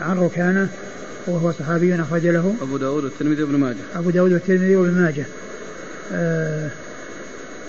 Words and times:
عن 0.00 0.18
ركانة 0.18 0.68
وهو 1.26 1.52
صحابي 1.52 1.94
أخرج 1.94 2.26
له 2.26 2.54
أبو 2.62 2.76
داود 2.76 3.04
والترمذي 3.04 3.42
وابن 3.42 3.56
ماجه. 3.56 3.76
أبو 3.96 4.10
داود 4.10 4.32
والترمذي 4.32 4.76
وابن 4.76 4.92
ماجه. 4.92 5.26
آه 6.12 6.70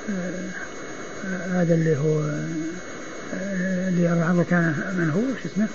آه 0.10 1.62
هذا 1.62 1.74
اللي 1.74 1.98
هو 1.98 2.20
آه 3.34 3.90
اللي 3.90 4.08
عن 4.08 4.40
ركانة 4.40 4.94
من 4.98 5.10
هو 5.10 5.22
شو 5.44 5.50
اسمه؟ 5.54 5.68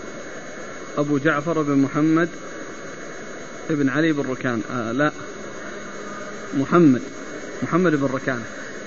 أبو 0.99 1.19
جعفر 1.19 1.63
بن 1.63 1.79
محمد 1.79 2.29
ابن 3.71 3.89
علي 3.89 4.13
بن 4.13 4.31
ركان. 4.31 4.61
آه 4.73 4.93
لا. 4.93 5.13
محمد. 6.59 7.03
محمد 7.63 7.95
بن 7.95 8.09
ركان. 8.15 8.41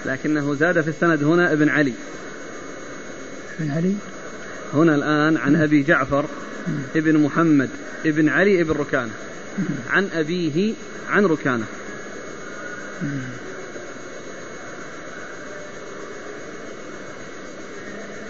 لكنه 0.05 0.55
زاد 0.55 0.81
في 0.81 0.89
السند 0.89 1.23
هنا 1.23 1.53
ابن 1.53 1.69
علي. 1.69 1.93
ابن 3.59 3.71
علي. 3.71 3.93
هنا 4.73 4.95
الآن 4.95 5.37
عن 5.37 5.55
أبي 5.55 5.83
جعفر. 5.83 6.25
ابن 6.95 7.17
محمد 7.17 7.69
ابن 8.05 8.29
علي 8.29 8.61
ابن 8.61 8.71
ركانة. 8.71 9.11
عن 9.89 10.09
أبيه 10.13 10.73
عن 11.09 11.25
ركانة. 11.25 11.65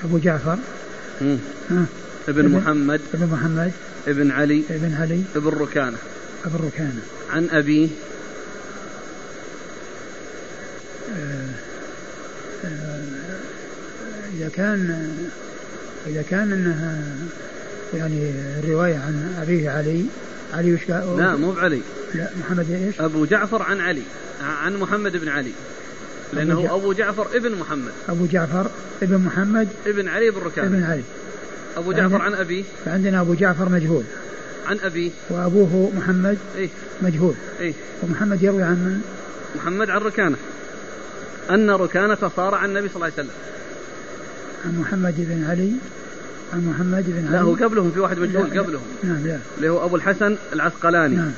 أبو 0.04 0.18
جعفر. 0.18 0.58
ابن 2.28 2.48
محمد. 2.48 3.02
ابن 3.14 3.28
محمد. 3.28 3.72
ابن 4.08 4.32
علي. 4.32 4.64
ابن 4.70 4.94
علي. 4.94 5.24
ابن 5.36 5.48
ركانة. 5.48 5.98
ابن 6.46 6.66
ركانة. 6.66 7.02
عن 7.30 7.48
أبيه. 7.52 7.90
آه، 11.18 11.50
آه، 12.66 13.02
إذا 14.38 14.50
كان 14.50 15.10
إذا 16.08 16.22
كان 16.22 16.52
أنها 16.52 17.02
يعني 17.94 18.32
الرواية 18.60 18.96
عن 18.96 19.36
أبيه 19.42 19.70
علي 19.70 20.06
علي 20.54 20.74
وش 20.74 20.90
لا 20.90 21.36
مو 21.36 21.52
بعلي. 21.52 21.82
لا 22.16 22.30
محمد 22.40 22.72
إيش؟ 22.72 23.02
أبو 23.02 23.26
جعفر 23.26 23.62
عن 23.62 23.80
علي 23.82 24.02
عن 24.42 24.78
محمد 24.78 25.18
بن 25.18 25.30
علي. 25.30 25.52
لأنه 26.34 26.60
أبو, 26.60 26.76
أبو 26.76 26.94
جعفر 26.94 27.28
ابن 27.36 27.56
محمد. 27.56 27.92
أبو 28.10 28.26
جعفر 28.26 28.72
ابن 29.02 29.18
محمد 29.18 29.68
ابن 29.88 30.08
علي 30.08 30.32
بن 30.32 30.42
ركان. 30.42 30.66
ابن 30.66 30.84
علي. 30.84 31.04
أبو 31.78 31.92
جعفر 31.92 32.22
عن 32.22 32.34
أبيه. 32.34 32.64
فعندنا 32.86 33.22
أبو 33.22 33.34
جعفر 33.34 33.70
مجهول. 33.70 34.04
عن 34.66 34.80
أبيه. 34.80 35.12
وأبوه 35.30 35.92
محمد 35.98 36.38
إيه؟ 36.58 36.70
مجهول. 37.02 37.34
إيه؟ 37.60 37.74
ومحمد 38.04 38.44
يروي 38.44 38.64
عن 38.64 38.76
من؟ 38.76 39.02
محمد 39.56 39.90
عن 39.90 40.02
ركانة. 40.02 40.38
أن 41.50 41.70
ركانة 41.70 42.32
صار 42.36 42.56
عن 42.56 42.70
النبي 42.70 42.90
صلى 42.90 42.96
الله 42.96 43.06
عليه 43.06 43.14
وسلم. 43.14 43.36
عن 44.66 44.80
محمد 44.80 45.16
بن 45.18 45.44
علي. 45.50 45.72
عن 46.54 46.66
محمد 46.66 47.06
بن 47.08 47.28
علي 47.28 47.38
لا 47.38 47.42
هو 47.42 47.54
قبلهم 47.54 47.92
في 47.92 48.00
واحد 48.00 48.20
مجهول 48.20 48.60
قبلهم. 48.60 48.84
نعم 49.04 49.28
لا. 49.28 49.40
اللي 49.58 49.70
هو 49.70 49.86
أبو 49.86 49.96
الحسن 49.96 50.38
العسقلاني. 50.54 51.16
نعم. 51.16 51.32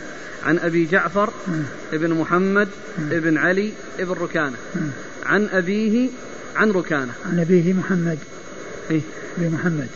عن 0.43 0.59
أبي 0.59 0.85
جعفر 0.85 1.33
نعم. 1.47 1.63
ابن 1.93 2.13
محمد 2.13 2.67
نعم. 2.97 3.11
ابن 3.11 3.37
علي 3.37 3.73
ابن 3.99 4.11
ركانة. 4.11 4.57
نعم. 4.75 4.91
عن 5.25 5.49
أبيه 5.51 6.09
عن 6.55 6.71
ركانة. 6.71 7.13
عن 7.25 7.39
أبيه 7.39 7.73
محمد. 7.73 8.19
إيه؟ 8.91 9.01
بمحمد 9.37 9.87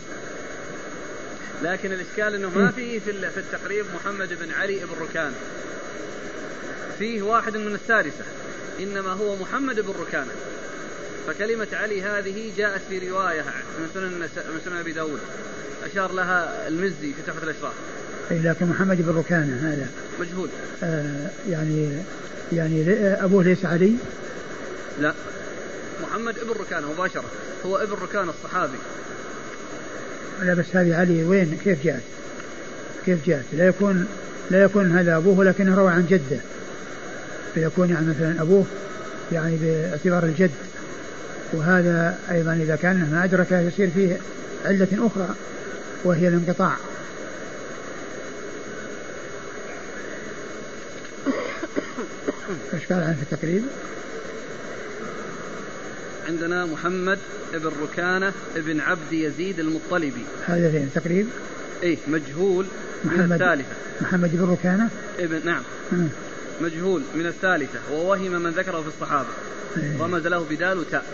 لكن 1.62 1.92
الإشكال 1.92 2.34
أنه 2.34 2.50
ما 2.56 2.70
فيه 2.70 2.98
في 2.98 3.12
في 3.12 3.40
التقريب 3.40 3.84
محمد 3.94 4.28
بن 4.28 4.52
علي 4.60 4.76
بن 4.76 5.04
ركانة. 5.04 5.34
فيه 6.98 7.22
واحد 7.22 7.56
من 7.56 7.74
السادسة. 7.74 8.24
إنما 8.80 9.12
هو 9.12 9.36
محمد 9.36 9.80
بن 9.80 9.92
ركانة. 10.00 10.32
فكلمة 11.26 11.66
علي 11.72 12.02
هذه 12.02 12.52
جاءت 12.58 12.80
في 12.88 13.10
رواية 13.10 13.42
من 13.78 13.88
سنن 13.94 14.12
من 14.54 14.60
سنن 14.64 14.76
أبي 14.76 14.92
داود. 14.92 15.20
أشار 15.92 16.12
لها 16.12 16.68
المزي 16.68 17.12
في 17.12 17.22
تحفة 17.26 17.42
الأشراف. 17.42 17.72
أي 18.30 18.38
لكن 18.38 18.66
محمد 18.66 19.02
بن 19.02 19.16
ركانة 19.16 19.72
هذا. 19.72 19.88
مجهول. 20.20 20.48
آه 20.82 21.30
يعني 21.50 21.88
يعني 22.52 23.04
أبوه 23.24 23.44
ليس 23.44 23.64
علي؟ 23.64 23.92
لا. 25.00 25.14
محمد 26.02 26.38
ابن 26.38 26.50
ركانة 26.50 26.92
مباشرة. 26.92 27.30
هو 27.66 27.76
ابن 27.76 27.92
ركانة 27.92 28.30
الصحابي. 28.30 28.78
لا 30.42 30.54
بس 30.54 30.66
هذه 30.72 30.96
علي 30.96 31.24
وين؟ 31.24 31.58
كيف 31.64 31.84
جاءت؟ 31.84 32.02
كيف 33.06 33.26
جاءت؟ 33.26 33.44
لا 33.52 33.66
يكون 33.66 34.06
لا 34.50 34.62
يكون 34.62 34.98
هذا 34.98 35.16
أبوه 35.16 35.44
لكنه 35.44 35.74
روى 35.74 35.92
عن 35.92 36.06
جده. 36.06 36.40
فيكون 37.54 37.90
يعني 37.90 38.06
مثلا 38.06 38.42
أبوه 38.42 38.66
يعني 39.32 39.56
باعتبار 39.56 40.24
الجد. 40.24 40.50
وهذا 41.54 42.18
أيضا 42.30 42.52
إذا 42.52 42.76
كان 42.76 43.10
ما 43.12 43.24
أدرك 43.24 43.52
يصير 43.52 43.90
فيه 43.90 44.18
علة 44.64 44.88
أخرى 44.92 45.34
وهي 46.04 46.28
الانقطاع 46.28 46.76
إيش 52.74 52.92
قال 52.92 53.02
عنه 53.02 53.16
في 53.16 53.32
التقريب؟ 53.32 53.62
عندنا 56.28 56.66
محمد 56.66 57.18
ابن 57.54 57.70
ركانة 57.82 58.32
ابن 58.56 58.80
عبد 58.80 59.12
يزيد 59.12 59.60
المطلبي 59.60 60.24
هذا 60.46 60.70
فين 60.70 60.90
تقريب؟ 60.94 61.26
إيه 61.82 61.98
مجهول 62.08 62.66
محمد 63.04 63.20
من 63.20 63.32
الثالثة 63.32 63.74
محمد 64.00 64.36
بن 64.36 64.50
ركانة 64.50 64.88
ابن 65.18 65.46
نعم 65.46 65.62
مم. 65.92 66.08
مجهول 66.60 67.02
من 67.14 67.26
الثالثة 67.26 67.78
ووهم 67.92 68.42
من 68.42 68.50
ذكره 68.50 68.80
في 68.82 68.88
الصحابة 68.88 69.28
إيه. 69.28 69.63
رمز 70.00 70.26
له 70.26 70.46
بدال 70.50 70.78
وتاء. 70.78 71.04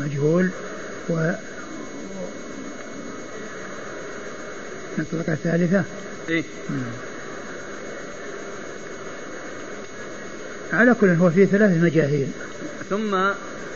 مجهول. 0.00 0.50
و 1.08 1.32
الطبقة 4.98 5.32
الثالثة 5.32 5.84
مم. 6.70 6.82
على 10.72 10.94
كل 11.00 11.08
هو 11.08 11.30
فيه 11.30 11.46
ثلاث 11.46 11.82
مجاهيل. 11.82 12.28
ثم 12.90 13.16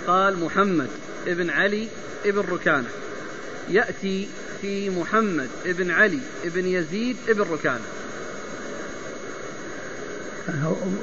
قال 0.07 0.39
محمد 0.41 0.89
ابن 1.27 1.51
علي 1.51 1.89
ابن 2.25 2.41
ركانة. 2.41 2.89
يأتي 3.71 4.29
في 4.61 4.91
محمد 4.91 5.49
ابن 5.67 5.91
علي 5.91 6.21
ابن 6.45 6.67
يزيد 6.67 7.17
ابن 7.29 7.41
ركانة. 7.41 7.85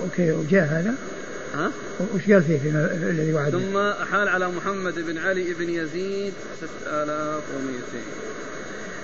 أوكي 0.03 0.31
وجاء 0.31 0.63
هذا. 0.63 0.95
ها؟ 1.53 1.71
وش 2.15 2.31
قال 2.31 2.43
فيه 2.43 2.57
في 2.59 2.69
الذي 3.09 3.33
وعد 3.33 3.51
ثم 3.51 3.77
أحال 3.77 4.27
على 4.27 4.47
محمد 4.47 4.99
بن 4.99 5.17
علي 5.17 5.53
بن 5.53 5.69
يزيد 5.69 6.33
6200 6.61 7.81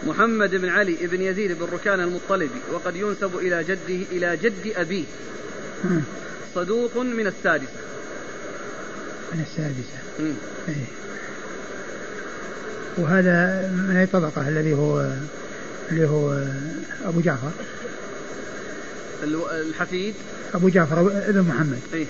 محمد 0.07 0.55
بن 0.55 0.69
علي 0.69 0.95
بن 1.01 1.21
يزيد 1.21 1.51
بن 1.51 1.65
ركان 1.73 1.99
المطلبي 1.99 2.59
وقد 2.73 2.95
ينسب 2.95 3.35
إلى 3.35 3.63
جده 3.63 4.05
إلى 4.11 4.37
جد 4.37 4.73
أبيه. 4.75 5.05
صدوق 6.55 6.97
من 6.97 7.27
السادسة. 7.27 7.79
من 9.33 9.41
السادسة. 9.41 9.99
إيه. 10.69 10.85
وهذا 12.97 13.69
من 13.89 13.95
أي 13.95 14.05
طبقة؟ 14.05 14.49
الذي 14.49 14.73
هو 14.73 15.11
اللي 15.91 16.05
هو 16.07 16.43
أبو 17.05 17.21
جعفر. 17.21 17.51
الحفيد. 19.51 20.16
أبو 20.53 20.69
جعفر 20.69 20.99
ابن 21.29 21.41
محمد. 21.41 21.79
إيه. 21.93 22.05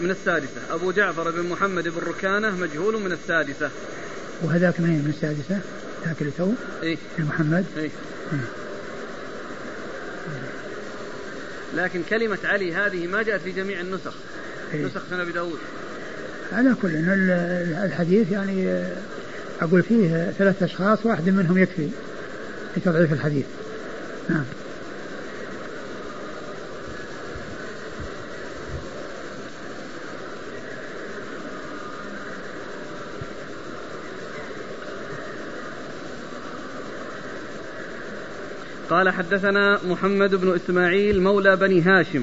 من 0.00 0.10
السادسة. 0.10 0.60
أبو 0.70 0.92
جعفر 0.92 1.30
بن 1.30 1.48
محمد 1.48 1.88
بن 1.88 1.98
ركانة 1.98 2.50
مجهول 2.50 3.00
من 3.00 3.12
السادسة. 3.12 3.70
وهذاك 4.42 4.80
من 4.80 4.88
من 4.88 5.12
السادسة؟ 5.16 5.60
ذاك 6.06 6.20
اللي 6.20 6.32
تو؟ 6.38 6.52
إيه. 6.82 6.96
محمد. 7.18 7.64
إيه. 7.76 7.90
مم. 8.32 8.38
لكن 11.76 12.02
كلمة 12.10 12.38
علي 12.44 12.74
هذه 12.74 13.06
ما 13.06 13.22
جاءت 13.22 13.40
في 13.40 13.52
جميع 13.52 13.80
النسخ. 13.80 14.14
إيه. 14.74 14.86
نسخ 14.86 15.02
سنة 15.10 15.22
أبي 15.22 15.32
داود. 15.32 15.58
على 16.52 16.74
كل 16.82 16.90
الحديث 17.84 18.32
يعني 18.32 18.84
أقول 19.60 19.82
فيه 19.82 20.34
ثلاثة 20.38 20.66
أشخاص 20.66 21.06
واحد 21.06 21.28
منهم 21.28 21.58
يكفي 21.58 21.88
في 22.74 22.80
تضعيف 22.80 23.12
الحديث. 23.12 23.46
نعم. 24.28 24.44
قال 38.90 39.10
حدثنا 39.10 39.78
محمد 39.88 40.34
بن 40.34 40.54
إسماعيل 40.54 41.22
مولى 41.22 41.56
بني 41.56 41.82
هاشم. 41.82 42.22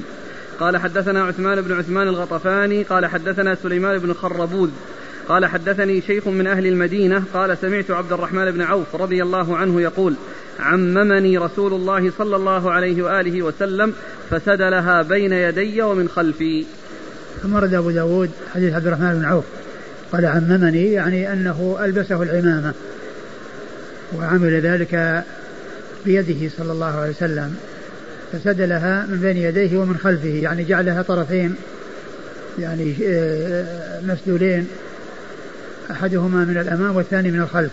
قال 0.60 0.76
حدثنا 0.76 1.24
عثمان 1.24 1.60
بن 1.60 1.78
عثمان 1.78 2.08
الغطفاني 2.08 2.82
قال 2.82 3.06
حدثنا 3.06 3.54
سليمان 3.54 3.98
بن 3.98 4.12
خربوذ 4.12 4.70
قال 5.28 5.46
حدثني 5.46 6.00
شيخ 6.00 6.28
من 6.28 6.46
أهل 6.46 6.66
المدينة 6.66 7.24
قال 7.34 7.58
سمعت 7.58 7.90
عبد 7.90 8.12
الرحمن 8.12 8.50
بن 8.50 8.62
عوف 8.62 8.96
رضي 8.96 9.22
الله 9.22 9.56
عنه 9.56 9.80
يقول 9.80 10.14
عممني 10.60 11.38
رسول 11.38 11.72
الله 11.72 12.12
صلى 12.18 12.36
الله 12.36 12.70
عليه 12.70 13.02
وآله 13.02 13.42
وسلم 13.42 13.92
فسدلها 14.30 15.02
بين 15.02 15.32
يدي 15.32 15.82
ومن 15.82 16.08
خلفي. 16.08 16.66
ثم 17.42 17.56
رد 17.56 17.74
أبو 17.74 17.90
داود 17.90 18.30
حديث 18.54 18.74
عبد 18.74 18.86
الرحمن 18.86 19.14
بن 19.14 19.24
عوف. 19.24 19.44
قال 20.12 20.26
عممني 20.26 20.92
يعني 20.92 21.32
أنه 21.32 21.78
ألبسه 21.84 22.22
العمامة. 22.22 22.74
وعمل 24.18 24.60
ذلك 24.60 25.24
بيده 26.06 26.50
صلى 26.58 26.72
الله 26.72 27.00
عليه 27.00 27.10
وسلم 27.10 27.56
فسدلها 28.32 29.06
من 29.06 29.20
بين 29.20 29.36
يديه 29.36 29.78
ومن 29.78 29.96
خلفه 29.96 30.28
يعني 30.28 30.64
جعلها 30.64 31.02
طرفين 31.02 31.54
يعني 32.58 32.96
آه، 33.06 34.00
مسدولين 34.00 34.68
أحدهما 35.90 36.44
من 36.44 36.58
الأمام 36.58 36.96
والثاني 36.96 37.30
من 37.30 37.40
الخلف. 37.40 37.70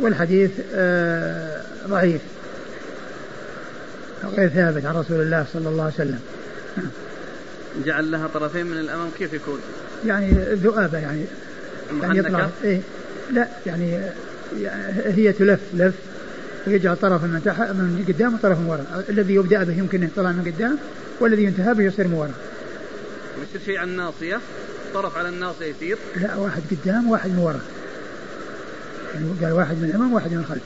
والحديث 0.00 0.50
آه، 0.74 1.62
ضعيف 1.88 2.20
غير 4.36 4.48
ثابت 4.48 4.84
عن 4.84 4.94
رسول 4.94 5.20
الله 5.20 5.46
صلى 5.52 5.68
الله 5.68 5.82
عليه 5.82 5.94
وسلم. 5.94 6.20
جعل 7.84 8.10
لها 8.10 8.26
طرفين 8.26 8.66
من 8.66 8.78
الأمام 8.78 9.08
كيف 9.18 9.32
يكون؟ 9.32 9.58
يعني 10.06 10.30
ذؤابة 10.54 10.98
يعني 10.98 11.24
يعني 12.02 12.18
يطلع 12.18 12.48
إيه 12.64 12.80
لا 13.32 13.48
يعني 13.66 14.00
هي 15.04 15.32
تلف 15.32 15.60
لف 15.74 15.94
ويجعل 16.66 16.96
طرفا 16.96 17.26
من 17.26 17.42
تحت 17.44 17.60
من 17.60 18.04
قدام 18.08 18.34
وطرف 18.34 18.58
من 18.58 18.66
وراء. 18.66 19.04
الذي 19.08 19.34
يبدأ 19.34 19.64
به 19.64 19.78
يمكن 19.78 20.02
يطلع 20.02 20.32
من 20.32 20.52
قدام 20.52 20.78
والذي 21.20 21.44
ينتهى 21.44 21.74
به 21.74 21.84
يصير 21.84 22.08
من 22.08 22.14
وراء. 22.14 22.34
ويصير 23.38 23.60
شيء 23.66 23.78
على 23.78 23.90
الناصيه 23.90 24.40
طرف 24.94 25.18
على 25.18 25.28
الناصية 25.28 25.66
يصير 25.66 25.98
لا 26.16 26.36
واحد 26.36 26.62
قدام 26.70 27.10
واحد 27.10 27.30
من 27.30 27.38
وراء. 27.38 27.60
يعني 29.14 29.26
قال 29.42 29.52
واحد 29.52 29.76
من 29.76 29.84
الامام 29.84 30.12
واحد 30.12 30.32
من 30.32 30.38
الخلف 30.38 30.62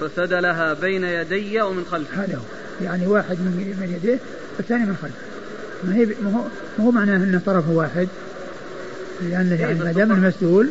فسدلها 0.00 0.72
بين 0.72 1.04
يدي 1.04 1.62
ومن 1.62 1.84
خلف 1.90 2.14
هذا 2.14 2.36
هو. 2.36 2.84
يعني 2.84 3.06
واحد 3.06 3.36
من 3.36 3.76
من 3.80 3.94
يديه 3.94 4.18
والثاني 4.58 4.86
من 4.86 4.96
خلف 5.02 5.12
ما 5.84 5.94
هي 5.96 6.04
ما 6.04 6.30
هو 6.30 6.44
ما 6.78 6.84
هو 6.84 6.90
معناه 6.90 7.16
أنه 7.16 7.40
طرف 7.46 7.68
واحد؟ 7.68 8.08
لأن 9.22 9.56
يعني 9.60 9.78
ما 9.78 9.92
دام 9.92 10.12
المسدول 10.12 10.70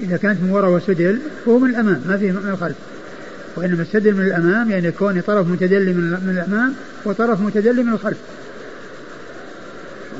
إذا 0.00 0.16
كانت 0.16 0.42
من 0.42 0.50
وراء 0.50 0.70
وسدل 0.70 1.18
فهو 1.44 1.58
من 1.58 1.70
الأمام 1.70 2.02
ما 2.06 2.16
فيه 2.16 2.32
من 2.32 2.50
الخلف. 2.50 2.76
وإنما 3.56 3.82
السدل 3.82 4.14
من 4.14 4.26
الأمام 4.26 4.70
يعني 4.70 4.90
كون 4.90 5.20
طرف 5.20 5.46
متدلي 5.48 5.92
من 5.92 6.30
الأمام 6.30 6.74
وطرف 7.04 7.40
متدلي 7.40 7.82
من 7.82 7.92
الخلف. 7.92 8.18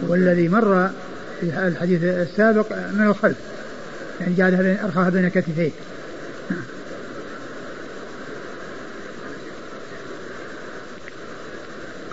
والذي 0.08 0.48
مر 0.48 0.90
في 1.40 1.46
الحديث 1.46 2.02
السابق 2.02 2.72
من 2.72 3.06
الخلف 3.06 3.36
يعني 4.20 4.34
جعلها 4.34 4.84
أرخاها 4.84 5.10
بين 5.10 5.28
كتفيه. 5.28 5.70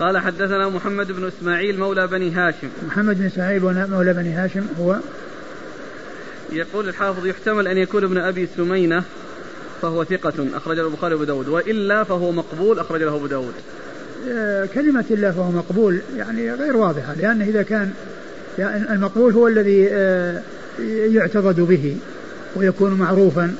قال 0.00 0.18
حدثنا 0.18 0.68
محمد 0.68 1.12
بن 1.12 1.26
إسماعيل 1.26 1.78
مولى 1.78 2.06
بني 2.06 2.30
هاشم. 2.30 2.68
محمد 2.86 3.18
بن 3.18 3.26
إسماعيل 3.26 3.62
مولى 3.90 4.12
بني 4.12 4.32
هاشم 4.32 4.66
هو 4.80 4.96
يقول 6.52 6.88
الحافظ 6.88 7.26
يحتمل 7.26 7.68
أن 7.68 7.78
يكون 7.78 8.04
ابن 8.04 8.18
أبي 8.18 8.48
سمينة 8.56 9.02
فهو 9.82 10.04
ثقة 10.04 10.46
أخرج 10.54 10.76
له 10.76 10.86
البخاري 10.86 11.14
وأبو 11.14 11.24
داود. 11.24 11.48
وإلا 11.48 12.04
فهو 12.04 12.32
مقبول 12.32 12.78
أخرج 12.78 13.02
له 13.02 13.16
أبو 13.16 13.26
داود. 13.26 13.54
آه، 14.30 14.66
كلمة 14.74 15.04
إلا 15.10 15.32
فهو 15.32 15.50
مقبول 15.50 16.00
يعني 16.16 16.52
غير 16.52 16.76
واضحة 16.76 17.14
لأن 17.14 17.42
إذا 17.42 17.62
كان 17.62 17.90
يعني 18.58 18.92
المقبول 18.92 19.32
هو 19.32 19.48
الذي 19.48 19.88
آه، 19.90 20.42
يعتقد 20.88 21.60
به 21.60 21.96
ويكون 22.56 22.94
معروفا 22.94 23.54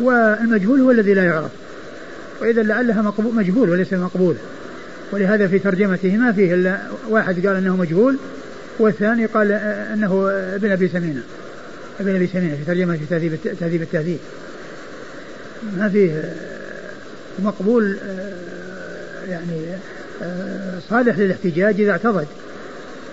والمجهول 0.00 0.80
هو 0.80 0.90
الذي 0.90 1.14
لا 1.14 1.24
يعرف. 1.24 1.50
وإذا 2.40 2.62
لعلها 2.62 3.02
مقبول 3.02 3.34
مجهول 3.34 3.70
وليس 3.70 3.92
مقبول. 3.92 4.34
ولهذا 5.12 5.48
في 5.48 5.58
ترجمته 5.58 6.16
ما 6.16 6.32
فيه 6.32 6.54
إلا 6.54 6.78
واحد 7.08 7.46
قال 7.46 7.56
أنه 7.56 7.76
مجهول 7.76 8.16
والثاني 8.78 9.26
قال 9.26 9.52
أنه 9.92 10.30
ابن 10.30 10.70
أبي 10.70 10.88
سمينة. 10.88 11.22
ابن 12.00 12.14
أبي 12.14 12.26
سمينة 12.26 12.56
في 12.56 12.64
ترجمة 12.64 12.96
في 12.96 13.06
تهذيب 13.10 13.38
تهذيب 13.60 13.82
التهذيب. 13.82 14.18
ما 15.76 15.88
فيه 15.88 16.34
مقبول 17.38 17.98
يعني 19.28 19.60
صالح 20.90 21.18
للاحتجاج 21.18 21.80
إذا 21.80 21.90
اعتضد 21.90 22.26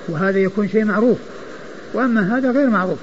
وهذا 0.07 0.39
يكون 0.39 0.69
شيء 0.69 0.85
معروف. 0.85 1.17
وأما 1.93 2.37
هذا 2.37 2.51
غير 2.51 2.69
معروف. 2.69 2.99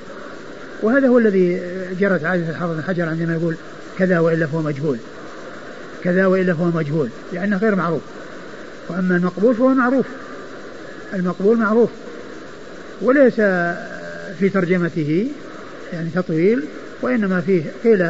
وهذا 0.82 1.08
هو 1.08 1.18
الذي 1.18 1.60
جرت 2.00 2.24
عادة 2.24 2.50
الحافظ 2.50 2.74
بن 2.74 2.82
حجر 2.82 3.08
عندما 3.08 3.32
يقول 3.34 3.56
كذا 3.98 4.18
وإلا 4.18 4.46
فهو 4.46 4.62
مجهول. 4.62 4.98
كذا 6.04 6.26
وإلا 6.26 6.54
فهو 6.54 6.64
مجهول. 6.64 7.08
لأنه 7.32 7.56
غير 7.56 7.74
معروف. 7.74 8.02
وأما 8.88 9.16
المقبول 9.16 9.54
فهو 9.54 9.68
معروف. 9.68 10.06
المقبول 11.14 11.56
معروف. 11.58 11.90
وليس 13.02 13.34
في 14.38 14.48
ترجمته 14.54 15.28
يعني 15.92 16.08
تطويل 16.14 16.62
وإنما 17.02 17.40
فيه 17.40 17.62
قيل 17.84 18.00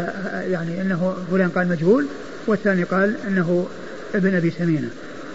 يعني 0.50 0.82
أنه 0.82 1.16
فلان 1.30 1.48
قال 1.48 1.68
مجهول 1.68 2.06
والثاني 2.46 2.82
قال 2.82 3.14
أنه 3.28 3.66
ابن 4.14 4.34
أبي 4.34 4.50
سمينة. 4.50 4.88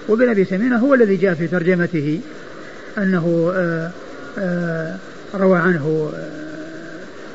وابن 0.07 0.29
أبي 0.29 0.45
سمينة 0.45 0.77
هو 0.77 0.93
الذي 0.93 1.15
جاء 1.15 1.33
في 1.33 1.47
ترجمته 1.47 2.21
أنه 2.97 3.51
آآ 3.55 3.91
آآ 4.37 4.97
روى 5.33 5.59
عنه 5.59 6.11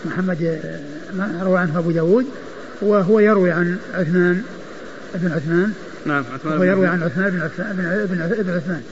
محمد 0.05 0.61
روى 1.43 1.59
عنه 1.59 1.79
أبو 1.79 1.91
داود 1.91 2.26
وهو 2.81 3.20
يروي 3.20 3.50
عن 3.50 3.76
عثمان 3.94 4.43
بن 5.14 5.32
عثمان. 5.32 5.73
نعم 6.06 6.25
عثمان 6.35 6.59
ويروي 6.59 6.87
عن 6.87 7.02
عثمان 7.02 7.31
بن 7.31 7.41
عثمان 7.41 8.37
بن 8.38 8.50
عثمان. 8.50 8.82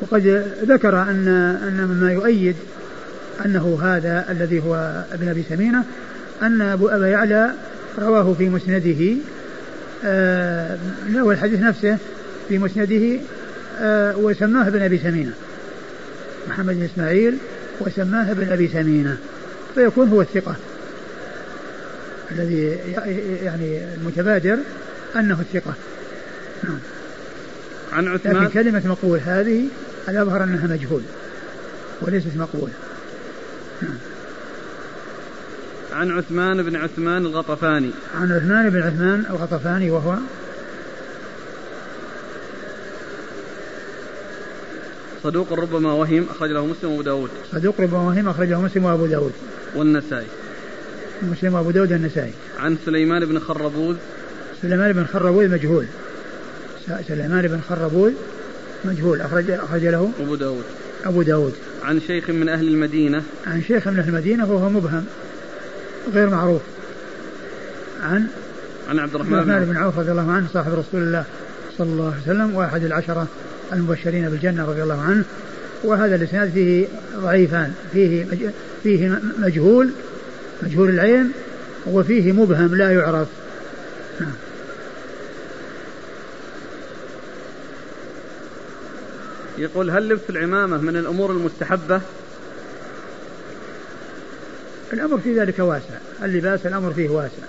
وقد 0.00 0.44
ذكر 0.68 1.02
أن 1.02 1.28
أن 1.68 1.88
مما 1.90 2.12
يؤيد 2.12 2.56
أنه 3.44 3.78
هذا 3.82 4.24
الذي 4.30 4.60
هو 4.60 5.04
ابن 5.12 5.28
أبي 5.28 5.44
سمينة 5.48 5.84
أن 6.42 6.60
أبو 6.60 6.88
أبا 6.88 7.08
يعلى 7.08 7.52
رواه 7.98 8.34
في 8.34 8.48
مسنده 8.48 9.16
آه 10.04 10.78
هو 11.16 11.32
الحديث 11.32 11.60
نفسه 11.60 11.98
في 12.48 12.58
مسنده 12.58 13.20
آه 13.80 14.16
وسماه 14.16 14.68
ابن 14.68 14.82
أبي 14.82 14.98
سمينة. 14.98 15.32
محمد 16.48 16.74
بن 16.74 16.84
إسماعيل 16.84 17.38
وسماه 17.80 18.30
ابن 18.30 18.52
أبي 18.52 18.68
سمينة. 18.68 19.16
فيكون 19.74 20.08
هو 20.08 20.20
الثقة. 20.20 20.56
الذي 22.30 22.78
يعني 23.42 23.80
المتبادر 23.94 24.58
أنه 25.16 25.40
الثقة. 25.40 25.74
نعم. 26.64 26.78
عن 27.92 28.08
عثمان 28.08 28.44
لكن 28.44 28.52
كلمة 28.52 28.82
مقبول 28.84 29.20
هذه 29.26 29.64
الأظهر 30.08 30.44
أنها 30.44 30.66
مجهول 30.66 31.02
وليست 32.02 32.36
مقبولة. 32.36 32.72
عن 35.92 36.10
عثمان 36.10 36.62
بن 36.62 36.76
عثمان 36.76 37.26
الغطفاني. 37.26 37.90
عن 38.14 38.32
عثمان 38.32 38.70
بن 38.70 38.82
عثمان 38.82 39.24
الغطفاني 39.30 39.90
وهو 39.90 40.14
صدوق 45.22 45.52
ربما 45.52 45.92
وهم 45.92 46.26
أخرج 46.30 46.50
له 46.50 46.66
مسلم 46.66 46.90
وأبو 46.90 47.02
داود. 47.02 47.30
صدوق 47.52 47.80
ربما 47.80 47.98
وهم 47.98 48.28
أخرج 48.28 48.48
له 48.48 48.60
مسلم 48.60 48.84
وأبو 48.84 49.06
داود. 49.06 49.32
والنسائي. 49.76 50.26
مسلم 51.22 51.54
وأبو 51.54 51.70
داود 51.70 51.92
والنسائي. 51.92 52.32
عن 52.58 52.76
سليمان 52.86 53.24
بن 53.24 53.38
خربوذ 53.38 53.96
سليمان 54.62 54.92
بن 54.92 55.04
خربوذ 55.04 55.48
مجهول. 55.48 55.86
سليمان 57.08 57.48
بن 57.48 57.60
خربوذ 57.68 58.12
مجهول. 58.84 59.20
أخرج 59.20 59.50
أخرج 59.50 59.84
له 59.84 60.12
أبو 60.20 60.34
داود. 60.34 60.64
أبو 61.04 61.22
داود. 61.22 61.54
عن 61.82 62.00
شيخ 62.00 62.30
من 62.30 62.48
أهل 62.48 62.68
المدينة. 62.68 63.22
عن 63.46 63.62
شيخ 63.62 63.88
من 63.88 63.98
أهل 63.98 64.08
المدينة 64.08 64.52
وهو 64.52 64.68
مبهم 64.68 65.04
غير 66.14 66.30
معروف. 66.30 66.62
عن 68.02 68.26
عن 68.88 68.98
عبد 68.98 69.14
الرحمن, 69.14 69.44
بن, 69.44 69.64
بن 69.64 69.76
عوف 69.76 69.98
رضي 69.98 70.10
الله 70.10 70.32
عنه 70.32 70.46
صاحب 70.52 70.72
رسول 70.72 71.02
الله 71.02 71.24
صلى 71.78 71.88
الله 71.88 72.12
عليه 72.12 72.22
وسلم 72.22 72.54
وأحد 72.54 72.84
العشرة 72.84 73.26
المبشرين 73.72 74.28
بالجنة 74.28 74.64
رضي 74.64 74.82
الله 74.82 75.00
عنه. 75.00 75.24
وهذا 75.84 76.14
الإسناد 76.14 76.50
فيه 76.50 76.86
ضعيفان 77.16 77.72
فيه 77.92 78.26
فيه 78.82 79.20
مجهول 79.38 79.90
مجهول 80.62 80.88
العين 80.88 81.30
وفيه 81.86 82.32
مبهم 82.32 82.74
لا 82.74 82.90
يعرف. 82.90 83.28
نعم. 84.20 84.32
يقول 89.58 89.90
هل 89.90 90.08
لبس 90.08 90.30
العمامة 90.30 90.78
من 90.78 90.96
الأمور 90.96 91.30
المستحبة؟ 91.30 92.00
الأمر 94.92 95.18
في 95.18 95.40
ذلك 95.40 95.58
واسع. 95.58 95.94
اللباس 96.22 96.66
الأمر 96.66 96.92
فيه 96.92 97.08
واسع. 97.08 97.42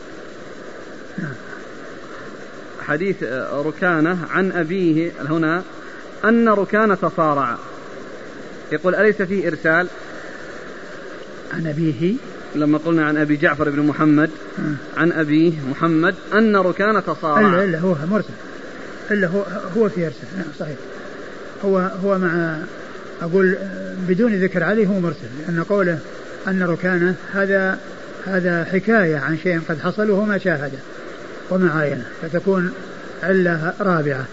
حديث 2.81 3.23
ركانة 3.53 4.17
عن 4.29 4.51
أبيه 4.51 5.11
هنا 5.19 5.63
أن 6.25 6.49
ركانة 6.49 6.95
تصارع 6.95 7.57
يقول 8.71 8.95
أليس 8.95 9.21
فيه 9.21 9.47
إرسال؟ 9.47 9.87
عن 11.53 11.67
أبيه؟ 11.67 12.13
لما 12.55 12.77
قلنا 12.77 13.05
عن 13.05 13.17
أبي 13.17 13.35
جعفر 13.35 13.69
بن 13.69 13.79
محمد 13.79 14.29
عن 14.97 15.11
أبيه 15.11 15.53
محمد 15.71 16.15
أن 16.33 16.55
ركانة 16.55 17.15
صار 17.21 17.39
إلا 17.39 17.63
إلا 17.63 17.79
هو 17.79 17.95
مرسل. 18.11 18.33
إلا 19.11 19.27
هو 19.27 19.43
هو 19.77 19.89
في 19.89 20.05
إرسال. 20.05 20.27
نعم 20.37 20.47
صحيح. 20.59 20.75
هو 21.65 21.77
هو 21.77 22.17
مع 22.17 22.57
أقول 23.21 23.57
بدون 24.07 24.35
ذكر 24.35 24.63
عليه 24.63 24.87
هو 24.87 24.99
مرسل 24.99 25.27
لأن 25.39 25.63
قوله 25.63 25.99
أن 26.47 26.63
ركانة 26.63 27.15
هذا 27.33 27.79
هذا 28.25 28.63
حكاية 28.63 29.17
عن 29.17 29.37
شيء 29.37 29.61
قد 29.69 29.79
حصل 29.79 30.09
وهو 30.09 30.25
ما 30.25 30.37
شاهده 30.37 30.79
وما 31.49 31.71
عاينة 31.71 32.05
فتكون 32.21 32.73
علة 33.23 33.73
رابعة. 33.79 34.25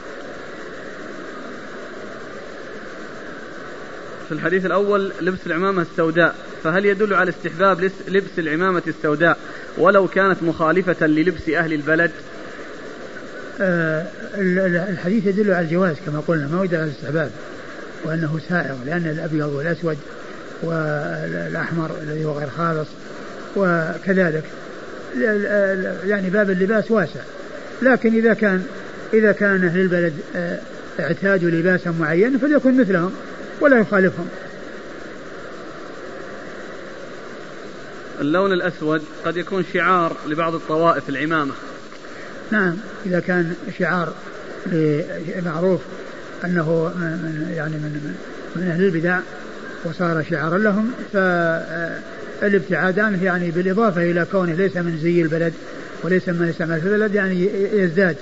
في 4.28 4.32
الحديث 4.32 4.66
الأول 4.66 5.12
لبس 5.20 5.38
العمامة 5.46 5.82
السوداء 5.82 6.34
فهل 6.64 6.86
يدل 6.86 7.14
على 7.14 7.30
استحباب 7.30 7.90
لبس 8.08 8.38
العمامة 8.38 8.82
السوداء 8.86 9.38
ولو 9.78 10.08
كانت 10.08 10.42
مخالفة 10.42 11.06
للبس 11.06 11.48
أهل 11.48 11.72
البلد؟ 11.72 12.10
الحديث 13.60 15.26
يدل 15.26 15.52
على 15.52 15.64
الجواز 15.64 15.96
كما 16.06 16.22
قلنا 16.28 16.46
ما 16.46 16.64
يدل 16.64 16.76
على 16.76 16.84
الاستحباب 16.84 17.30
وأنه 18.04 18.40
سائغ 18.48 18.74
لأن 18.86 19.06
الأبيض 19.06 19.48
والأسود 19.48 19.98
والأحمر 20.62 21.90
الذي 22.02 22.24
هو 22.24 22.38
غير 22.38 22.48
خالص 22.48 22.88
وكذلك 23.56 24.44
يعني 26.04 26.30
باب 26.30 26.50
اللباس 26.50 26.90
واسع. 26.90 27.20
لكن 27.82 28.14
إذا 28.14 28.34
كان 28.34 28.66
إذا 29.14 29.32
كان 29.32 29.64
أهل 29.64 29.80
البلد 29.80 30.12
آه، 30.36 30.58
اعتادوا 31.00 31.50
لباسا 31.50 31.90
معينا 31.90 32.38
فليكن 32.38 32.80
مثلهم 32.80 33.12
ولا 33.60 33.78
يخالفهم. 33.78 34.28
اللون 38.20 38.52
الأسود 38.52 39.02
قد 39.24 39.36
يكون 39.36 39.64
شعار 39.74 40.16
لبعض 40.26 40.54
الطوائف 40.54 41.08
العمامة. 41.08 41.52
نعم 42.50 42.76
إذا 43.06 43.20
كان 43.20 43.54
شعار 43.78 44.12
معروف 45.44 45.80
أنه 46.44 46.92
من 46.96 47.52
يعني 47.56 47.72
من 47.72 48.14
من 48.56 48.68
أهل 48.68 48.84
البدع 48.84 49.20
وصار 49.84 50.24
شعارا 50.30 50.58
لهم 50.58 50.90
فالابتعاد 51.12 52.98
عنه 52.98 53.24
يعني 53.24 53.50
بالإضافة 53.50 54.10
إلى 54.10 54.26
كونه 54.32 54.54
ليس 54.54 54.76
من 54.76 54.98
زي 55.02 55.22
البلد 55.22 55.52
وليس 56.02 56.28
من 56.28 56.48
يستعمل 56.48 56.80
في 56.80 56.86
البلد 56.86 57.14
يعني 57.14 57.50
يزداد 57.72 58.16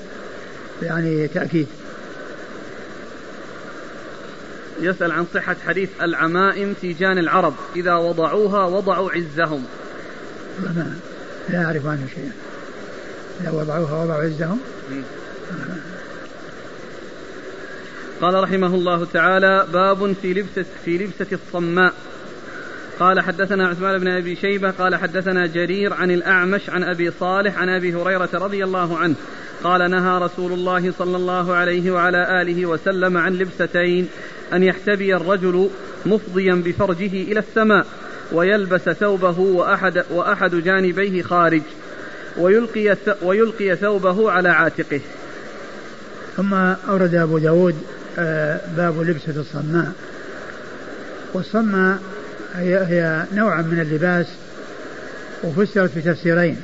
يعني 0.83 1.29
تأكيد. 1.29 1.67
يسأل 4.81 5.13
عن 5.13 5.27
صحة 5.35 5.57
حديث 5.67 5.89
العمائم 6.03 6.75
تيجان 6.81 7.19
العرب 7.19 7.55
إذا 7.77 7.95
وضعوها 7.95 8.65
وضعوا 8.65 9.11
عزهم. 9.11 9.65
لا, 10.63 10.85
لا 11.49 11.65
أعرف 11.65 11.87
عنه 11.87 12.07
شيئا. 12.15 12.44
إذا 13.41 13.51
وضعوها 13.51 14.05
وضعوا 14.05 14.23
عزهم. 14.23 14.59
قال 18.21 18.35
رحمه 18.43 18.75
الله 18.75 19.07
تعالى 19.13 19.67
باب 19.73 20.13
في 20.23 20.35
لبسة 20.35 20.65
في 20.85 20.99
لبسة 20.99 21.27
الصماء. 21.33 21.93
قال 23.01 23.21
حدثنا 23.21 23.69
عثمان 23.69 23.99
بن 23.99 24.09
أبي 24.09 24.37
شيبة 24.37 24.71
قال 24.71 24.97
حدثنا 24.97 25.47
جرير 25.47 25.93
عن 25.95 26.11
الأعمش 26.11 26.71
عن 26.71 26.83
أبي 26.85 27.11
صالح 27.21 27.59
عن 27.59 27.69
أبي 27.69 27.95
هريرة 27.95 28.29
رضي 28.35 28.65
الله 28.65 28.99
عنه. 28.99 29.15
قال 29.65 29.91
نهى 29.91 30.19
رسول 30.19 30.53
الله 30.53 30.93
صلى 30.99 31.17
الله 31.17 31.55
عليه 31.55 31.91
وعلى 31.91 32.43
آله 32.43 32.67
وسلم 32.67 33.17
عن 33.17 33.33
لبستين 33.33 34.09
أن 34.53 34.63
يحتبي 34.63 35.17
الرجل 35.17 35.71
مفضيا 36.07 36.55
بفرجه 36.55 37.23
إلى 37.23 37.41
السماء 37.41 37.87
ويلبس 38.33 38.81
ثوبه 38.81 39.39
وأحد 39.39 40.05
وأحد 40.11 40.55
جانبيه 40.55 41.23
خارج. 41.23 41.63
ويلقي 42.37 42.97
ويلقي 43.23 43.77
ثوبه 43.77 44.31
على 44.31 44.49
عاتقه. 44.49 45.01
ثم 46.37 46.55
أورد 46.55 47.15
أبو 47.15 47.39
داود 47.39 47.75
آه، 48.19 48.61
باب 48.77 49.03
لبسة 49.03 49.41
الصماء. 49.41 49.93
والصماء 51.35 51.99
هي, 52.55 52.79
هي 52.79 53.25
نوع 53.33 53.63
من 53.63 53.81
اللباس 53.81 54.27
وفسرت 55.45 55.99
بتفسيرين 55.99 56.61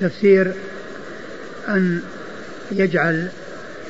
تفسير 0.00 0.52
أن 1.68 2.00
يجعل 2.72 3.28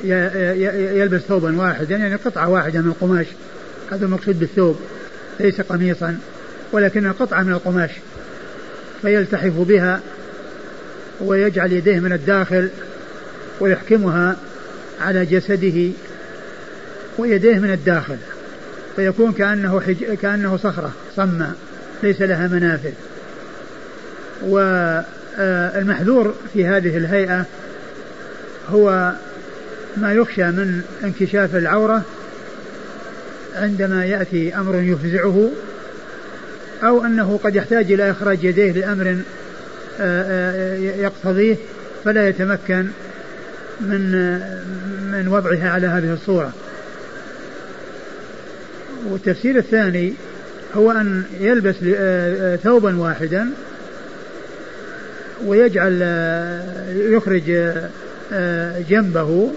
يلبس 0.03 1.21
ثوبا 1.21 1.61
واحدا 1.61 1.95
يعني 1.95 2.15
قطعة 2.15 2.49
واحدة 2.49 2.81
من 2.81 2.87
القماش. 2.87 3.27
هذا 3.91 4.05
المقصود 4.05 4.39
بالثوب 4.39 4.79
ليس 5.39 5.61
قميصا 5.61 6.17
ولكنها 6.71 7.11
قطعة 7.11 7.43
من 7.43 7.53
القماش. 7.53 7.91
فيلتحف 9.03 9.53
بها 9.57 9.99
ويجعل 11.21 11.71
يديه 11.71 11.99
من 11.99 12.13
الداخل 12.13 12.69
ويحكمها 13.59 14.35
على 15.01 15.25
جسده 15.25 15.91
ويديه 17.17 17.59
من 17.59 17.71
الداخل 17.71 18.17
فيكون 18.95 19.31
كأنه 19.31 19.81
حج... 19.81 20.03
كأنه 20.21 20.57
صخرة 20.57 20.91
صماء 21.15 21.53
ليس 22.03 22.21
لها 22.21 22.47
منافذ. 22.47 22.91
والمحذور 24.41 26.35
في 26.53 26.65
هذه 26.65 26.97
الهيئة 26.97 27.45
هو 28.69 29.13
ما 29.97 30.13
يخشى 30.13 30.43
من 30.43 30.81
انكشاف 31.03 31.55
العورة 31.55 32.01
عندما 33.55 34.05
يأتي 34.05 34.55
أمر 34.55 34.75
يفزعه 34.75 35.49
أو 36.83 37.05
أنه 37.05 37.39
قد 37.43 37.55
يحتاج 37.55 37.91
إلى 37.91 38.11
إخراج 38.11 38.43
يديه 38.43 38.71
لأمر 38.71 39.17
يقتضيه 41.01 41.55
فلا 42.05 42.29
يتمكن 42.29 42.85
من 43.81 44.11
من 45.11 45.27
وضعها 45.27 45.69
على 45.69 45.87
هذه 45.87 46.13
الصورة. 46.13 46.53
والتفسير 49.09 49.57
الثاني 49.57 50.13
هو 50.75 50.91
أن 50.91 51.23
يلبس 51.39 51.75
آه، 51.83 52.53
آه، 52.53 52.55
ثوبا 52.55 52.99
واحدا 52.99 53.49
ويجعل 55.45 55.99
آه، 56.03 56.93
يخرج 56.95 57.43
جنبه 58.89 59.51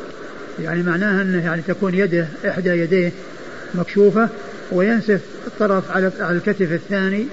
يعني 0.62 0.82
معناها 0.82 1.22
أنه 1.22 1.44
يعني 1.44 1.62
تكون 1.68 1.94
يده 1.94 2.26
إحدى 2.48 2.70
يديه 2.70 3.12
مكشوفة 3.74 4.28
وينسف 4.72 5.20
الطرف 5.46 5.90
على 5.90 6.12
الكتف 6.20 6.72
الثاني 6.72 7.26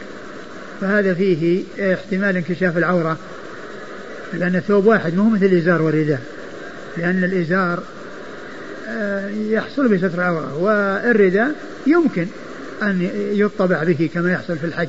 فهذا 0.82 1.14
فيه 1.14 1.64
احتمال 1.94 2.38
انكشاف 2.38 2.78
العورة 2.78 3.18
لأن 4.34 4.56
الثوب 4.56 4.86
واحد 4.86 5.16
مو 5.16 5.30
مثل 5.30 5.46
الإزار 5.46 5.82
والرداء 5.82 6.22
لأن 6.98 7.24
الإزار 7.24 7.84
آه، 8.90 9.30
يحصل 9.30 9.88
بستر 9.88 10.14
العورة 10.14 10.58
والرداء 10.58 11.52
يمكن 11.88 12.28
أن 12.84 13.10
يطبع 13.16 13.84
به 13.84 14.10
كما 14.14 14.32
يحصل 14.32 14.58
في 14.58 14.66
الحج 14.66 14.88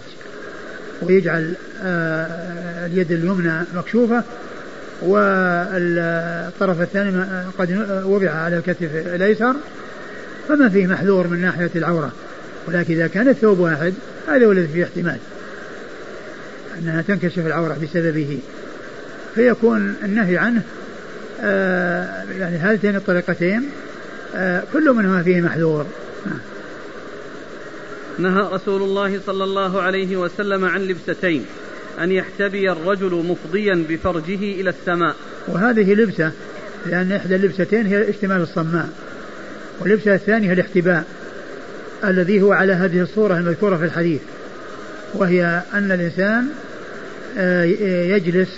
ويجعل 1.02 1.54
آه، 1.82 2.86
اليد 2.86 3.12
اليمنى 3.12 3.52
مكشوفة 3.74 4.22
والطرف 5.02 6.80
الثاني 6.80 7.22
قد 7.58 8.02
وضع 8.06 8.30
على 8.30 8.56
الكتف 8.56 8.88
الأيسر 9.14 9.54
فما 10.48 10.68
فيه 10.68 10.86
محذور 10.86 11.26
من 11.26 11.40
ناحية 11.40 11.70
العورة. 11.76 12.12
ولكن 12.68 12.94
إذا 12.94 13.06
كان 13.06 13.28
الثوب 13.28 13.58
واحد 13.58 13.94
هذا 14.28 14.46
هو 14.46 14.52
الذي 14.52 14.68
فيه 14.68 14.84
احتمال. 14.84 15.18
أنها 16.78 17.02
تنكشف 17.02 17.46
العورة 17.46 17.76
بسببه. 17.82 18.38
فيكون 19.34 19.94
النهي 20.04 20.38
عنه 20.38 20.62
آه 21.40 22.24
يعني 22.38 22.56
هاتين 22.56 22.96
الطريقتين 22.96 23.62
آه 24.36 24.62
كل 24.72 24.92
منهما 24.92 25.22
فيه 25.22 25.40
محذور. 25.40 25.86
نعم. 26.26 26.38
نهى 28.18 28.48
رسول 28.52 28.82
الله 28.82 29.20
صلى 29.26 29.44
الله 29.44 29.82
عليه 29.82 30.16
وسلم 30.16 30.64
عن 30.64 30.80
لبستين 30.80 31.44
أن 32.00 32.12
يحتبي 32.12 32.72
الرجل 32.72 33.10
مفضيا 33.14 33.84
بفرجه 33.88 34.60
إلى 34.60 34.70
السماء. 34.70 35.16
وهذه 35.48 35.94
لبسة 35.94 36.32
لأن 36.86 37.12
إحدى 37.12 37.36
اللبستين 37.36 37.86
هي 37.86 38.10
اشتمال 38.10 38.40
الصماء 38.40 38.88
واللبسة 39.80 40.14
الثانية 40.14 40.52
الاحتباء. 40.52 41.04
الذي 42.10 42.42
هو 42.42 42.52
على 42.52 42.72
هذه 42.72 43.00
الصورة 43.00 43.36
المذكورة 43.36 43.76
في 43.76 43.84
الحديث 43.84 44.20
وهي 45.14 45.62
أن 45.74 45.92
الإنسان 45.92 46.46
آه، 47.38 47.64
يجلس 48.16 48.48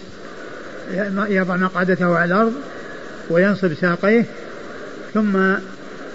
يضع 1.28 1.56
مقعدته 1.56 2.16
على 2.16 2.34
الأرض 2.34 2.52
وينصب 3.30 3.74
ساقيه 3.74 4.24
ثم 5.14 5.38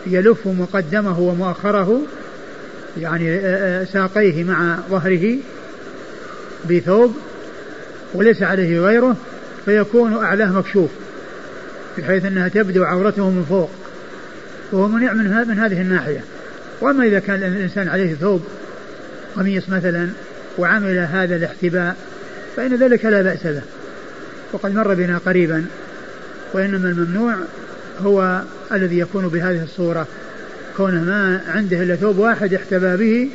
يلف 0.07 0.47
مقدمه 0.47 1.19
ومؤخره 1.19 2.01
يعني 2.99 3.35
آه، 3.35 3.81
آه، 3.81 3.83
ساقيه 3.83 4.43
مع 4.43 4.77
ظهره 4.89 5.37
بثوب 6.69 7.15
وليس 8.13 8.43
عليه 8.43 8.79
غيره 8.79 9.15
فيكون 9.65 10.13
أعلاه 10.13 10.51
مكشوف 10.51 10.89
بحيث 11.97 12.25
أنها 12.25 12.47
تبدو 12.47 12.83
عورته 12.83 13.29
من 13.29 13.45
فوق 13.49 13.69
وهو 14.71 14.87
منع 14.87 15.13
من, 15.13 15.47
من 15.47 15.59
هذه 15.59 15.81
الناحية. 15.81 16.23
وأما 16.81 17.03
إذا 17.05 17.19
كان 17.19 17.43
الإنسان 17.43 17.87
عليه 17.87 18.13
ثوب 18.13 18.41
قميص 19.35 19.69
مثلا 19.69 20.09
وعمل 20.57 20.97
هذا 20.97 21.35
الاحتباء 21.35 21.95
فإن 22.55 22.75
ذلك 22.75 23.05
لا 23.05 23.21
بأس 23.21 23.43
به. 23.43 23.61
وقد 24.53 24.75
مر 24.75 24.93
بنا 24.93 25.17
قريبا 25.17 25.65
وإنما 26.53 26.89
الممنوع 26.89 27.35
هو 27.99 28.41
الذي 28.71 28.99
يكون 28.99 29.27
بهذه 29.27 29.63
الصورة. 29.63 30.07
كونه 30.77 31.03
ما 31.03 31.41
عنده 31.47 31.83
إلا 31.83 31.95
ثوب 31.95 32.17
واحد 32.17 32.53
احتبى 32.53 32.97
به 32.97 33.29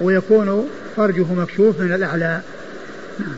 ويكون 0.00 0.68
فرجه 0.96 1.32
مكشوف 1.32 1.80
من 1.80 1.92
الأعلى. 1.92 2.40
نعم. 3.18 3.36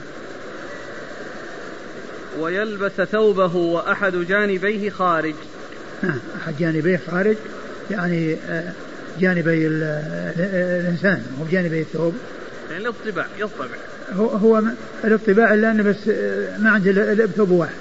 ويلبس 2.41 2.93
ثوبه 2.93 3.57
وأحد 3.57 4.13
جانبيه 4.17 4.91
خارج. 4.91 5.35
نعم 6.03 6.19
أحد 6.43 6.55
جانبيه 6.59 7.01
خارج 7.11 7.37
يعني 7.91 8.37
آه، 8.49 8.73
جانبي 9.21 9.67
الإنسان 9.67 11.23
مو 11.39 11.45
بجانبي 11.45 11.81
الثوب. 11.81 12.15
يعني 12.71 12.83
الاطباع 12.83 13.27
يطبع. 13.39 13.67
هو 14.13 14.27
هو 14.27 14.63
الاطباع 15.05 15.55
الا 15.55 15.71
انه 15.71 15.83
بس 15.83 15.97
ما 16.59 16.71
عنده 16.71 16.91
الا 16.91 17.27
ثوب 17.27 17.51
واحد. 17.51 17.73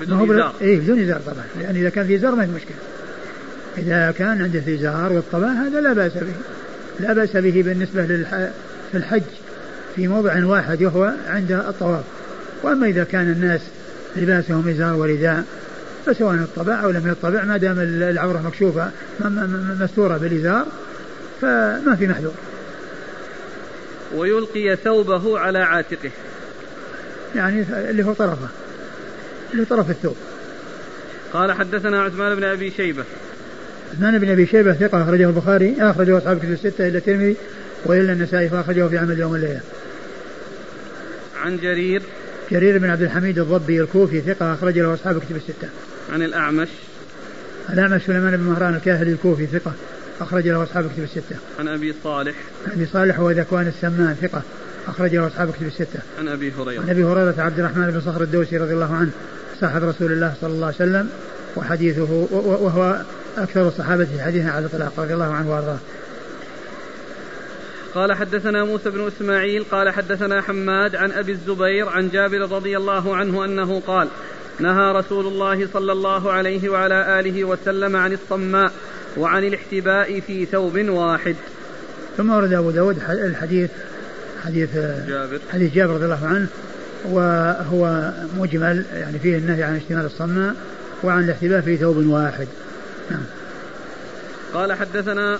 بدون 0.00 0.30
إزار. 0.30 0.54
اي 0.62 0.76
بدون 0.76 1.00
إزار 1.00 1.20
طبعا. 1.20 1.44
يعني 1.62 1.80
إذا 1.80 1.88
كان 1.88 2.06
في 2.06 2.16
إزار 2.16 2.34
ما 2.34 2.46
في 2.46 2.52
مشكلة. 2.52 2.76
إذا 3.78 4.14
كان 4.18 4.42
عنده 4.42 4.74
ازار 4.74 5.12
والطبع 5.12 5.48
هذا 5.48 5.80
لا 5.80 5.92
بأس 5.92 6.12
به. 6.12 6.32
لا 7.00 7.12
بأس 7.12 7.36
به 7.36 7.62
بالنسبة 7.62 8.02
للح... 8.02 8.30
في 8.92 8.98
الحج 8.98 9.22
في 9.96 10.08
موضع 10.08 10.44
واحد 10.44 10.82
وهو 10.82 11.12
عند 11.28 11.52
الطواف. 11.52 12.04
وأما 12.62 12.86
إذا 12.86 13.04
كان 13.04 13.32
الناس 13.32 13.60
لباسهم 14.16 14.68
إزار 14.68 14.94
ورداء 14.94 15.44
فسواء 16.06 16.34
الطبع 16.34 16.84
أو 16.84 16.90
لم 16.90 17.10
يطبع 17.10 17.44
ما 17.44 17.56
دام 17.56 17.76
العورة 17.80 18.38
مكشوفة 18.38 18.90
مستورة 19.80 20.16
بالإزار 20.16 20.66
فما 21.40 21.96
في 21.98 22.06
محذور. 22.06 22.34
ويلقي 24.16 24.76
ثوبه 24.76 25.38
على 25.38 25.58
عاتقه. 25.58 26.10
يعني 27.36 27.64
اللي 27.90 28.04
هو 28.04 28.12
طرفه 28.12 28.48
اللي 29.52 29.62
هو 29.62 29.66
طرف 29.66 29.90
الثوب. 29.90 30.16
قال 31.32 31.52
حدثنا 31.52 32.02
عثمان 32.02 32.34
بن 32.34 32.44
أبي 32.44 32.70
شيبة. 32.70 33.04
عثمان 33.92 34.18
بن 34.18 34.30
أبي 34.30 34.46
شيبة 34.46 34.72
ثقة 34.72 35.02
أخرجه 35.02 35.28
البخاري 35.28 35.76
أخرجه 35.80 36.18
أصحاب 36.18 36.38
كتب 36.38 36.52
الستة 36.52 36.88
إلا 36.88 36.98
الترمذي 36.98 37.36
وإلا 37.84 38.12
النسائي 38.12 38.48
فأخرجه 38.48 38.88
في 38.88 38.98
عمل 38.98 39.18
يوم 39.18 39.34
الليلة. 39.34 39.60
عن 41.42 41.56
جرير 41.56 42.02
جرير 42.50 42.78
بن 42.78 42.90
عبد 42.90 43.02
الحميد 43.02 43.38
الضبي 43.38 43.80
الكوفي 43.80 44.20
ثقة 44.20 44.54
أخرج 44.54 44.78
له 44.78 44.94
أصحاب 44.94 45.18
كتب 45.18 45.36
الستة. 45.36 45.68
عن 46.12 46.22
الأعمش 46.22 46.68
الأعمش 47.70 48.02
سليمان 48.02 48.36
بن 48.36 48.42
مهران 48.42 48.74
الكاهلي 48.74 49.12
الكوفي 49.12 49.46
ثقة 49.46 49.72
أخرج 50.20 50.48
له 50.48 50.62
أصحاب 50.62 50.90
كتب 50.92 51.02
الستة. 51.02 51.36
عن 51.58 51.68
أبي 51.68 51.94
صالح. 52.04 52.34
عن 52.66 52.72
أبي 52.72 52.86
صالح 52.86 53.18
هو 53.18 53.30
ذكوان 53.30 53.66
السمان 53.66 54.16
ثقة 54.22 54.42
أخرج 54.88 55.14
له 55.14 55.26
أصحاب 55.26 55.50
كتب 55.50 55.66
الستة. 55.66 56.00
عن 56.18 56.28
أبي 56.28 56.52
هريرة. 56.52 56.82
عن 56.82 56.90
أبي 56.90 57.04
هريرة 57.04 57.34
عبد 57.38 57.58
الرحمن 57.58 57.90
بن 57.90 58.00
صخر 58.00 58.22
الدوسي 58.22 58.56
رضي 58.56 58.74
الله 58.74 58.94
عنه 58.94 59.10
صاحب 59.60 59.84
رسول 59.84 60.12
الله 60.12 60.34
صلى 60.40 60.50
الله 60.50 60.66
عليه 60.66 60.76
وسلم 60.76 61.08
وحديثه 61.56 62.26
وهو 62.30 63.02
أكثر 63.38 63.68
الصحابة 63.68 64.08
حديثا 64.18 64.48
على 64.48 64.66
الإطلاق 64.66 64.92
رضي 64.98 65.14
الله 65.14 65.32
عنه 65.32 65.50
وأرضاه. 65.50 65.78
قال 67.94 68.12
حدثنا 68.12 68.64
موسى 68.64 68.90
بن 68.90 69.06
إسماعيل 69.06 69.64
قال 69.70 69.90
حدثنا 69.90 70.40
حماد 70.40 70.96
عن 70.96 71.12
أبي 71.12 71.32
الزبير 71.32 71.88
عن 71.88 72.08
جابر 72.08 72.40
رضي 72.40 72.76
الله 72.76 73.16
عنه 73.16 73.44
أنه 73.44 73.80
قال 73.80 74.08
نهى 74.60 74.92
رسول 74.92 75.26
الله 75.26 75.68
صلى 75.72 75.92
الله 75.92 76.32
عليه 76.32 76.68
وعلى 76.68 77.20
آله 77.20 77.44
وسلم 77.44 77.96
عن 77.96 78.12
الصماء 78.12 78.72
وعن 79.16 79.44
الاحتباء 79.44 80.20
في 80.20 80.46
ثوب 80.46 80.78
واحد. 80.78 81.36
ثم 82.16 82.30
ورد 82.30 82.52
أبو 82.52 82.70
داود 82.70 82.98
الحديث 83.10 83.70
حديث 84.44 84.74
جابر. 85.08 85.38
حديث 85.52 85.74
جابر 85.74 85.94
رضي 85.94 86.04
الله 86.04 86.26
عنه 86.26 86.46
وهو 87.04 88.12
مجمل 88.38 88.84
يعني 88.92 89.18
فيه 89.18 89.36
النهي 89.36 89.62
عن 89.62 89.76
اشتمال 89.76 90.04
الصماء 90.04 90.54
وعن 91.02 91.24
الاحتباء 91.24 91.60
في 91.60 91.76
ثوب 91.76 92.06
واحد. 92.06 92.48
نعم. 93.10 93.24
قال 94.54 94.72
حدثنا 94.72 95.38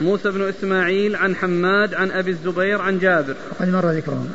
موسى 0.00 0.30
بن 0.30 0.48
إسماعيل 0.48 1.16
عن 1.16 1.36
حماد 1.36 1.94
عن 1.94 2.10
أبي 2.10 2.30
الزبير 2.30 2.80
عن 2.80 2.98
جابر. 2.98 3.34
وقد 3.50 3.68
مر 3.68 3.90
ذكرهم. 3.90 4.32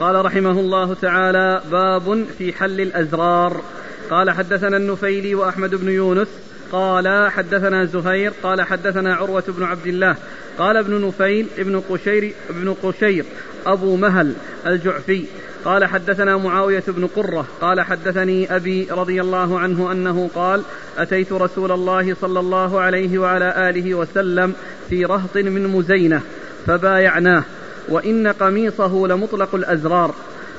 قال 0.00 0.24
رحمه 0.24 0.50
الله 0.50 0.94
تعالى 0.94 1.62
باب 1.70 2.24
في 2.38 2.52
حل 2.52 2.80
الأزرار. 2.80 3.62
قال 4.10 4.30
حدثنا 4.30 4.76
النفيلي 4.76 5.34
وأحمد 5.34 5.74
بن 5.74 5.88
يونس. 5.88 6.28
قال 6.72 7.30
حدثنا 7.30 7.84
زهير. 7.84 8.32
قال 8.42 8.62
حدثنا 8.62 9.14
عروة 9.14 9.44
بن 9.48 9.62
عبد 9.62 9.86
الله. 9.86 10.16
قال 10.58 10.76
ابن 10.76 11.06
نفيل 11.06 11.46
ابن 11.58 11.80
قشير 11.80 12.32
ابن 12.50 12.74
قشير 12.82 13.24
أبو 13.66 13.96
مهل 13.96 14.34
الجعفي. 14.66 15.24
قال 15.64 15.84
حدثنا 15.84 16.36
معاوية 16.36 16.82
بن 16.88 17.06
قرة 17.06 17.46
قال 17.60 17.80
حدثني 17.80 18.56
أبي 18.56 18.88
رضي 18.90 19.20
الله 19.20 19.58
عنه 19.58 19.92
أنه 19.92 20.30
قال 20.34 20.62
أتيت 20.98 21.32
رسول 21.32 21.72
الله 21.72 22.14
صلى 22.20 22.40
الله 22.40 22.80
عليه 22.80 23.18
وعلى 23.18 23.70
آله 23.70 23.94
وسلم 23.94 24.52
في 24.90 25.04
رهط 25.04 25.36
من 25.36 25.66
مزينة 25.66 26.20
فبايعناه 26.66 27.42
وإن 27.88 28.28
قميصه 28.28 29.06
لمطلق 29.06 29.54
الأزرار. 29.54 30.14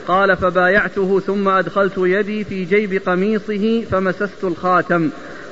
قال 0.07 0.37
فبايعته 0.37 1.19
ثم 1.19 1.47
أدخلت 1.47 1.97
يدي 1.97 2.43
في 2.43 2.65
جيب 2.65 3.01
قميصه 3.05 3.83
فمسست 3.91 4.43
الخاتم. 4.43 5.09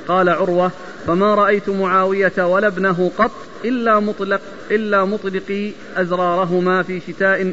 قال 0.08 0.28
عروة 0.28 0.70
فما 1.06 1.34
رأيت 1.34 1.68
معاوية 1.68 2.46
ولا 2.46 2.66
ابنه 2.66 3.10
قط 3.18 3.30
إلا 3.64 4.00
مطلق 4.00 4.40
إلا 4.70 5.04
مطلقي 5.04 5.70
أزرارهما 5.96 6.82
في 6.82 7.00
شتاء 7.00 7.52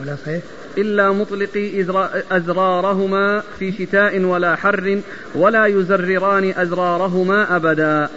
ولا 0.00 0.16
صحيح. 0.26 0.42
إلا 0.78 1.12
مطلقي 1.12 1.82
أزرارهما 2.30 3.42
في 3.58 3.72
شتاء 3.72 4.20
ولا 4.20 4.56
حر 4.56 5.00
ولا 5.34 5.66
يزرران 5.66 6.54
أزرارهما 6.56 7.56
أبدا. 7.56 8.08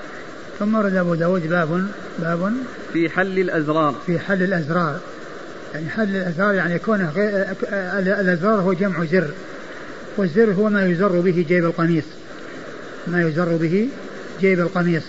ثم 0.59 0.75
ورد 0.75 0.95
أبو 0.95 1.15
داود 1.15 1.49
باب 1.49 1.87
باب 2.19 2.53
في 2.93 3.09
حل 3.09 3.39
الأزرار. 3.39 3.95
في 4.05 4.19
حل 4.19 4.43
الأزرار. 4.43 4.99
يعني 5.73 5.89
حل 5.89 6.15
الأزرار 6.15 6.53
يعني 6.53 6.75
يكون 6.75 7.09
الأزرار 7.93 8.61
هو 8.61 8.73
جمع 8.73 9.05
زر 9.05 9.27
والزر 10.17 10.51
هو 10.51 10.69
ما 10.69 10.85
يزر 10.85 11.19
به 11.19 11.45
جيب 11.47 11.65
القميص. 11.65 12.05
ما 13.07 13.21
يزر 13.21 13.57
به 13.57 13.87
جيب 14.41 14.59
القميص. 14.59 15.03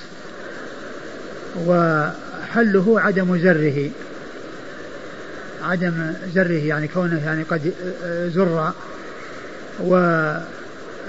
وحله 1.66 3.00
عدم 3.00 3.38
زره. 3.38 3.90
عدم 5.62 6.12
زره 6.34 6.52
يعني 6.52 6.88
كونه 6.88 7.24
يعني 7.24 7.42
قد 7.42 7.72
زر. 8.34 8.72
و 9.80 9.94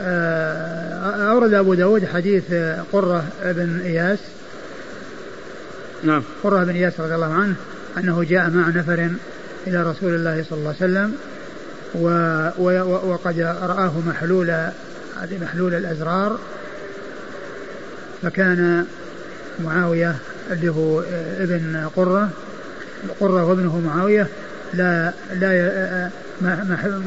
آه، 0.03 1.31
أورد 1.31 1.53
أبو 1.53 1.73
داود 1.73 2.05
حديث 2.05 2.43
قرة 2.91 3.25
بن 3.43 3.81
إياس. 3.85 4.19
نعم. 6.03 6.23
قرة 6.43 6.63
بن 6.63 6.75
إياس 6.75 6.99
رضي 6.99 7.15
الله 7.15 7.33
عنه 7.33 7.55
أنه 7.97 8.23
جاء 8.23 8.49
مع 8.49 8.69
نفر 8.69 9.09
إلى 9.67 9.83
رسول 9.83 10.15
الله 10.15 10.45
صلى 10.49 10.59
الله 10.59 10.75
عليه 10.81 10.91
وسلم 10.91 11.15
و 11.95 12.07
و 12.57 13.09
وقد 13.09 13.39
رآه 13.39 13.91
محلول 14.07 14.53
محلول 15.41 15.73
الأزرار. 15.73 16.39
فكان 18.21 18.85
معاوية 19.59 20.15
اللي 20.51 20.69
هو 20.69 21.03
ابن 21.39 21.89
قرة. 21.95 22.29
قرة 23.19 23.45
وابنه 23.45 23.79
معاوية 23.79 24.27
لا 24.73 25.13
لا 25.39 26.09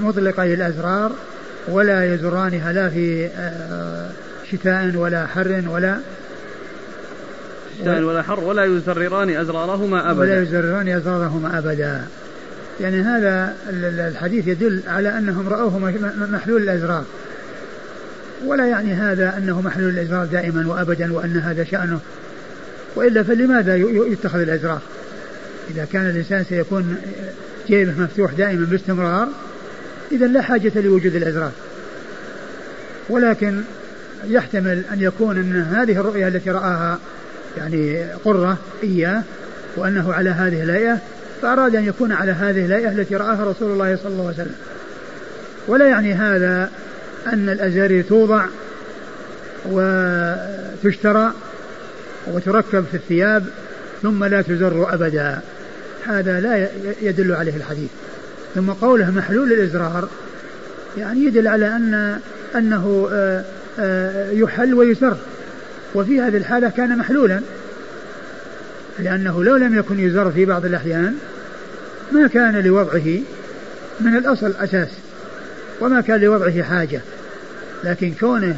مطلقي 0.02 0.54
الأزرار 0.54 1.12
ولا 1.68 2.14
يزرانها 2.14 2.72
لا 2.72 2.88
في 2.88 3.26
آه، 3.26 4.10
شتاء 4.50 4.96
ولا 4.96 5.26
حر 5.26 5.62
ولا 5.68 5.98
شتاء 7.80 8.02
ولا 8.02 8.22
حر 8.22 8.44
ولا 8.44 8.64
يزرران 8.64 9.30
أزرارهما 9.30 10.10
أبدا. 10.10 10.20
ولا 10.20 10.42
يزرران 10.42 10.88
أزرارهما 10.88 11.58
أبدا. 11.58 12.04
يعني 12.80 13.02
هذا 13.02 13.54
الحديث 14.08 14.46
يدل 14.46 14.80
على 14.88 15.18
أنهم 15.18 15.48
رأوه 15.48 15.78
محلول 16.32 16.62
الأزرار. 16.62 17.04
ولا 18.46 18.66
يعني 18.66 18.92
هذا 18.92 19.34
أنه 19.38 19.60
محلول 19.60 19.90
الأزرار 19.90 20.24
دائما 20.24 20.68
وأبدا 20.68 21.12
وأن 21.12 21.36
هذا 21.36 21.64
شأنه. 21.64 22.00
وإلا 22.96 23.22
فلماذا 23.22 23.76
يتخذ 23.76 24.38
الأزرار؟ 24.38 24.80
إذا 25.70 25.86
كان 25.92 26.10
الإنسان 26.10 26.44
سيكون 26.44 26.96
جيبه 27.68 27.92
مفتوح 28.02 28.32
دائما 28.32 28.66
باستمرار 28.66 29.28
إذا 30.12 30.26
لا 30.26 30.42
حاجة 30.42 30.72
لوجود 30.76 31.14
الأزرار. 31.14 31.52
ولكن 33.08 33.62
يحتمل 34.26 34.82
أن 34.92 35.00
يكون 35.00 35.38
أن 35.38 35.62
هذه 35.62 36.00
الرؤيا 36.00 36.28
التي 36.28 36.50
رآها 36.50 36.98
يعني 37.56 38.04
قرة 38.24 38.58
إياه 38.82 39.22
وأنه 39.76 40.12
على 40.12 40.30
هذه 40.30 40.62
الهيئة 40.62 40.98
فأراد 41.42 41.76
أن 41.76 41.84
يكون 41.84 42.12
على 42.12 42.32
هذه 42.32 42.66
الهيئة 42.66 42.88
التي 42.88 43.16
رآها 43.16 43.44
رسول 43.44 43.72
الله 43.72 43.96
صلى 43.96 44.12
الله 44.12 44.24
عليه 44.24 44.34
وسلم. 44.34 44.54
ولا 45.68 45.88
يعني 45.88 46.14
هذا 46.14 46.70
أن 47.32 47.48
الأزارير 47.48 48.04
توضع 48.04 48.46
وتشترى 49.66 51.32
وتركب 52.26 52.84
في 52.90 52.96
الثياب 52.96 53.44
ثم 54.02 54.24
لا 54.24 54.42
تزر 54.42 54.94
أبدا. 54.94 55.40
هذا 56.06 56.40
لا 56.40 56.68
يدل 57.02 57.32
عليه 57.32 57.56
الحديث. 57.56 57.90
ثم 58.54 58.70
قوله 58.70 59.10
محلول 59.10 59.52
الإزرار 59.52 60.08
يعني 60.98 61.24
يدل 61.24 61.48
على 61.48 61.66
أن 61.66 62.18
أنه 62.56 63.08
آه، 63.12 63.44
آه، 63.78 64.30
يحل 64.30 64.74
ويسر 64.74 65.16
وفي 65.94 66.20
هذه 66.20 66.36
الحالة 66.36 66.68
كان 66.68 66.98
محلولا 66.98 67.40
لأنه 68.98 69.44
لو 69.44 69.56
لم 69.56 69.78
يكن 69.78 70.00
يزر 70.00 70.30
في 70.30 70.44
بعض 70.44 70.64
الأحيان 70.64 71.16
ما 72.12 72.26
كان 72.26 72.60
لوضعه 72.60 73.18
من 74.00 74.16
الأصل 74.16 74.54
أساس 74.60 74.88
وما 75.80 76.00
كان 76.00 76.20
لوضعه 76.20 76.62
حاجة. 76.62 77.00
لكن 77.84 78.12
كونه 78.20 78.56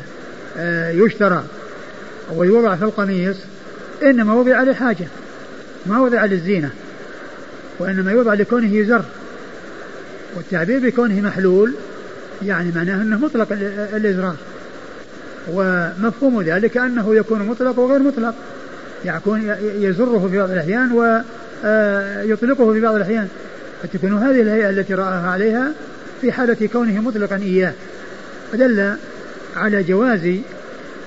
آه، 0.58 0.90
يشترى 0.90 1.44
ويوضع 2.34 2.76
في 2.76 2.82
القميص 2.82 3.36
إنما 4.02 4.34
وضع 4.34 4.62
لحاجة 4.62 5.06
ما 5.86 6.00
وضع 6.00 6.24
للزينة. 6.24 6.70
وإنما 7.78 8.12
يوضع 8.12 8.34
لكونه 8.34 8.74
يزر. 8.74 9.02
والتعبير 10.36 10.78
بكونه 10.78 11.20
محلول 11.20 11.74
يعني 12.42 12.72
معناه 12.74 13.02
أنه 13.02 13.18
مطلق 13.18 13.48
الإزرار. 13.94 14.36
ومفهوم 15.52 16.42
ذلك 16.42 16.76
أنه 16.76 17.14
يكون 17.14 17.42
مطلق 17.42 17.78
وغير 17.78 17.98
مطلق. 17.98 18.34
يكون 19.04 19.54
يزره 19.60 20.28
في 20.30 20.38
بعض 20.38 20.50
الأحيان 20.50 20.92
ويطلقه 20.92 22.72
في 22.72 22.80
بعض 22.80 22.94
الأحيان. 22.94 23.28
فتكون 23.82 24.18
هذه 24.18 24.40
الهيئة 24.40 24.70
التي 24.70 24.94
رآها 24.94 25.30
عليها 25.30 25.72
في 26.20 26.32
حالة 26.32 26.68
كونه 26.72 27.00
مطلقا 27.00 27.36
إياه. 27.36 27.72
فدل 28.52 28.96
على 29.56 29.82
جواز 29.82 30.36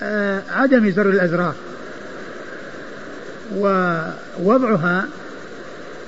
آه، 0.04 0.42
عدم 0.52 0.90
زر 0.92 1.10
الأزرار. 1.10 1.54
ووضعها 3.58 5.06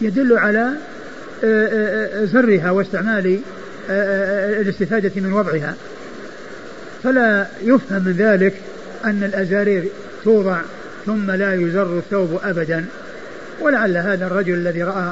يدل 0.01 0.37
على 0.37 0.71
آه، 1.43 1.67
آه، 1.67 2.25
زرها 2.25 2.71
واستعمال 2.71 3.39
الاستفادة 3.89 5.11
من 5.15 5.33
وضعها. 5.33 5.75
فلا 7.03 7.47
يفهم 7.63 8.03
من 8.03 8.11
ذلك 8.11 8.53
أن 9.05 9.23
الأزارير 9.23 9.83
توضع 10.23 10.61
ثم 11.05 11.31
لا 11.31 11.53
يزر 11.53 11.97
الثوب 11.97 12.39
أبدا. 12.43 12.85
ولعل 13.61 13.97
هذا 13.97 14.27
الرجل 14.27 14.53
الذي 14.53 14.83
رأى 14.83 15.11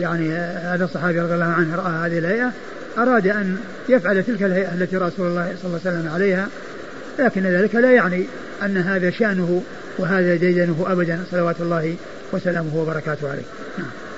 يعني 0.00 0.32
هذا 0.38 0.84
الصحابي 0.84 1.20
رضي 1.20 1.34
الله 1.34 1.44
عنه 1.44 1.76
رأى 1.76 2.06
هذه 2.06 2.18
الهيئة 2.18 2.52
أراد 2.98 3.26
أن 3.26 3.56
يفعل 3.88 4.22
تلك 4.22 4.42
الهيئة 4.42 4.74
التي 4.74 4.96
رسول 4.96 5.26
الله 5.26 5.54
صلى 5.62 5.68
الله 5.68 5.80
عليه 5.86 5.98
وسلم 5.98 6.12
عليها. 6.14 6.48
لكن 7.18 7.42
ذلك 7.42 7.74
لا 7.74 7.92
يعني 7.92 8.26
أن 8.62 8.76
هذا 8.76 9.10
شأنه 9.10 9.62
وهذا 9.98 10.34
ديدنه 10.34 10.84
أبدا. 10.88 11.20
صلوات 11.30 11.60
الله 11.60 11.96
وسلامه 12.32 12.76
وبركاته 12.76 13.30
عليه. 13.30 13.42
نعم. 13.78 14.09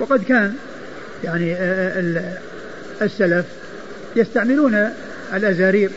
وقد 0.00 0.24
كان 0.24 0.54
يعني 1.24 1.54
آه، 1.54 2.00
آه، 2.18 2.38
السلف 3.02 3.44
يستعملون 4.16 4.90
الأزارير 5.34 5.90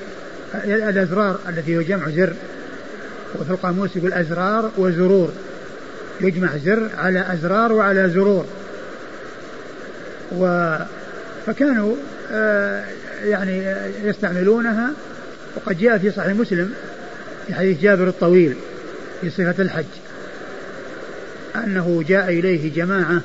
الأزرار 0.66 1.40
التي 1.50 1.78
هو 1.78 1.82
جمع 1.82 2.10
زر 2.10 2.34
وفي 3.40 3.52
القاموس 3.52 3.96
يقول 3.96 4.14
أزرار 4.14 4.72
وزرور 4.78 5.32
يجمع 6.22 6.58
زر 6.66 6.90
على 6.98 7.34
أزرار 7.34 7.74
وعلى 7.74 8.10
زرور. 8.10 8.46
و 10.32 10.76
فكانوا 11.46 11.96
آه، 12.32 12.86
يعني 13.24 13.76
يستعملونها 14.04 14.92
وقد 15.56 15.78
جاء 15.78 15.98
في 15.98 16.12
صحيح 16.12 16.34
مسلم 16.36 16.74
في 17.48 17.54
حديث 17.54 17.82
جابر 17.82 18.08
الطويل 18.08 18.56
في 19.22 19.30
صفة 19.30 19.56
الحج 19.60 19.86
أنه 21.56 22.04
جاء 22.08 22.30
إليه 22.30 22.74
جماعة 22.74 23.22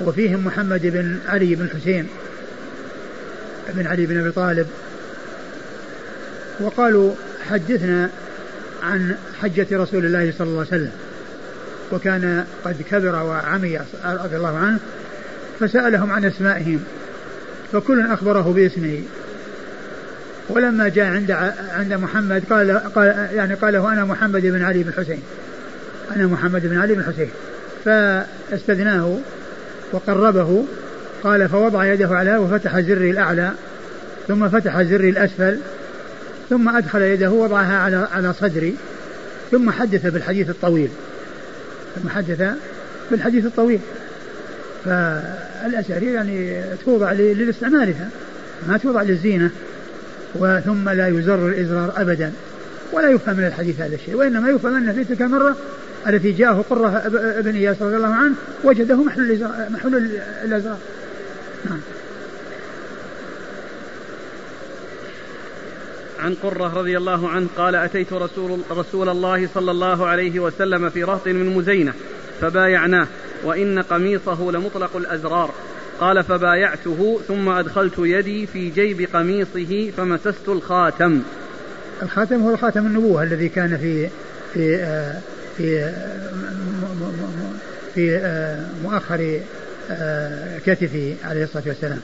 وفيهم 0.00 0.46
محمد 0.46 0.80
بن 0.82 1.18
علي 1.28 1.54
بن 1.54 1.68
حسين 1.70 2.08
بن 3.74 3.86
علي 3.86 4.06
بن 4.06 4.20
أبي 4.20 4.30
طالب. 4.30 4.66
وقالوا 6.60 7.14
حدثنا 7.50 8.10
عن 8.82 9.16
حجة 9.40 9.66
رسول 9.72 10.06
الله 10.06 10.32
صلى 10.38 10.46
الله 10.48 10.58
عليه 10.58 10.68
وسلم 10.68 10.92
وكان 11.92 12.44
قد 12.64 12.82
كبر 12.90 13.22
وعمي 13.22 13.78
رضي 14.04 14.36
الله 14.36 14.56
عنه 14.58 14.78
فسألهم 15.60 16.12
عن 16.12 16.24
أسمائهم 16.24 16.84
فكل 17.72 18.06
أخبره 18.06 18.52
باسمه. 18.52 19.02
ولما 20.48 20.88
جاء 20.88 21.06
عند 21.06 21.30
عند 21.70 21.92
محمد 21.92 22.42
قال 22.50 22.78
قال 22.94 23.28
يعني 23.34 23.54
قال 23.54 23.72
له 23.72 23.92
أنا 23.92 24.04
محمد 24.04 24.42
بن 24.42 24.62
علي 24.62 24.82
بن 24.82 24.92
حسين 24.92 25.22
أنا 26.16 26.26
محمد 26.26 26.66
بن 26.66 26.78
علي 26.78 26.94
بن 26.94 27.02
حسين 27.02 27.30
فاستدناه 27.84 29.18
وقربه 29.92 30.64
قال 31.24 31.48
فوضع 31.48 31.84
يده 31.84 32.08
على 32.08 32.36
وفتح 32.36 32.80
زري 32.80 33.10
الأعلى 33.10 33.52
ثم 34.28 34.48
فتح 34.48 34.82
زري 34.82 35.10
الأسفل 35.10 35.58
ثم 36.50 36.68
أدخل 36.76 37.02
يده 37.02 37.30
وضعها 37.30 37.76
على 37.76 38.08
على 38.12 38.32
صدري 38.32 38.76
ثم 39.50 39.70
حدث 39.70 40.06
بالحديث 40.06 40.50
الطويل. 40.50 40.88
ثم 41.96 42.08
حدث 42.08 42.50
بالحديث 43.10 43.46
الطويل. 43.46 43.80
فالاسارير 44.84 46.14
يعني 46.14 46.62
توضع 46.84 47.12
لاستعمالها 47.12 48.08
ما 48.68 48.78
توضع 48.78 49.02
للزينة. 49.02 49.50
وثم 50.34 50.88
لا 50.88 51.08
يزر 51.08 51.48
الإزرار 51.48 51.92
أبدا 51.96 52.32
ولا 52.92 53.10
يفهم 53.10 53.36
من 53.36 53.44
الحديث 53.44 53.80
هذا 53.80 53.94
الشيء 53.94 54.14
وإنما 54.14 54.48
يفهم 54.48 54.76
أن 54.76 54.92
في 54.92 55.04
تلك 55.04 55.22
المرة 55.22 55.56
التي 56.08 56.32
جاءه 56.32 56.64
قرة 56.70 56.88
ابن 57.38 57.54
إياس 57.54 57.82
رضي 57.82 57.96
الله 57.96 58.14
عنه 58.14 58.34
وجده 58.64 58.96
محل 58.96 59.48
محل 59.70 59.94
الأزرار. 60.44 60.78
نعم. 61.64 61.80
عن 66.20 66.34
قرة 66.34 66.78
رضي 66.78 66.96
الله 66.96 67.28
عنه 67.28 67.46
قال 67.56 67.74
أتيت 67.74 68.12
رسول, 68.12 68.60
رسول 68.70 69.08
الله 69.08 69.48
صلى 69.54 69.70
الله 69.70 70.06
عليه 70.06 70.40
وسلم 70.40 70.90
في 70.90 71.04
رهط 71.04 71.28
من 71.28 71.56
مزينة 71.56 71.92
فبايعناه 72.40 73.06
وإن 73.44 73.78
قميصه 73.78 74.50
لمطلق 74.52 74.96
الأزرار. 74.96 75.54
قال 76.00 76.24
فبايعته 76.24 77.20
ثم 77.28 77.48
أدخلت 77.48 77.98
يدي 77.98 78.46
في 78.46 78.70
جيب 78.70 79.08
قميصه 79.14 79.90
فمسست 79.96 80.48
الخاتم. 80.48 81.22
الخاتم 82.02 82.42
هو 82.42 82.50
الخاتم 82.50 82.86
النبوة 82.86 83.22
الذي 83.22 83.48
كان 83.48 83.76
في 83.76 84.08
في 84.54 84.76
آه، 84.76 85.20
في 85.56 85.78
آه، 85.78 86.30
في 87.94 88.16
آه، 88.16 88.66
مؤخر 88.82 89.40
كتفه 90.66 91.16
عليه 91.24 91.44
الصلاة 91.44 91.62
والسلام. 91.66 92.00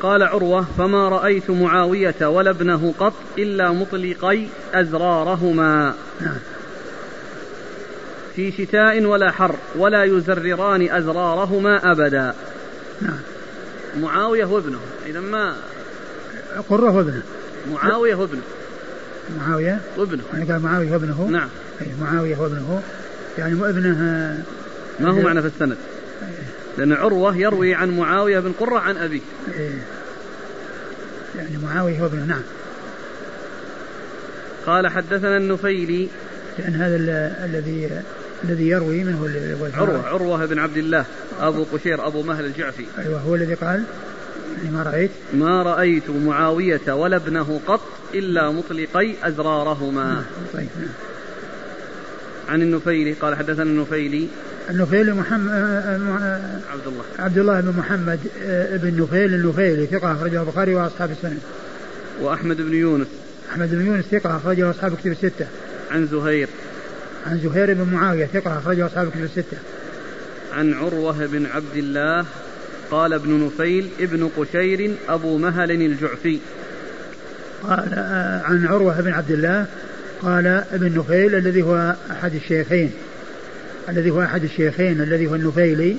قال 0.00 0.22
عروة 0.22 0.66
فما 0.78 1.08
رأيت 1.08 1.50
معاوية 1.50 2.14
ولا 2.22 2.50
ابنه 2.50 2.94
قط 2.98 3.12
إلا 3.38 3.72
مطلقي 3.72 4.46
أزرارهما. 4.74 5.94
نعم. 6.20 6.38
في 8.36 8.52
شتاء 8.52 9.04
ولا 9.04 9.30
حر 9.30 9.56
ولا 9.76 10.04
يزرران 10.04 10.90
أزرارهما 10.90 11.90
أبدا. 11.92 12.34
نعم. 13.02 13.20
معاوية 14.00 14.44
وابنه 14.44 14.80
إذا 15.06 15.20
ما؟ 15.20 15.54
قرة 16.68 16.90
وابنه 16.90 17.22
معاوية 17.72 18.14
وابنه 18.14 18.42
معاوية؟ 19.38 19.80
وابنه. 19.96 20.22
يعني 20.32 20.52
قال 20.52 20.62
معاوية 20.62 20.92
وابنه؟ 20.92 21.28
نعم. 21.30 21.48
أي 21.80 21.86
معاوية 22.00 22.36
وابنه. 22.36 22.82
يعني 23.38 23.54
ابنه 23.54 23.98
ما 25.00 25.10
هو 25.10 25.20
معنى 25.20 25.40
في 25.42 25.46
السند؟ 25.46 25.76
لأن 26.78 26.92
عروة 26.92 27.36
يروي 27.36 27.74
عن 27.74 27.90
معاوية 27.90 28.40
بن 28.40 28.52
قرة 28.52 28.78
عن 28.78 28.96
أبيه. 28.96 29.20
إيه. 29.54 29.78
يعني 31.36 31.58
معاوية 31.58 32.02
وابنه 32.02 32.24
نعم. 32.24 32.42
قال 34.66 34.88
حدثنا 34.88 35.36
النفيلي. 35.36 36.08
لأن 36.58 36.74
هذا 36.74 36.96
الذي 37.44 38.02
الذي 38.44 38.68
يروي 38.68 39.04
منه 39.04 39.30
عروة 39.74 40.06
عروة 40.06 40.46
بن 40.46 40.58
عبد 40.58 40.76
الله 40.76 41.04
أبو 41.40 41.64
قشير 41.72 42.06
أبو 42.06 42.22
مهل 42.22 42.44
الجعفي. 42.44 42.86
أيوه 42.98 43.20
هو 43.20 43.34
الذي 43.34 43.54
قال؟ 43.54 43.84
ما 44.72 44.82
رأيت؟ 44.82 45.10
ما 45.34 45.62
رأيت 45.62 46.10
معاوية 46.10 46.92
ولا 46.92 47.16
ابنه 47.16 47.60
قط 47.66 47.80
إلا 48.14 48.50
مطلقي 48.50 49.14
أزرارهما. 49.22 50.04
نعم 50.04 50.24
طيب 50.52 50.68
نعم. 50.80 50.88
عن 52.48 52.62
النفيلي 52.62 53.12
قال 53.12 53.34
حدثنا 53.34 53.62
النفيلي. 53.62 54.28
النفيلي 54.70 55.12
محمد 55.12 55.50
آه، 55.50 55.54
آه، 55.54 56.18
آه، 56.20 56.60
عبد 56.72 56.86
الله 56.86 57.04
عبد 57.18 57.38
الله 57.38 57.60
بن 57.60 57.78
محمد 57.78 58.20
بن 58.82 59.02
نفيل 59.02 59.34
النفيلي 59.34 59.86
ثقة 59.86 60.12
أخرجه 60.12 60.40
البخاري 60.40 60.74
وأصحاب 60.74 61.10
السنة 61.10 61.38
وأحمد 62.20 62.56
بن 62.56 62.74
يونس. 62.74 63.06
أحمد 63.52 63.70
بن 63.70 63.86
يونس 63.86 64.04
ثقة 64.04 64.36
أخرجه 64.36 64.70
أصحاب 64.70 64.96
كتب 64.96 65.12
الستة. 65.12 65.46
عن 65.90 66.06
زهير. 66.06 66.48
عن 67.26 67.38
زهير 67.38 67.74
بن 67.74 67.94
معاوية 67.94 68.26
ثقة 68.26 68.58
أخرجه 68.58 68.86
أصحاب 68.86 69.06
الكتب 69.06 69.24
الستة. 69.24 69.56
عن 70.52 70.74
عروة 70.74 71.26
بن 71.26 71.46
عبد 71.46 71.76
الله 71.76 72.26
قال 72.90 73.12
ابن 73.12 73.44
نفيل 73.46 73.88
ابن 74.00 74.30
قشير 74.36 74.94
أبو 75.08 75.38
مهل 75.38 75.70
الجعفي. 75.70 76.38
قال 77.62 77.94
آه، 77.94 78.42
عن 78.42 78.66
عروة 78.66 79.00
بن 79.00 79.12
عبد 79.12 79.30
الله 79.30 79.66
قال 80.22 80.46
ابن 80.46 80.98
نفيل 80.98 81.34
الذي 81.34 81.62
هو 81.62 81.94
أحد 82.10 82.34
الشيخين 82.34 82.90
الذي 83.88 84.10
هو 84.10 84.22
أحد 84.22 84.44
الشيخين 84.44 85.00
الذي 85.00 85.26
هو 85.26 85.34
النفيلي 85.34 85.96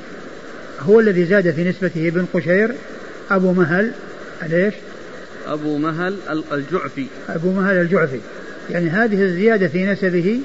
هو 0.80 1.00
الذي 1.00 1.26
زاد 1.26 1.52
في 1.52 1.64
نسبته 1.64 2.08
ابن 2.08 2.26
قشير 2.34 2.76
أبو 3.32 3.54
مهل 3.54 3.92
ليش؟ 4.50 4.74
أبو 5.48 5.78
مهل 5.78 6.18
الجعفي. 6.52 7.06
أبو 7.30 7.52
مهل 7.52 7.76
الجعفي. 7.76 8.20
يعني 8.70 8.90
هذه 8.90 9.24
الزيادة 9.24 9.68
في 9.68 9.86
نسبه 9.86 10.40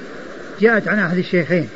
جاءت 0.60 0.88
عن 0.88 0.98
أحد 0.98 1.18
الشيخين. 1.18 1.68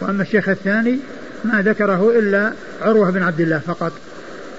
وأما 0.00 0.22
الشيخ 0.22 0.48
الثاني 0.48 0.98
ما 1.46 1.62
ذكره 1.62 2.18
إلا 2.18 2.52
عروة 2.82 3.10
بن 3.10 3.22
عبد 3.22 3.40
الله 3.40 3.58
فقط. 3.58 3.92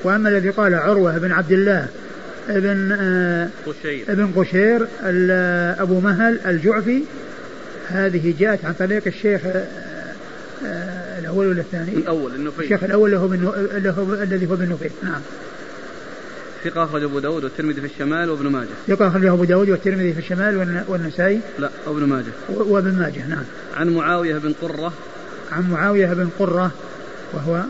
وأما 0.03 0.29
الذي 0.29 0.49
قال 0.49 0.75
عروة 0.75 1.17
بن 1.17 1.31
عبد 1.31 1.51
الله 1.51 1.87
ابن 2.49 2.91
آه 2.91 3.49
قشير. 3.65 4.05
ابن 4.09 4.31
قشير 4.35 4.87
أبو 5.81 5.99
مهل 5.99 6.39
الجعفي 6.45 7.03
هذه 7.87 8.33
جاءت 8.39 8.65
عن 8.65 8.73
طريق 8.73 9.03
الشيخ 9.07 9.41
آه 9.45 9.65
آه 10.65 11.19
الأول 11.19 11.47
ولا 11.47 11.61
الثاني؟ 11.61 11.91
الأول 11.91 12.35
النفيل. 12.35 12.63
الشيخ 12.63 12.83
الأول 12.83 13.09
اللي 13.09 13.89
هو 13.89 14.13
الذي 14.13 14.47
هو 14.47 14.55
بن 14.55 14.69
نفيل. 14.69 14.91
نعم. 15.03 15.21
ثقة 16.63 16.83
أخرج 16.83 17.03
أبو 17.03 17.19
داود 17.19 17.43
والترمذي 17.43 17.81
في 17.81 17.87
الشمال 17.87 18.29
وابن 18.29 18.47
ماجه. 18.47 18.67
ثقة 18.87 19.07
أخرجه 19.07 19.33
أبو 19.33 19.43
داود 19.43 19.69
والترمذي 19.69 20.13
في 20.13 20.19
الشمال 20.19 20.83
والنسائي. 20.87 21.39
لا 21.59 21.69
وابن 21.87 22.03
ماجه. 22.03 22.31
وابن 22.49 22.91
ماجه 22.99 23.27
نعم. 23.27 23.43
عن 23.77 23.89
معاوية 23.89 24.37
بن 24.37 24.53
قرة 24.61 24.93
عن 25.51 25.71
معاوية 25.71 26.13
بن 26.13 26.29
قرة 26.39 26.71
وهو 27.33 27.63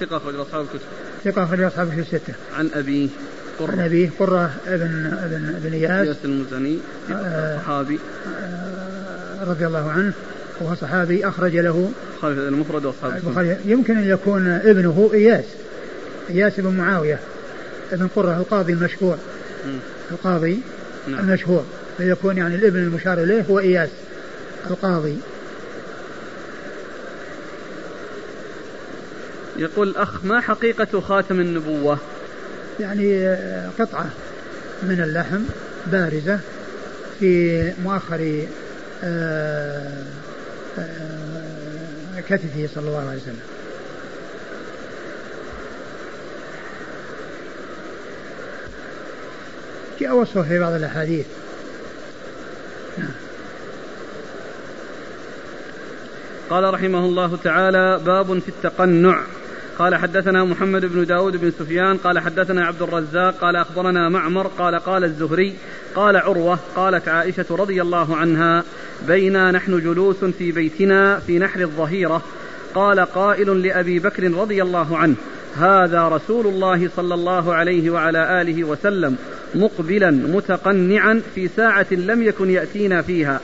ثقة 0.00 0.16
أخرج 0.16 0.34
أصحاب 0.34 0.62
الكتب. 0.62 0.86
ثقة 1.24 1.44
أخرج 1.44 1.60
أصحاب 1.60 1.88
الكتب 1.88 2.00
الستة. 2.00 2.34
عن 2.58 2.70
أبيه 2.74 3.08
قرة. 3.58 3.72
عن 3.72 3.80
أبيه 3.80 4.10
قرة 4.18 4.50
ابن 4.66 5.06
ابن 5.06 5.54
ابن 5.56 5.72
إياس. 5.72 6.06
إياس 6.06 6.16
المزني 6.24 6.78
آه 7.12 7.58
صحابي. 7.58 7.98
آه 8.38 9.44
رضي 9.44 9.66
الله 9.66 9.90
عنه. 9.90 10.12
وهو 10.60 10.74
صحابي 10.74 11.28
أخرج 11.28 11.56
له. 11.56 11.92
البخاري 12.24 12.48
المفرد 12.48 12.84
وأصحاب 12.84 13.58
يمكن 13.64 13.96
أن 13.96 14.04
يكون 14.04 14.48
ابنه 14.48 15.10
إياس. 15.14 15.44
إياس 16.30 16.60
بن 16.60 16.76
معاوية 16.76 17.18
ابن 17.92 18.06
قرة 18.06 18.36
القاضي 18.36 18.72
المشهور. 18.72 19.16
القاضي 20.10 20.60
نعم. 21.08 21.20
المشهور. 21.20 21.64
فيكون 21.98 22.36
يعني 22.36 22.54
الابن 22.54 22.78
المشار 22.78 23.22
إليه 23.22 23.44
هو 23.50 23.58
إياس 23.58 23.88
القاضي. 24.70 25.16
يقول 29.56 29.88
الأخ 29.88 30.24
ما 30.24 30.40
حقيقة 30.40 31.00
خاتم 31.00 31.40
النبوة؟ 31.40 31.98
يعني 32.80 33.36
قطعة 33.78 34.10
من 34.82 35.00
اللحم 35.00 35.40
بارزة 35.86 36.40
في 37.20 37.72
مؤخر 37.84 38.46
آه، 39.04 40.04
آه، 40.78 42.20
كتفه 42.28 42.68
صلى 42.74 42.88
الله 42.88 43.08
عليه 43.08 43.20
وسلم. 43.20 43.40
جاء 50.00 50.16
وصفه 50.16 50.42
في 50.42 50.58
بعض 50.58 50.72
الأحاديث. 50.72 51.26
قال 56.50 56.74
رحمه 56.74 56.98
الله 56.98 57.38
تعالى 57.44 58.00
باب 58.04 58.38
في 58.38 58.48
التقنع. 58.48 59.22
قال 59.78 59.94
حدثنا 59.94 60.44
محمد 60.44 60.84
بن 60.84 61.04
داود 61.04 61.36
بن 61.36 61.50
سفيان 61.50 61.96
قال 61.96 62.18
حدثنا 62.18 62.66
عبد 62.66 62.82
الرزاق 62.82 63.34
قال 63.40 63.56
أخبرنا 63.56 64.08
معمر 64.08 64.46
قال 64.46 64.74
قال 64.74 65.04
الزهري 65.04 65.54
قال 65.94 66.16
عروة 66.16 66.58
قالت 66.76 67.08
عائشة 67.08 67.46
رضي 67.50 67.82
الله 67.82 68.16
عنها 68.16 68.64
بينا 69.06 69.50
نحن 69.50 69.80
جلوس 69.80 70.24
في 70.24 70.52
بيتنا 70.52 71.18
في 71.18 71.38
نحر 71.38 71.60
الظهيرة. 71.60 72.22
قال 72.74 73.00
قائل 73.00 73.62
لأبي 73.62 73.98
بكر 73.98 74.32
رضي 74.32 74.62
الله 74.62 74.98
عنه 74.98 75.14
هذا 75.56 76.08
رسول 76.08 76.46
الله 76.46 76.90
صلى 76.96 77.14
الله 77.14 77.54
عليه 77.54 77.90
وعلى 77.90 78.42
آله 78.42 78.64
وسلم 78.64 79.16
مقبلا 79.54 80.10
متقنعا 80.10 81.22
في 81.34 81.48
ساعة 81.48 81.86
لم 81.90 82.22
يكن 82.22 82.50
يأتينا 82.50 83.02
فيها. 83.02 83.40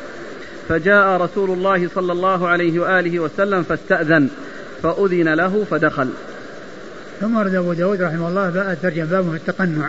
فجاء 0.69 1.21
رسول 1.21 1.51
الله 1.51 1.89
صلى 1.95 2.13
الله 2.13 2.49
عليه 2.49 2.81
وآله 2.81 3.19
وسلم 3.19 3.63
فاستأذن. 3.63 4.29
فأذن 4.83 5.35
له 5.35 5.65
فدخل. 5.71 6.09
ثم 7.21 7.37
ورد 7.37 7.55
أبو 7.55 7.73
داود 7.73 8.03
رحمه 8.03 8.29
الله 8.29 8.51
بقى 8.51 8.77
ترجم 8.77 9.05
بابه 9.05 9.31
في 9.31 9.37
التقنع. 9.37 9.89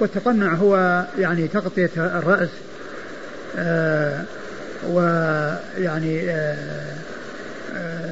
والتقنع 0.00 0.54
هو 0.54 1.04
يعني 1.18 1.48
تغطية 1.48 1.90
الرأس 1.96 2.48
آه 3.58 4.22
ويعني 4.88 6.30
آه 6.30 6.56
آه 7.76 8.10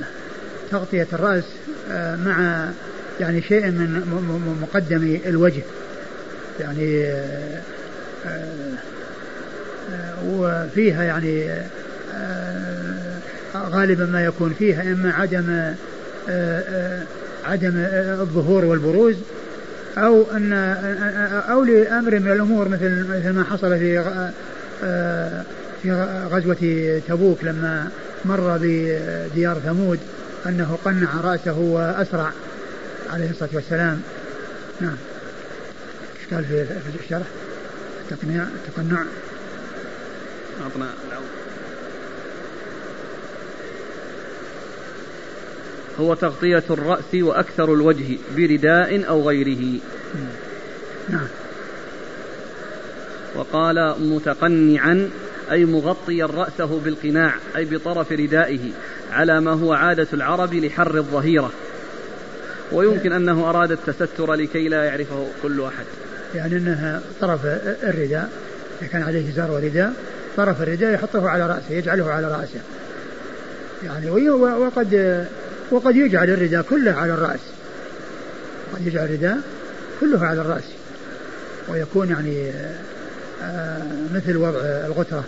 تغطية 0.70 1.06
الرأس 1.12 1.44
مع 2.26 2.68
يعني 3.20 3.42
شيء 3.42 3.66
من 3.66 4.02
مقدم 4.62 5.18
الوجه. 5.26 5.62
يعني 6.60 7.14
وفيها 10.26 11.02
يعني 11.02 11.48
غالبا 13.56 14.06
ما 14.06 14.24
يكون 14.24 14.54
فيها 14.58 14.82
إما 14.82 15.12
عدم 15.12 15.74
عدم 17.44 17.72
الظهور 18.20 18.64
والبروز 18.64 19.16
أو 19.98 20.24
أن 20.32 20.52
أو 21.50 21.64
لأمر 21.64 22.18
من 22.18 22.32
الأمور 22.32 22.68
مثل 22.68 23.06
مثل 23.08 23.30
ما 23.30 23.44
حصل 23.44 23.78
في 23.78 23.98
آه، 24.84 25.42
في 25.82 25.92
غزوة 26.30 27.00
تبوك 27.08 27.44
لما 27.44 27.88
مر 28.24 28.58
بديار 28.62 29.58
ثمود 29.58 29.98
أنه 30.46 30.78
قنع 30.84 31.08
رأسه 31.24 31.58
وأسرع 31.58 32.32
عليه 33.12 33.30
الصلاة 33.30 33.50
والسلام. 33.52 34.00
نعم. 34.80 34.96
في 36.28 36.64
في 36.64 37.04
الشرح؟ 37.04 37.26
التقنيع 38.10 38.42
التقنع 38.42 39.04
أعطنا 40.62 40.86
هو 46.00 46.14
تغطية 46.14 46.62
الرأس 46.70 47.14
وأكثر 47.14 47.74
الوجه 47.74 48.18
برداء 48.36 49.08
أو 49.08 49.28
غيره. 49.28 49.80
نعم 51.08 51.28
وقال 53.34 53.94
متقنعا 54.00 55.10
أي 55.50 55.64
مغطيا 55.64 56.26
رأسه 56.26 56.80
بالقناع 56.84 57.34
أي 57.56 57.64
بطرف 57.64 58.12
ردائه 58.12 58.70
على 59.12 59.40
ما 59.40 59.50
هو 59.50 59.72
عادة 59.72 60.06
العرب 60.12 60.54
لحر 60.54 60.96
الظهيرة. 60.96 61.52
ويمكن 62.72 63.12
أنه 63.12 63.50
أراد 63.50 63.72
التستر 63.72 64.34
لكي 64.34 64.68
لا 64.68 64.84
يعرفه 64.84 65.26
كل 65.42 65.62
أحد. 65.62 65.84
يعني 66.34 66.56
أنها 66.56 67.02
طرف 67.20 67.40
الرداء 67.82 68.30
إذا 68.82 68.88
كان 68.92 69.02
عليه 69.02 69.32
زار 69.32 69.50
ورداء 69.50 69.92
طرف 70.36 70.62
الرداء 70.62 70.94
يحطه 70.94 71.28
على 71.28 71.46
رأسه 71.46 71.74
يجعله 71.74 72.10
على 72.10 72.26
رأسه. 72.26 72.60
يعني 73.84 74.10
وقد 74.10 75.26
وقد 75.70 75.96
يجعل 75.96 76.30
الرداء 76.30 76.62
كله 76.62 76.92
على 76.92 77.12
الرأس. 77.12 77.40
قد 78.74 78.86
يجعل 78.86 79.04
الرداء 79.04 79.38
كله 80.00 80.26
على 80.26 80.40
الرأس. 80.40 80.64
ويكون 81.68 82.10
يعني 82.10 82.50
آه، 83.42 83.82
مثل 84.14 84.36
وضع 84.36 84.60
الغترة 84.60 85.24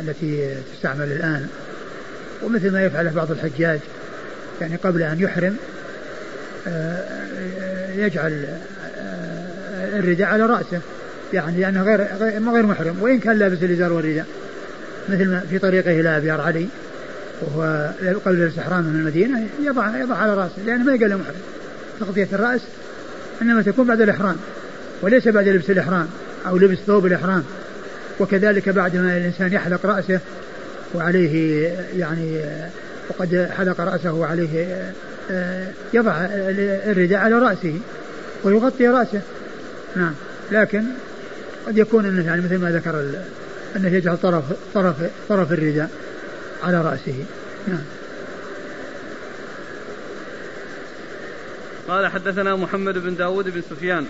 التي 0.00 0.54
تستعمل 0.74 1.12
الآن. 1.12 1.48
ومثل 2.42 2.72
ما 2.72 2.84
يفعله 2.84 3.10
بعض 3.10 3.30
الحجاج 3.30 3.80
يعني 4.60 4.76
قبل 4.76 5.02
أن 5.02 5.20
يحرم 5.20 5.56
آه، 6.68 7.04
يجعل 7.96 8.44
آه، 8.98 9.98
الرداء 9.98 10.28
على 10.28 10.46
رأسه. 10.46 10.80
يعني 11.32 11.60
لأنه 11.60 11.82
غير 11.82 12.06
غير 12.52 12.66
محرم. 12.66 13.02
وإن 13.02 13.18
كان 13.18 13.38
لابس 13.38 13.62
الإزار 13.62 13.92
والرداء 13.92 14.26
مثل 15.08 15.28
ما 15.28 15.40
في 15.50 15.58
طريقه 15.58 16.00
إلى 16.00 16.16
أبيار 16.16 16.40
علي 16.40 16.68
وهو 17.40 17.90
قبل 18.24 18.42
الاستحرام 18.42 18.84
من 18.84 19.00
المدينة 19.00 19.46
يضع 19.62 19.98
يضع 19.98 20.16
على 20.16 20.34
رأسه 20.34 20.62
لأنه 20.66 20.84
ما 20.84 20.94
يقال 20.94 21.10
له 21.10 21.16
محرم. 21.16 21.34
تغطية 22.00 22.28
الرأس 22.32 22.60
إنما 23.42 23.62
تكون 23.62 23.86
بعد 23.86 24.00
الإحرام 24.00 24.36
وليس 25.02 25.28
بعد 25.28 25.48
لبس 25.48 25.70
الإحرام 25.70 26.08
أو 26.46 26.56
لبس 26.56 26.78
ثوب 26.86 27.06
الإحرام. 27.06 27.44
وكذلك 28.20 28.68
بعد 28.68 28.96
ما 28.96 29.16
الإنسان 29.16 29.52
يحلق 29.52 29.86
رأسه 29.86 30.20
وعليه 30.94 31.68
يعني 31.96 32.40
وقد 33.08 33.48
حلق 33.58 33.80
رأسه 33.80 34.12
وعليه 34.12 34.66
يضع 35.94 36.12
الرداء 36.90 37.18
على 37.18 37.38
رأسه 37.38 37.78
ويغطي 38.44 38.88
رأسه. 38.88 39.20
نعم. 39.96 40.12
لكن 40.52 40.84
قد 41.66 41.78
يكون 41.78 42.06
إنه 42.06 42.26
يعني 42.26 42.42
مثل 42.42 42.58
ما 42.58 42.70
ذكر 42.70 43.04
أنه 43.76 43.88
يجعل 43.88 44.16
طرف 44.16 44.44
طرف 44.74 44.96
طرف 45.28 45.52
الرداء. 45.52 45.90
على 46.64 46.82
رأسه. 46.82 47.24
نعم. 47.68 47.84
قال 51.88 52.06
حدثنا 52.06 52.56
محمد 52.56 52.98
بن 52.98 53.16
داود 53.16 53.44
بن 53.54 53.62
سفيان. 53.70 54.06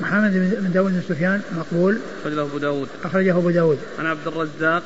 محمد 0.00 0.32
بن 0.32 0.72
داود 0.72 0.92
بن 0.92 1.02
سفيان 1.08 1.40
مقبول. 1.56 1.98
أخرجه 2.24 2.42
أبو 2.42 2.58
داود. 2.58 2.88
أخرجه 3.04 3.38
أبو 3.38 3.50
داود. 3.50 3.78
عن 3.98 4.06
عبد 4.06 4.26
الرزاق. 4.26 4.82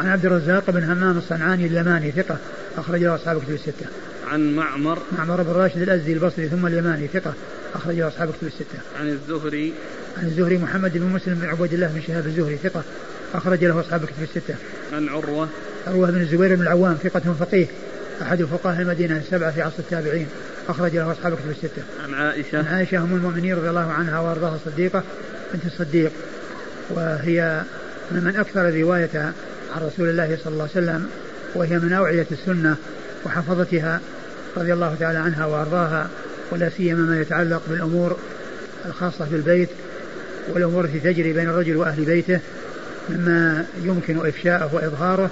عن 0.00 0.08
عبد 0.08 0.26
الرزاق 0.26 0.70
بن 0.70 0.82
همام 0.84 1.18
الصنعاني 1.18 1.66
اليماني 1.66 2.10
ثقة. 2.10 2.36
أخرجه 2.76 3.14
أصحاب 3.14 3.42
كتب 3.42 3.54
الستة. 3.54 3.86
عن 4.26 4.56
معمر. 4.56 4.98
معمر 5.18 5.42
بن 5.42 5.52
راشد 5.52 5.82
الأزدي 5.82 6.12
البصري 6.12 6.48
ثم 6.48 6.66
اليماني 6.66 7.06
ثقة. 7.06 7.34
أخرجه 7.74 8.08
أصحاب 8.08 8.28
كتب 8.28 8.46
الستة. 8.46 8.78
عن 9.00 9.08
الزهري. 9.08 9.72
عن 10.18 10.26
الزهري 10.26 10.58
محمد 10.58 10.92
بن 10.98 11.06
مسلم 11.06 11.34
بن 11.34 11.48
عبيد 11.48 11.72
الله 11.72 11.86
بن 11.86 12.00
شهاب 12.06 12.26
الزهري 12.26 12.56
ثقة. 12.56 12.82
أخرج 13.34 13.64
له 13.64 13.80
أصحاب 13.80 14.04
كتب 14.04 14.22
الستة. 14.22 14.54
عن 14.92 15.08
عروة. 15.08 15.48
عروة 15.86 16.10
بن 16.10 16.20
الزبير 16.20 16.54
بن 16.54 16.62
العوام 16.62 16.94
ثقة 16.94 17.34
فقيه 17.40 17.66
أحد 18.22 18.42
فقهاء 18.42 18.80
المدينة 18.80 19.16
السبعة 19.16 19.50
في 19.50 19.62
عصر 19.62 19.78
التابعين. 19.78 20.26
أخرج 20.68 20.96
له 20.96 21.12
أصحاب 21.12 21.34
كتب 21.34 21.50
الستة. 21.50 21.82
عن 22.04 22.14
عائشة. 22.14 22.58
عن 22.58 22.66
عائشة 22.66 22.98
أم 22.98 23.14
المؤمنين 23.14 23.54
رضي 23.54 23.68
الله 23.68 23.92
عنها 23.92 24.20
وأرضاها 24.20 24.54
الصديقة 24.54 25.02
بنت 25.54 25.66
الصديق. 25.66 26.12
وهي 26.90 27.62
ممن 28.12 28.36
أكثر 28.36 28.74
رواية 28.74 29.32
عن 29.74 29.82
رسول 29.82 30.08
الله 30.08 30.38
صلى 30.44 30.52
الله 30.52 30.68
عليه 30.74 30.86
وسلم 30.86 31.08
وهي 31.54 31.78
من 31.78 31.92
أوعية 31.92 32.26
السنة 32.32 32.76
وحفظتها 33.26 34.00
رضي 34.56 34.72
الله 34.72 34.96
تعالى 35.00 35.18
عنها 35.18 35.46
وأرضاها 35.46 36.08
ولا 36.52 36.70
سيما 36.76 37.00
ما 37.00 37.20
يتعلق 37.20 37.62
بالأمور 37.68 38.16
الخاصة 38.86 39.24
بالبيت 39.24 39.68
والأمور 40.48 40.84
التي 40.84 41.00
تجري 41.00 41.32
بين 41.32 41.48
الرجل 41.48 41.76
وأهل 41.76 42.04
بيته. 42.04 42.40
مما 43.08 43.66
يمكن 43.82 44.26
إفشاءه 44.26 44.74
وإظهاره 44.74 45.30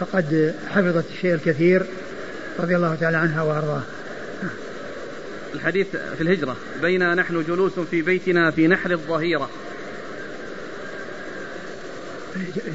فقد 0.00 0.54
حفظت 0.68 1.04
الشيء 1.16 1.34
الكثير 1.34 1.86
رضي 2.58 2.76
الله 2.76 2.94
تعالى 2.94 3.16
عنها 3.16 3.42
وأرضاها 3.42 3.84
الحديث 5.54 5.86
في 6.16 6.20
الهجرة 6.20 6.56
بين 6.82 7.14
نحن 7.14 7.44
جلوس 7.48 7.72
في 7.90 8.02
بيتنا 8.02 8.50
في 8.50 8.66
نحر 8.68 8.90
الظهيرة 8.90 9.50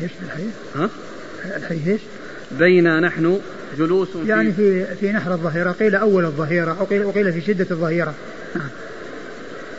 إيش 0.01 0.11
الحديث؟ 0.23 0.53
ها؟ 0.75 0.89
الحديث 1.57 1.87
إيش؟ 1.87 2.01
بين 2.51 2.99
نحن 2.99 3.39
جلوس 3.77 4.07
في 4.09 4.27
يعني 4.27 4.51
في 4.51 4.85
في 4.95 5.11
نحر 5.11 5.33
الظهيرة 5.33 5.71
قيل 5.71 5.95
أول 5.95 6.25
الظهيرة 6.25 6.77
أو 6.79 6.85
قيل 6.85 7.05
وقيل 7.05 7.33
في 7.33 7.41
شدة 7.41 7.67
الظهيرة. 7.71 8.13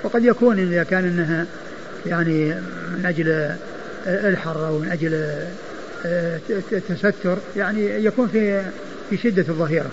وقد 0.04 0.24
يكون 0.24 0.58
إذا 0.58 0.82
كان 0.82 1.04
أنها 1.04 1.46
يعني 2.06 2.54
من 2.92 3.02
أجل 3.06 3.56
الحر 4.06 4.66
أو 4.66 4.78
من 4.78 4.88
أجل 4.88 5.36
التستر 6.72 7.38
يعني 7.56 8.04
يكون 8.04 8.28
في 8.28 8.64
في 9.10 9.16
شدة 9.16 9.44
الظهيرة. 9.48 9.90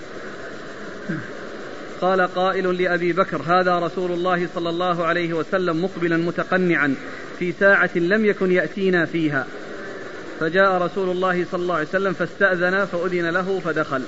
قال 2.00 2.20
قائل 2.20 2.82
لأبي 2.82 3.12
بكر 3.12 3.42
هذا 3.42 3.78
رسول 3.78 4.12
الله 4.12 4.48
صلى 4.54 4.68
الله 4.70 5.06
عليه 5.06 5.32
وسلم 5.32 5.84
مقبلا 5.84 6.16
متقنعا 6.16 6.94
في 7.38 7.54
ساعة 7.60 7.90
لم 7.94 8.24
يكن 8.24 8.52
يأتينا 8.52 9.06
فيها 9.06 9.46
فجاء 10.40 10.82
رسول 10.82 11.10
الله 11.10 11.46
صلى 11.52 11.62
الله 11.62 11.74
عليه 11.74 11.88
وسلم 11.88 12.12
فاستأذن 12.12 12.84
فأذن 12.84 13.30
له 13.30 13.60
فدخل. 13.64 14.02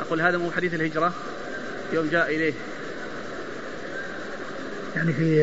أقول 0.00 0.20
هذا 0.20 0.38
مو 0.38 0.50
حديث 0.50 0.74
الهجرة 0.74 1.12
يوم 1.92 2.08
جاء 2.08 2.34
إليه 2.34 2.52
يعني 4.96 5.12
في 5.12 5.42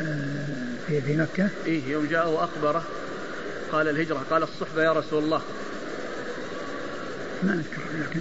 آه، 0.00 0.67
في 0.88 1.00
في 1.00 1.16
مكة. 1.16 1.48
إيه 1.66 1.88
يوم 1.88 2.06
جاء 2.06 2.28
وأخبره 2.28 2.84
قال 3.72 3.88
الهجرة 3.88 4.24
قال 4.30 4.42
الصحبة 4.42 4.82
يا 4.82 4.92
رسول 4.92 5.24
الله. 5.24 5.42
ما 7.42 7.52
أذكر 7.52 7.82
لكن 8.00 8.20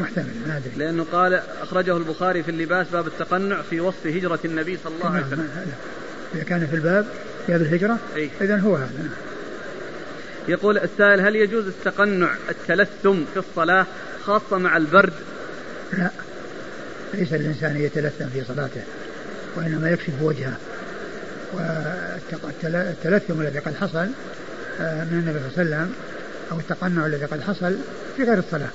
محتمل 0.00 0.32
ما 0.46 0.56
أدري. 0.56 0.72
لأنه 0.76 1.06
قال 1.12 1.34
أخرجه 1.34 1.96
البخاري 1.96 2.42
في 2.42 2.50
اللباس 2.50 2.86
باب 2.88 3.06
التقنع 3.06 3.62
في 3.62 3.80
وصف 3.80 4.06
هجرة 4.06 4.38
النبي 4.44 4.78
صلى 4.84 4.94
الله 4.94 5.14
عليه 5.14 5.26
وسلم. 5.26 5.50
إذا 6.34 6.44
كان 6.44 6.66
في 6.66 6.76
الباب 6.76 7.06
باب 7.48 7.62
الهجرة 7.62 7.98
إيه؟ 8.16 8.30
إذا 8.40 8.56
هو 8.56 8.76
هذا 8.76 8.90
يقول 10.48 10.78
السائل 10.78 11.20
هل 11.20 11.36
يجوز 11.36 11.66
التقنع 11.66 12.34
التلثم 12.48 13.24
في 13.34 13.36
الصلاة 13.36 13.86
خاصة 14.24 14.58
مع 14.58 14.76
البرد؟ 14.76 15.12
لا. 15.92 16.10
ليس 17.14 17.32
الإنسان 17.32 17.76
يتلثم 17.76 18.26
في 18.28 18.44
صلاته 18.44 18.82
وإنما 19.56 19.90
يكشف 19.90 20.22
وجهه. 20.22 20.56
والتلثم 21.52 23.40
الذي 23.40 23.58
قد 23.58 23.74
حصل 23.74 24.08
آه، 24.80 25.04
من 25.04 25.18
النبي 25.18 25.38
صلى 25.38 25.62
الله 25.62 25.76
عليه 25.76 25.86
وسلم 25.86 25.94
أو 26.52 26.58
التقنع 26.58 27.06
الذي 27.06 27.24
قد 27.24 27.40
حصل 27.40 27.76
في 28.16 28.24
غير 28.24 28.38
الصلاة. 28.38 28.68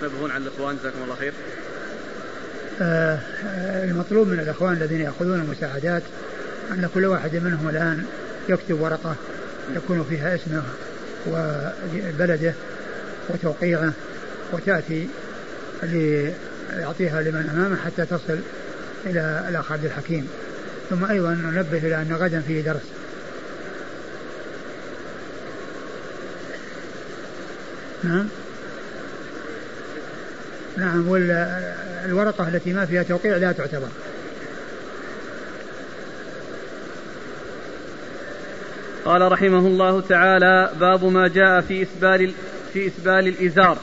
تنبهون 0.00 0.30
عن 0.30 0.42
الإخوان 0.42 0.76
جزاكم 0.76 1.02
الله 1.02 1.14
خير. 1.14 1.32
آه 2.80 3.18
المطلوب 3.84 4.28
من 4.28 4.40
الإخوان 4.40 4.72
الذين 4.72 5.00
يأخذون 5.00 5.40
المساعدات 5.40 6.02
أن 6.70 6.88
كل 6.94 7.06
واحد 7.06 7.34
منهم 7.36 7.68
الآن 7.68 8.04
يكتب 8.48 8.80
ورقة 8.80 9.16
يكون 9.76 10.06
فيها 10.10 10.34
اسمه 10.34 10.62
وبلده 11.26 12.54
وتوقيعه 13.28 13.92
وتأتي 14.52 15.08
ليعطيها 16.76 17.22
لمن 17.22 17.50
أمامه 17.54 17.76
حتى 17.76 18.06
تصل 18.06 18.38
إلى 19.06 19.46
الأخ 19.48 19.72
عبد 19.72 19.84
الحكيم. 19.84 20.28
ثم 20.90 21.04
أيضا 21.04 21.34
ننبه 21.34 21.78
إلى 21.78 21.96
أن 21.96 22.12
غدا 22.12 22.40
فيه 22.40 22.60
درس. 22.60 22.82
نعم. 28.04 28.28
نعم 30.76 31.08
والورقة 31.08 32.48
التي 32.48 32.72
ما 32.72 32.86
فيها 32.86 33.02
توقيع 33.02 33.36
لا 33.36 33.52
تعتبر. 33.52 33.88
قال 39.04 39.32
رحمه 39.32 39.58
الله 39.58 40.00
تعالى 40.00 40.70
باب 40.80 41.04
ما 41.04 41.28
جاء 41.28 41.60
في 41.60 41.82
إسبال 41.82 42.32
في 42.72 42.86
إسبال 42.86 43.28
الإزار. 43.28 43.78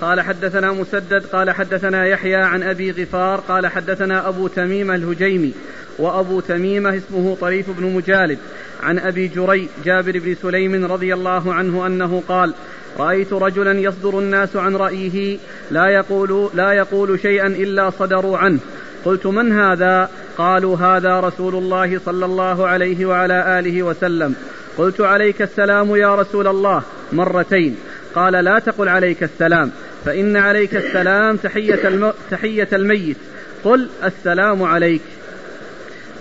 قال 0.00 0.20
حدثنا 0.20 0.72
مسدد 0.72 1.26
قال 1.32 1.50
حدثنا 1.50 2.06
يحيى 2.06 2.34
عن 2.34 2.62
أبي 2.62 2.90
غفار 2.90 3.40
قال 3.40 3.66
حدثنا 3.66 4.28
أبو 4.28 4.48
تميمة 4.48 4.94
الهجيمي 4.94 5.52
وأبو 5.98 6.40
تميمة 6.40 6.96
اسمه 6.96 7.36
طريف 7.40 7.70
بن 7.70 7.86
مجالد. 7.86 8.38
عن 8.82 8.98
أبي 8.98 9.28
جري 9.28 9.68
جابر 9.84 10.18
بن 10.18 10.34
سليم 10.42 10.92
رضي 10.92 11.14
الله 11.14 11.54
عنه 11.54 11.86
أنه 11.86 12.22
قال 12.28 12.54
رأيت 12.98 13.32
رجلا 13.32 13.80
يصدر 13.80 14.18
الناس 14.18 14.56
عن 14.56 14.76
رأيه 14.76 15.38
لا 15.70 15.86
يقول 15.86 16.50
لا 16.54 16.72
يقول 16.72 17.20
شيئا 17.20 17.46
إلا 17.46 17.90
صدروا 17.90 18.38
عنه. 18.38 18.58
قلت 19.04 19.26
من 19.26 19.52
هذا؟ 19.52 20.10
قالوا 20.38 20.76
هذا 20.76 21.20
رسول 21.20 21.54
الله 21.54 22.00
صلى 22.06 22.24
الله 22.24 22.68
عليه 22.68 23.06
وعلى 23.06 23.58
آله 23.58 23.82
وسلم. 23.82 24.34
قلت 24.78 25.00
عليك 25.00 25.42
السلام 25.42 25.96
يا 25.96 26.14
رسول 26.14 26.46
الله. 26.46 26.82
مرتين. 27.12 27.76
قال 28.14 28.32
لا 28.32 28.58
تقل 28.58 28.88
عليك 28.88 29.22
السلام. 29.22 29.70
فإن 30.04 30.36
عليك 30.36 30.76
السلام 30.76 31.36
تحية, 31.36 31.88
الم... 31.88 32.12
تحية 32.30 32.68
الميت. 32.72 33.16
قل 33.64 33.88
السلام 34.04 34.62
عليك. 34.62 35.02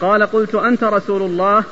قال 0.01 0.23
قلت 0.23 0.55
أنت 0.55 0.83
رسول 0.83 1.21
الله 1.21 1.63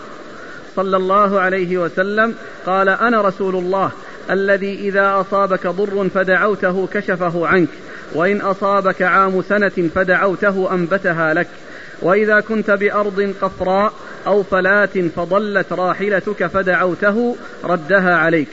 صلى 0.76 0.98
الله 0.98 1.40
عليه 1.40 1.78
وسلم. 1.78 2.36
قال 2.66 2.90
أنا 2.90 3.22
رسول 3.22 3.56
الله 3.56 3.92
الذي 4.32 4.80
إذا 4.80 5.20
أصابك 5.20 5.68
ضر 5.68 6.10
فدعوته 6.10 6.88
كشفه 6.94 7.48
عنك 7.48 7.70
وإن 8.14 8.42
أصابك 8.42 9.02
عام 9.02 9.42
سنة 9.50 9.90
فدعوته 9.96 10.74
أنبتها 10.74 11.34
لك. 11.34 11.48
وإذا 12.02 12.40
كنت 12.40 12.72
بأرض 12.72 13.34
قفراء 13.42 13.94
أو 14.28 14.44
فلاة 14.44 15.10
فضلت 15.16 15.74
راحلتك 15.74 16.48
فدعوته 16.48 17.36
ردها 17.64 18.16
عليك. 18.16 18.48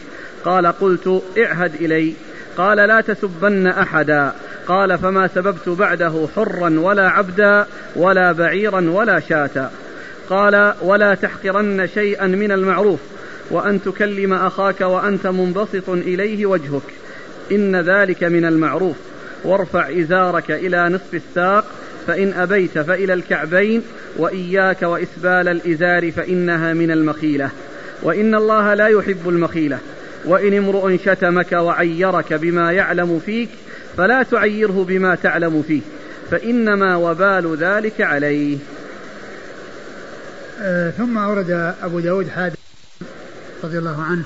قال 0.45 0.67
قلت 0.67 1.23
اعهد 1.38 1.75
إلي. 1.75 2.14
قال 2.57 2.77
لا 2.77 3.01
تسبن 3.01 3.67
أحدا. 3.67 4.33
قال 4.69 4.99
فما 4.99 5.29
سببت 5.35 5.69
بعده 5.69 6.29
حرا 6.37 6.81
ولا 6.81 7.09
عبدا 7.09 7.67
ولا 7.97 8.33
بعيرا 8.33 8.90
ولا 8.90 9.21
شاتا 9.21 9.70
قال 10.31 10.74
ولا 10.83 11.14
تحقرن 11.14 11.89
شيئا 11.95 12.26
من 12.26 12.53
المعروف 12.53 13.01
وأن 13.51 13.83
تكلم 13.83 14.33
أخاك 14.33 14.81
وأنت 14.81 15.26
منبسط 15.26 15.89
إليه 15.89 16.47
وجهك. 16.47 16.83
إن 17.53 17.76
ذلك 17.76 18.24
من 18.24 18.45
المعروف. 18.45 18.97
وارفع 19.45 19.89
إزارك 19.89 20.51
إلى 20.51 20.89
نصف 20.89 21.14
الساق 21.14 21.64
فإن 22.07 22.33
أبيت 22.33 22.78
فإلى 22.78 23.14
الكعبين 23.14 23.83
وإياك 24.16 24.83
وإسبال 24.83 25.49
الإزار 25.49 26.12
فإنها 26.12 26.72
من 26.72 26.91
المخيلة. 26.91 27.51
وإن 28.03 28.35
الله 28.35 28.74
لا 28.74 28.87
يحب 28.87 29.28
المخيلة. 29.28 29.78
وإن 30.27 30.55
امرؤ 30.55 30.97
شتمك 30.97 31.53
وعيرك 31.53 32.33
بما 32.33 32.72
يعلم 32.72 33.20
فيك 33.27 33.49
فلا 33.97 34.22
تعيره 34.22 34.85
بما 34.89 35.14
تعلم 35.14 35.62
فيه 35.62 35.81
فإنما 36.31 36.97
وبال 36.97 37.57
ذلك 37.61 38.01
عليه. 38.01 38.59
آه 40.61 40.91
ثم 40.91 41.18
أورد 41.18 41.75
أبو 41.83 42.01
داود 42.01 42.29
حادث 42.29 42.57
رضي 43.64 43.79
الله 43.79 44.03
عنه 44.03 44.25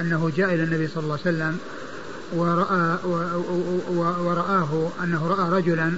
أنه 0.00 0.32
جاء 0.36 0.54
إلى 0.54 0.62
النبي 0.62 0.88
صلى 0.88 1.04
الله 1.04 1.18
عليه 1.26 1.36
وسلم 1.36 1.58
ورأى 2.32 2.96
ورآه 4.20 4.90
أنه 5.02 5.26
رأى 5.28 5.60
رجلا 5.60 5.92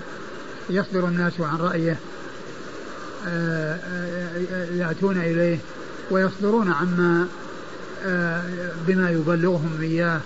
يصدر 0.71 1.09
الناس 1.09 1.41
عن 1.41 1.59
رأيه 1.59 1.97
آه، 3.29 3.75
آه، 3.75 4.65
يأتون 4.75 5.19
إليه 5.19 5.59
ويصدرون 6.11 6.73
عما 6.73 7.23
آه، 7.23 7.44
بما 8.87 9.11
يبلغهم 9.11 9.79
إياه 9.81 10.21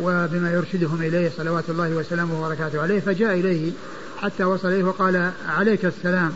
وبما 0.00 0.52
يرشدهم 0.52 1.02
إليه 1.02 1.30
صلوات 1.36 1.70
الله 1.70 1.90
وسلامه 1.90 2.40
وبركاته 2.40 2.82
عليه 2.82 3.00
فجاء 3.00 3.34
إليه 3.34 3.72
حتى 4.18 4.44
وصل 4.44 4.68
إليه 4.68 4.84
وقال 4.84 5.30
عليك 5.48 5.84
السلام. 5.84 6.32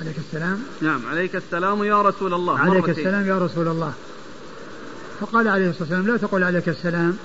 عليك 0.00 0.16
السلام. 0.18 0.62
نعم 0.80 1.06
عليك 1.06 1.36
السلام 1.36 1.84
يا 1.84 2.02
رسول 2.02 2.34
الله. 2.34 2.58
عليك. 2.58 2.88
السلام 2.88 3.26
يا 3.26 3.38
رسول 3.38 3.68
الله. 3.68 3.92
فقال 5.20 5.48
عليه 5.48 5.70
الصلاة 5.70 5.82
والسلام 5.82 6.06
لا 6.06 6.16
تقول 6.16 6.44
عليك 6.44 6.68
السلام 6.68 7.16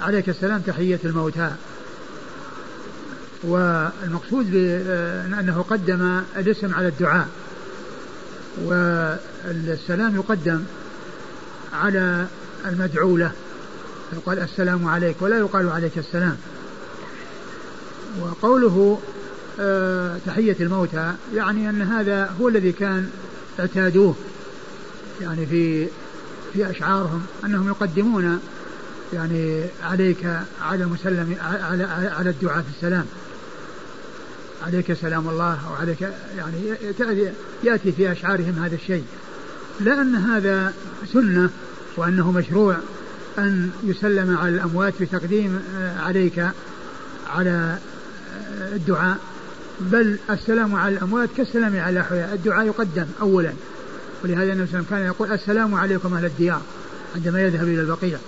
عليك 0.00 0.28
السلام 0.28 0.60
تحية 0.60 1.00
الموتى. 1.04 1.50
والمقصود 3.44 4.50
بأنه 4.50 5.64
قدم 5.70 6.22
الاسم 6.36 6.74
على 6.74 6.88
الدعاء 6.88 7.28
والسلام 8.64 10.16
يقدم 10.16 10.62
على 11.72 12.26
المدعو 12.66 13.16
له 13.16 13.32
يقال 14.12 14.38
السلام 14.38 14.88
عليك 14.88 15.16
ولا 15.20 15.38
يقال 15.38 15.68
عليك 15.68 15.98
السلام. 15.98 16.36
وقوله 18.20 19.00
آه، 19.60 20.16
تحية 20.26 20.56
الموتى 20.60 21.12
يعني 21.34 21.70
أن 21.70 21.82
هذا 21.82 22.34
هو 22.40 22.48
الذي 22.48 22.72
كان 22.72 23.10
اعتادوه 23.60 24.14
يعني 25.20 25.46
في 25.46 25.86
في 26.52 26.70
أشعارهم 26.70 27.22
أنهم 27.44 27.68
يقدمون 27.68 28.40
يعني 29.12 29.64
عليك 29.82 30.26
على 30.62 30.84
المسلم 30.84 31.36
على 31.42 31.84
على 32.18 32.30
الدعاء 32.30 32.62
في 32.62 32.68
السلام. 32.76 33.06
عليك 34.66 34.92
سلام 34.92 35.28
الله 35.28 35.58
أو 35.68 35.74
عليك 35.80 36.08
يعني 36.36 36.74
يأتي 37.64 37.92
في 37.92 38.12
أشعارهم 38.12 38.62
هذا 38.64 38.74
الشيء. 38.74 39.04
لأن 39.80 40.16
هذا 40.16 40.72
سنة 41.12 41.50
وأنه 41.96 42.32
مشروع 42.32 42.76
أن 43.38 43.70
يسلم 43.84 44.36
على 44.36 44.48
الأموات 44.48 44.94
بتقديم 45.00 45.60
آه، 45.78 46.00
عليك 46.00 46.46
على 47.30 47.78
آه، 48.60 48.74
الدعاء. 48.76 49.16
بل 49.80 50.18
السلام 50.30 50.74
على 50.74 50.94
الأموات 50.94 51.28
كالسلام 51.36 51.80
على 51.80 51.90
الأحياء. 51.90 52.34
الدعاء 52.34 52.66
يقدم 52.66 53.06
أولا. 53.20 53.52
ولهذا 54.24 54.52
النبي 54.52 54.66
صلى 54.70 54.80
الله 54.80 54.86
عليه 54.86 54.86
وسلم 54.86 54.86
كان 54.90 55.06
يقول 55.06 55.32
السلام 55.32 55.74
عليكم 55.74 56.14
أهل 56.14 56.24
الديار 56.24 56.62
عندما 57.16 57.42
يذهب 57.42 57.68
إلى 57.68 57.80
البقيع. 57.80 58.18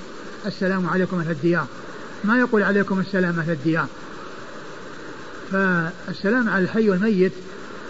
السلام 0.46 0.88
عليكم 0.88 1.20
أهل 1.20 1.30
الديار. 1.30 1.66
ما 2.24 2.38
يقول 2.38 2.62
عليكم 2.62 3.00
السلام 3.00 3.38
أهل 3.38 3.50
الديار؟ 3.50 3.86
فالسلام 5.52 6.48
على 6.48 6.64
الحي 6.64 6.90
والميت 6.90 7.32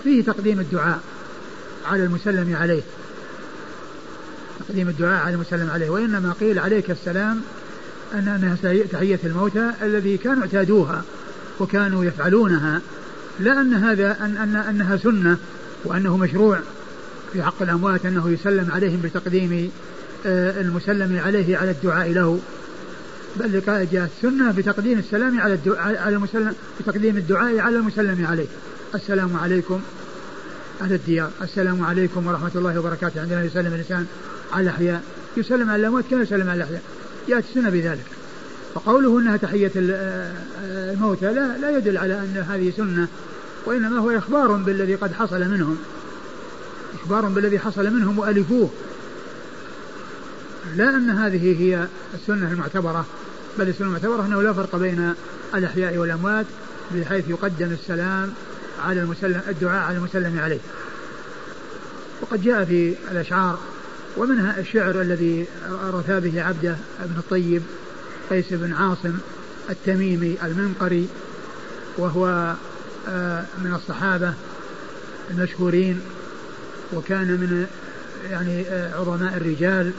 فيه 0.05 0.25
تقديم 0.25 0.61
الدعاء 0.61 1.01
على 1.87 2.05
المسلم 2.05 2.57
عليه. 2.57 2.83
تقديم 4.69 4.89
الدعاء 4.89 5.27
على 5.27 5.35
المسلم 5.35 5.71
عليه 5.71 5.91
وإنما 5.91 6.35
قيل 6.41 6.59
عليك 6.59 6.91
السلام 6.91 7.41
أن 8.15 8.29
أنها 8.29 8.85
تحية 8.93 9.19
الموتى 9.25 9.71
الذي 9.83 10.17
كانوا 10.17 10.43
اعتادوها 10.43 11.03
وكانوا 11.61 12.05
يفعلونها 12.05 12.81
لا 13.41 13.61
أن 13.61 13.75
هذا 13.75 14.17
أن, 14.21 14.37
أن 14.37 14.57
أنها 14.57 14.97
سنة 14.97 15.37
وأنه 15.85 16.17
مشروع. 16.17 16.59
في 17.33 17.43
حق 17.43 17.63
الأموات 17.63 18.07
أنه 18.07 18.31
يسلم 18.31 18.71
عليهم 18.71 19.01
بتقديم 19.05 19.71
آه، 20.27 20.61
المسلم 20.61 21.21
عليه 21.25 21.57
على 21.57 21.71
الدعاء 21.71 22.13
له. 22.13 22.41
بل 23.37 23.63
جاءت 23.93 24.11
السنة 24.17 24.53
بتقديم 24.53 24.99
السلام 24.99 25.41
على 25.41 25.55
الدعاء 25.55 25.99
على 25.99 26.17
المسلم 26.17 26.55
بتقديم 26.81 27.17
الدعاء 27.17 27.59
على 27.59 27.77
المسلم 27.77 28.27
عليه. 28.27 28.47
السلام 28.95 29.37
عليكم. 29.37 29.81
أهل 30.83 30.93
الديار. 30.93 31.31
السلام 31.43 31.85
عليكم 31.85 32.27
ورحمة 32.27 32.51
الله 32.55 32.79
وبركاته. 32.79 33.21
عندما 33.21 33.45
يسلم 33.45 33.75
الإنسان 33.75 34.07
على 34.53 34.63
الأحياء. 34.63 35.03
يسلم 35.37 35.71
على 35.71 35.81
الأموات 35.81 36.05
كما 36.11 36.23
يسلم 36.23 36.51
على 36.51 36.57
الأحياء. 36.57 36.83
جاءت 37.29 37.45
السنة 37.45 37.71
بذلك. 37.71 38.07
فقوله 38.75 39.19
أنها 39.19 39.37
تحية 39.37 39.71
الموتى 39.77 41.33
لا, 41.33 41.59
لا 41.59 41.77
يدل 41.77 41.99
على 41.99 42.19
أن 42.19 42.45
هذه 42.49 42.73
سنة 42.77 43.09
وإنما 43.67 43.99
هو 43.99 44.11
إخبار 44.11 44.53
بالذي 44.53 44.95
قد 44.95 45.13
حصل 45.13 45.41
منهم. 45.41 45.79
إخبار 46.95 47.27
بالذي 47.27 47.59
حصل 47.59 47.91
منهم 47.91 48.19
وألفوه. 48.19 48.71
لا 50.77 50.97
أن 50.97 51.11
هذه 51.11 51.61
هي 51.61 51.87
السنة 52.15 52.53
المعتبرة 52.53 53.07
بل 53.59 53.69
السنة 53.69 53.87
المعتبرة 53.87 54.27
أنه 54.27 54.43
لا 54.43 54.53
فرق 54.53 54.77
بين 54.77 55.15
الأحياء 55.55 55.97
والأموات 55.97 56.47
بحيث 56.95 57.29
يقدم 57.29 57.73
السلام 57.73 58.33
على 58.85 59.01
المسلم 59.01 59.41
الدعاء 59.49 59.83
على 59.83 59.97
المسلم 59.97 60.39
عليه. 60.39 60.61
وقد 62.23 62.43
جاء 62.43 62.65
في 62.65 62.95
الأشعار 63.11 63.59
ومنها 64.17 64.59
الشعر 64.59 65.01
الذي 65.01 65.47
رثى 65.71 66.21
به 66.21 66.43
عبده 66.43 66.77
بن 67.05 67.19
الطيب 67.19 67.63
قيس 68.31 68.45
بن 68.51 68.73
عاصم 68.73 69.15
التميمي 69.71 70.39
المنقري 70.43 71.09
وهو 71.99 72.55
آه، 73.09 73.45
من 73.65 73.75
الصحابة 73.75 74.35
المشهورين 75.31 76.01
وكان 76.93 77.27
من 77.27 77.67
يعني 78.31 78.63
آه، 78.69 79.01
عظماء 79.01 79.37
الرجال. 79.37 79.93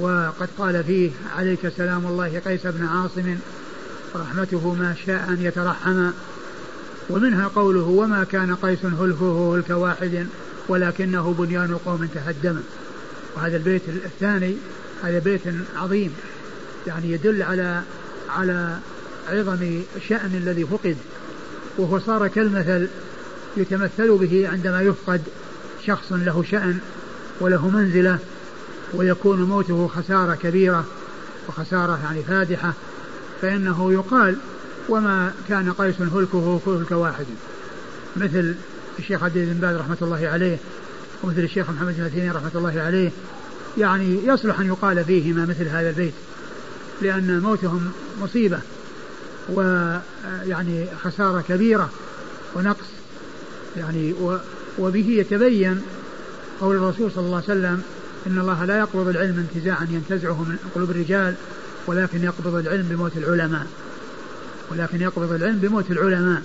وقد 0.00 0.48
قال 0.58 0.84
فيه 0.84 1.10
عليك 1.36 1.68
سلام 1.76 2.06
الله 2.06 2.38
قيس 2.38 2.66
بن 2.66 2.86
عاصم 2.86 3.36
رحمته 4.14 4.74
ما 4.74 4.94
شاء 5.06 5.28
أن 5.28 5.38
يترحم. 5.40 6.10
ومنها 7.10 7.48
قوله 7.48 7.82
وما 7.82 8.24
كان 8.24 8.54
قيس 8.54 8.84
هلفه 8.84 9.54
هلك 9.56 9.70
واحد. 9.70 10.26
ولكنه 10.68 11.34
بنيان 11.38 11.78
قوم 11.86 12.08
تهدم 12.14 12.60
وهذا 13.36 13.56
البيت 13.56 13.82
الثاني 13.88 14.56
هذا 15.02 15.18
بيت 15.18 15.40
عظيم. 15.76 16.14
يعني 16.86 17.12
يدل 17.12 17.42
على 17.42 17.82
على 18.28 18.78
عظم 19.28 19.80
شأن 20.08 20.30
الذي 20.34 20.64
فقد. 20.64 20.96
وهو 21.78 21.98
صار 21.98 22.28
كالمثل 22.28 22.88
يتمثل 23.56 24.16
به 24.18 24.48
عندما 24.48 24.82
يفقد 24.82 25.22
شخص 25.86 26.12
له 26.12 26.44
شأن 26.50 26.78
وله 27.40 27.68
منزلة 27.68 28.18
ويكون 28.94 29.42
موته 29.42 29.88
خسارة 29.96 30.34
كبيرة 30.34 30.84
وخسارة 31.48 32.00
يعني 32.04 32.22
فادحة. 32.22 32.72
فإنه 33.42 33.92
يقال 33.92 34.36
وما 34.88 35.32
كان 35.48 35.72
قيس 35.72 36.00
هلكه 36.00 36.60
هلك 36.66 36.90
واحد. 36.90 37.26
مثل 38.16 38.54
الشيخ 38.98 39.22
عبد 39.22 39.38
بن 39.38 39.60
باز 39.60 39.76
رحمة 39.76 39.96
الله 40.02 40.28
عليه 40.28 40.56
ومثل 41.22 41.40
الشيخ 41.40 41.70
محمد 41.70 41.96
بن 41.96 42.04
عثيمين 42.04 42.32
رحمة 42.32 42.50
الله 42.54 42.80
عليه. 42.80 43.10
يعني 43.78 44.26
يصلح 44.26 44.60
أن 44.60 44.66
يقال 44.66 45.04
فيهما 45.04 45.46
مثل 45.46 45.68
هذا 45.68 45.88
البيت 45.88 46.14
لأن 47.02 47.40
موتهم 47.40 47.90
مصيبة 48.22 48.58
ويعني 49.48 50.86
خسارة 51.04 51.44
كبيرة 51.48 51.90
ونقص. 52.54 52.86
يعني 53.76 54.14
وبه 54.78 55.08
يتبين 55.08 55.82
قول 56.60 56.76
الرسول 56.76 57.12
صلى 57.12 57.24
الله 57.26 57.36
عليه 57.36 57.44
وسلم 57.44 57.82
إن 58.26 58.38
الله 58.38 58.64
لا 58.64 58.78
يقبض 58.78 59.08
العلم 59.08 59.46
انتزاعا 59.54 59.86
ينتزعه 59.90 60.42
من 60.42 60.56
قلوب 60.74 60.90
الرجال 60.90 61.34
ولكن 61.86 62.24
يقبض 62.24 62.54
العلم 62.54 62.86
بموت 62.90 63.16
العلماء. 63.16 63.66
ولكن 64.70 65.00
يقبض 65.00 65.32
العلم 65.32 65.58
بموت 65.58 65.90
العلماء. 65.90 66.42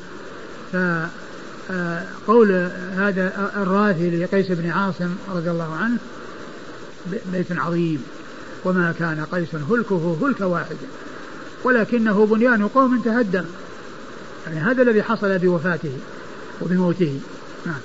فقول 1.71 2.51
هذا 2.95 3.51
الراثي 3.55 4.09
لقيس 4.23 4.51
بن 4.51 4.69
عاصم 4.69 5.15
رضي 5.35 5.51
الله 5.51 5.75
عنه 5.75 5.97
بيت 7.31 7.51
عظيم 7.51 8.03
وما 8.65 8.93
كان 8.99 9.25
قيس 9.31 9.55
هلكه 9.55 10.17
هلك 10.21 10.41
واحد 10.41 10.75
ولكنه 11.63 12.25
بنيان 12.25 12.67
قوم 12.67 13.01
تهدم. 13.01 13.45
يعني 14.47 14.59
هذا 14.59 14.81
الذي 14.81 15.03
حصل 15.03 15.39
بوفاته 15.39 15.97
وبموته. 16.61 17.19
نعم. 17.65 17.79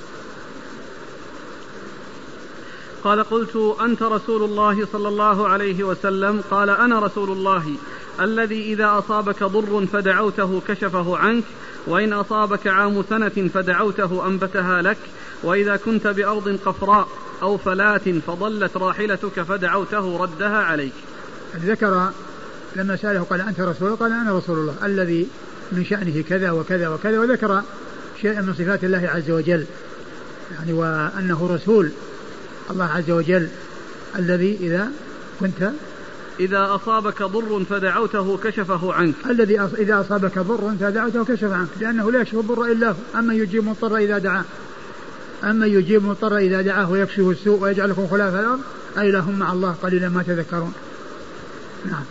قال 3.06 3.24
قلت 3.24 3.74
أنت 3.80 4.02
رسول 4.02 4.42
الله 4.42 4.86
صلى 4.92 5.08
الله 5.08 5.48
عليه 5.48 5.84
وسلم. 5.84 6.40
قال 6.50 6.70
أنا 6.70 6.98
رسول 6.98 7.30
الله. 7.30 7.74
الذي 8.20 8.72
إذا 8.72 8.98
أصابك 8.98 9.44
ضر 9.44 9.86
فدعوته 9.86 10.62
كشفه 10.68 11.16
عنك 11.16 11.44
وإن 11.86 12.12
أصابك 12.12 12.66
عام 12.66 13.04
سنة 13.08 13.50
فدعوته 13.54 14.26
أنبتها 14.26 14.82
لك 14.82 14.96
وإذا 15.42 15.76
كنت 15.76 16.06
بأرض 16.06 16.58
قفراء 16.66 17.08
أو 17.42 17.56
فلاة 17.56 18.20
فضلت 18.26 18.76
راحلتك 18.76 19.42
فدعوته 19.42 20.16
ردها 20.16 20.58
عليك. 20.58 20.94
ذكر 21.56 22.10
لما 22.76 22.96
سأله 22.96 23.22
قال 23.22 23.40
أنت 23.40 23.60
رسول 23.60 23.96
قال 23.96 24.12
أنا 24.12 24.38
رسول 24.38 24.58
الله. 24.58 24.74
الذي 24.84 25.28
من 25.72 25.84
شأنه 25.84 26.24
كذا 26.28 26.50
وكذا 26.50 26.88
وكذا 26.88 27.18
وذكر 27.18 27.62
شيئا 28.22 28.40
من 28.40 28.54
صفات 28.54 28.84
الله 28.84 29.10
عز 29.14 29.30
وجل 29.30 29.64
يعني 30.58 30.72
وأنه 30.72 31.48
رسول. 31.54 31.90
الله 32.70 32.84
عز 32.84 33.10
وجل 33.10 33.48
الذي 34.18 34.58
إذا 34.60 34.90
كنت 35.40 35.70
إذا 36.40 36.74
أصابك 36.74 37.22
ضر 37.22 37.64
فدعوته 37.70 38.38
كشفه 38.44 38.92
عنك. 38.92 39.14
الذي 39.30 39.60
إذا 39.60 40.00
أصابك 40.00 40.38
ضر 40.38 40.74
فدعوته 40.80 41.24
كشف 41.24 41.52
عنك 41.52 41.68
لأنه 41.80 42.12
لا 42.12 42.20
يكشف 42.20 42.34
الضر 42.34 42.64
إلا 42.64 42.88
هو. 42.88 42.94
أما 43.14 43.34
يجيب 43.34 43.64
مضطر 43.64 43.96
إذا 43.96 44.18
دعاه. 44.18 44.44
أما 45.44 45.66
يجيب 45.66 46.04
مضطر 46.04 46.36
إذا 46.36 46.60
دعاه 46.62 46.90
ويكشف 46.90 47.20
السوء 47.20 47.62
ويجعلكم 47.62 48.06
خلاف 48.06 48.34
الأرض 48.34 48.60
أي 48.98 49.10
لهم 49.10 49.38
مع 49.38 49.52
الله 49.52 49.72
قليلا 49.82 50.08
ما 50.08 50.22
تذكرون. 50.22 50.72
نعم. 51.84 52.04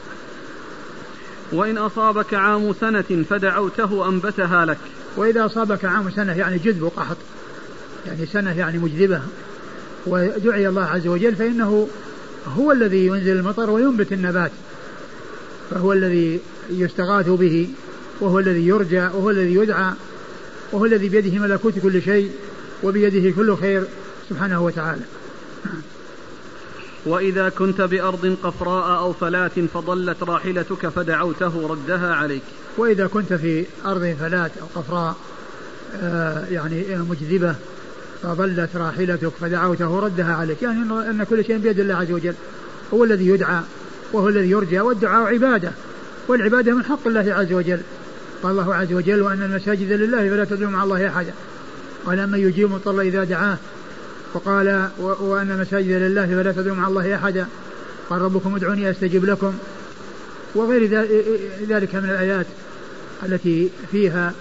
وإن 1.51 1.77
أصابك 1.77 2.33
عام 2.33 2.73
سنة 2.73 3.25
فدعوته 3.29 4.09
أنبتها 4.09 4.65
لك. 4.65 4.77
وإذا 5.17 5.45
أصابك 5.45 5.85
عام 5.85 6.11
سنة 6.11 6.33
يعني 6.33 6.57
جذب 6.57 6.81
وقحط 6.81 7.17
يعني 8.07 8.25
سنة 8.25 8.59
يعني 8.59 8.77
مجذبة. 8.77 9.21
ودعي 10.07 10.67
الله 10.67 10.83
عز 10.83 11.07
وجل 11.07 11.35
فإنه 11.35 11.87
هو 12.47 12.71
الذي 12.71 13.05
ينزل 13.05 13.31
المطر 13.37 13.69
وينبت 13.69 14.13
النبات 14.13 14.51
فهو 15.71 15.93
الذي 15.93 16.39
يستغاث 16.69 17.29
به 17.29 17.69
وهو 18.21 18.39
الذي 18.39 18.67
يرجى 18.67 18.99
وهو 18.99 19.29
الذي 19.29 19.55
يدعى 19.55 19.93
وهو 20.71 20.85
الذي 20.85 21.09
بيده 21.09 21.39
ملكوت 21.39 21.79
كل 21.79 22.01
شيء 22.01 22.31
وبيده 22.83 23.31
كل 23.31 23.57
خير 23.57 23.83
سبحانه 24.29 24.63
وتعالى. 24.63 25.01
وإذا 27.05 27.49
كنت 27.49 27.81
بأرض 27.81 28.37
قفراء 28.43 28.97
أو 28.97 29.13
فلاة 29.13 29.51
فضلت 29.73 30.23
راحلتك 30.23 30.87
فدعوته 30.87 31.67
ردها 31.67 32.15
عليك. 32.15 32.41
وإذا 32.77 33.07
كنت 33.07 33.33
في 33.33 33.65
أرض 33.85 34.15
فلاة 34.19 34.51
أو 34.61 34.81
قفراء 34.81 35.15
آه 36.01 36.45
يعني 36.45 36.83
مجذبة 36.97 37.55
فضلت 38.26 38.69
راحلتك 38.76 39.32
فدعوته 39.41 39.99
ردها 39.99 40.34
عليك. 40.34 40.61
يعني 40.61 40.82
أن 40.82 41.26
كل 41.30 41.45
شيء 41.45 41.57
بيد 41.57 41.80
الله 41.80 41.95
عز 41.95 42.11
وجل. 42.11 42.34
هو 42.93 43.03
الذي 43.03 43.28
يدعى 43.28 43.61
وهو 44.13 44.30
الذي 44.30 44.49
يرجى 44.49 44.80
والدعاء 44.80 45.34
عبادة. 45.34 45.71
والعبادة 46.28 46.73
من 46.73 46.84
حق 46.84 47.07
الله 47.07 47.34
عز 47.34 47.53
وجل. 47.53 47.80
قال 48.43 48.51
الله 48.51 48.76
عز 48.76 48.93
وجل 48.93 49.21
وأن 49.21 49.43
المساجد 49.43 49.91
لله 49.91 50.30
فلا 50.30 50.43
تدعوا 50.43 50.71
مع 50.71 50.84
الله 50.84 51.07
أحدا. 51.07 51.34
قال 52.05 52.30
من 52.30 52.39
يجيب 52.39 52.71
مضطر 52.71 53.01
إذا 53.01 53.23
دعاه. 53.23 53.57
وقال 54.34 54.89
وأن 54.99 55.51
المساجد 55.51 55.91
لله 55.91 56.26
فلا 56.26 56.51
تدعوا 56.51 56.76
مع 56.76 56.88
الله 56.88 57.15
أحدا. 57.15 57.47
قال 58.09 58.21
ربكم 58.21 58.55
ادعوني 58.55 58.91
أستجب 58.91 59.26
لكم. 59.26 59.53
وغير 60.55 60.86
ذلك 61.69 61.95
من 61.95 62.09
الآيات 62.09 62.45
التي 63.26 63.69
فيها 63.91 64.34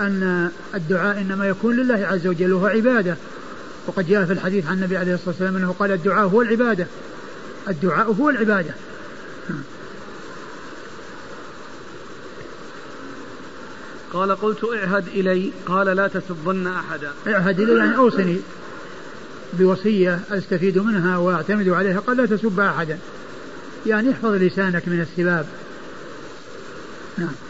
أن 0.00 0.50
الدعاء 0.74 1.20
إنما 1.20 1.48
يكون 1.48 1.76
لله 1.76 2.06
عز 2.06 2.26
وجل 2.26 2.52
وهو 2.52 2.66
عبادة. 2.66 3.16
وقد 3.86 4.08
جاء 4.08 4.24
في 4.24 4.32
الحديث 4.32 4.66
عن 4.66 4.74
النبي 4.74 4.96
عليه 4.96 5.14
الصلاة 5.14 5.28
والسلام 5.28 5.56
أنه 5.56 5.74
قال 5.78 5.92
الدعاء 5.92 6.28
هو 6.28 6.42
العبادة. 6.42 6.86
الدعاء 7.68 8.12
هو 8.12 8.30
العبادة. 8.30 8.74
قال 14.12 14.32
قلت 14.32 14.64
اعهد 14.64 15.08
إلي 15.08 15.52
قال 15.66 15.86
لا 15.86 16.08
تسبن 16.08 16.66
أحدا. 16.66 17.10
اعهد 17.26 17.60
إلي 17.60 17.76
يعني 17.76 17.96
أوصني 17.96 18.40
بوصية 19.52 20.20
أستفيد 20.30 20.78
منها 20.78 21.16
وأعتمد 21.16 21.68
عليها. 21.68 22.00
قال 22.00 22.16
لا 22.16 22.26
تسب 22.26 22.60
أحدا. 22.60 22.98
يعني 23.86 24.10
احفظ 24.10 24.32
لسانك 24.32 24.88
من 24.88 25.00
السباب. 25.00 25.46
نعم. 27.18 27.47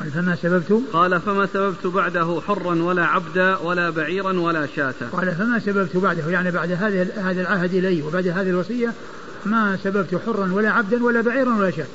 قال 0.00 0.10
فما 0.10 0.36
سببت؟ 0.42 0.82
قال 0.92 1.20
فما 1.20 1.46
سببت 1.46 1.86
بعده 1.86 2.40
حرا 2.46 2.82
ولا 2.82 3.04
عبدا 3.06 3.56
ولا 3.56 3.90
بعيرا 3.90 4.40
ولا 4.40 4.66
شاة. 4.76 4.94
قال 5.12 5.34
فما 5.34 5.58
سببت 5.58 5.96
بعده؟ 5.96 6.30
يعني 6.30 6.50
بعد 6.50 6.72
هذا 6.72 7.08
هذا 7.16 7.40
العهد 7.40 7.74
إلي 7.74 8.02
وبعد 8.02 8.28
هذه 8.28 8.50
الوصية 8.50 8.92
ما 9.46 9.78
سببت 9.84 10.20
حرا 10.26 10.52
ولا 10.52 10.70
عبدا 10.70 11.04
ولا 11.04 11.20
بعيرا 11.20 11.56
ولا 11.56 11.70
شاة. 11.70 11.86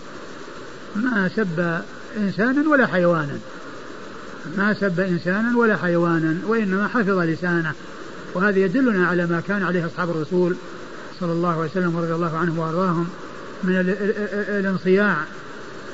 ما 0.96 1.30
سب 1.36 1.82
إنسانا 2.18 2.70
ولا 2.70 2.88
حيوانا. 2.88 3.38
ما 4.58 4.74
سب 4.74 5.00
إنسانا 5.00 5.58
ولا 5.58 5.78
حيوانا 5.78 6.38
وإنما 6.48 6.88
حفظ 6.88 7.20
لسانه. 7.20 7.74
وهذا 8.34 8.60
يدلنا 8.60 9.08
على 9.08 9.26
ما 9.26 9.42
كان 9.48 9.64
عليه 9.64 9.86
أصحاب 9.86 10.10
الرسول 10.10 10.56
صلى 11.20 11.32
الله 11.32 11.50
عليه 11.50 11.72
وسلم 11.72 11.96
ورضي 11.96 12.14
الله 12.14 12.38
عنهم 12.38 12.60
وأرضاهم 12.60 13.08
من 13.64 13.96
الانصياع. 14.50 15.18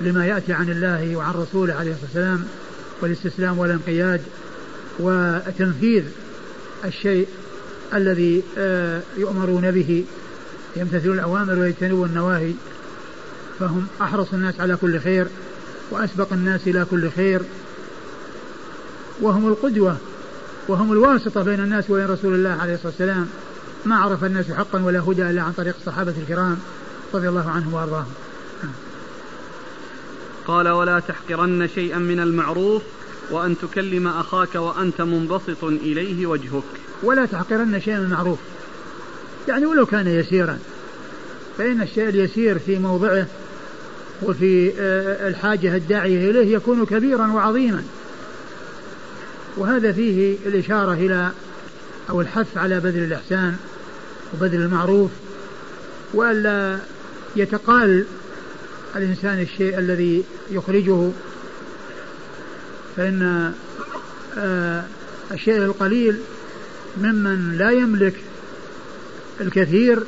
لما 0.01 0.25
يأتي 0.25 0.53
عن 0.53 0.69
الله 0.69 1.15
وعن 1.15 1.33
رسوله 1.33 1.73
عليه 1.73 1.91
الصلاة 1.91 2.05
والسلام 2.05 2.43
والاستسلام 3.01 3.59
والانقياد 3.59 4.21
وتنفيذ 4.99 6.03
الشيء 6.85 7.27
الذي 7.93 8.43
آه، 8.57 9.01
يؤمرون 9.17 9.71
به 9.71 10.05
يمتثلون 10.75 11.15
الأوامر 11.15 11.59
ويجتنبون 11.59 12.09
النواهي 12.09 12.53
فهم 13.59 13.87
أحرص 14.01 14.33
الناس 14.33 14.59
على 14.59 14.75
كل 14.75 14.99
خير 14.99 15.27
وأسبق 15.91 16.33
الناس 16.33 16.67
إلى 16.67 16.85
كل 16.91 17.09
خير. 17.09 17.41
وهم 19.21 19.47
القدوة 19.47 19.97
وهم 20.67 20.91
الواسطة 20.91 21.43
بين 21.43 21.59
الناس 21.59 21.89
وبين 21.89 22.05
رسول 22.05 22.33
الله 22.33 22.49
عليه 22.49 22.73
الصلاة 22.73 22.87
والسلام. 22.87 23.27
ما 23.85 23.95
عرف 23.95 24.23
الناس 24.23 24.51
حقا 24.51 24.83
ولا 24.83 24.99
هدى 24.99 25.29
إلا 25.29 25.41
عن 25.41 25.51
طريق 25.51 25.75
الصحابة 25.79 26.13
الكرام 26.21 26.57
رضي 27.13 27.29
الله 27.29 27.49
عنهم 27.49 27.73
وأرضاهم. 27.73 28.13
قال 30.47 30.67
ولا 30.67 30.99
تحقرن 30.99 31.67
شيئا 31.75 31.97
من 31.97 32.19
المعروف 32.19 32.81
وأن 33.31 33.55
تكلم 33.61 34.07
أخاك 34.07 34.55
وأنت 34.55 35.01
منبسط 35.01 35.63
إليه 35.63 36.25
وجهك. 36.25 36.63
ولا 37.03 37.25
تحقرن 37.25 37.81
شيئا 37.81 37.99
من 37.99 38.05
المعروف. 38.05 38.39
يعني 39.47 39.65
ولو 39.65 39.85
كان 39.85 40.07
يسيرا 40.07 40.59
فإن 41.57 41.81
الشيء 41.81 42.09
اليسير 42.09 42.59
في 42.59 42.79
موضعه 42.79 43.27
وفي 44.23 44.73
آه، 44.79 45.27
الحاجة 45.27 45.75
الداعية 45.75 46.31
إليه 46.31 46.55
يكون 46.55 46.85
كبيرا 46.85 47.27
وعظيما. 47.27 47.83
وهذا 49.57 49.91
فيه 49.91 50.37
الإشارة 50.45 50.93
إلى 50.93 51.31
أو 52.09 52.21
الحث 52.21 52.57
على 52.57 52.79
بذل 52.79 53.03
الإحسان 53.03 53.55
وبذل 54.33 54.61
المعروف 54.61 55.11
وألا 56.13 56.77
يتقال 57.35 58.05
الإنسان 58.95 59.41
الشيء 59.41 59.79
الذي 59.79 60.23
يخرجه 60.51 61.09
فإن 62.97 63.53
آه، 64.37 64.83
الشيء 65.31 65.57
القليل 65.57 66.19
ممن 66.97 67.57
لا 67.57 67.71
يملك 67.71 68.15
الكثير 69.41 70.03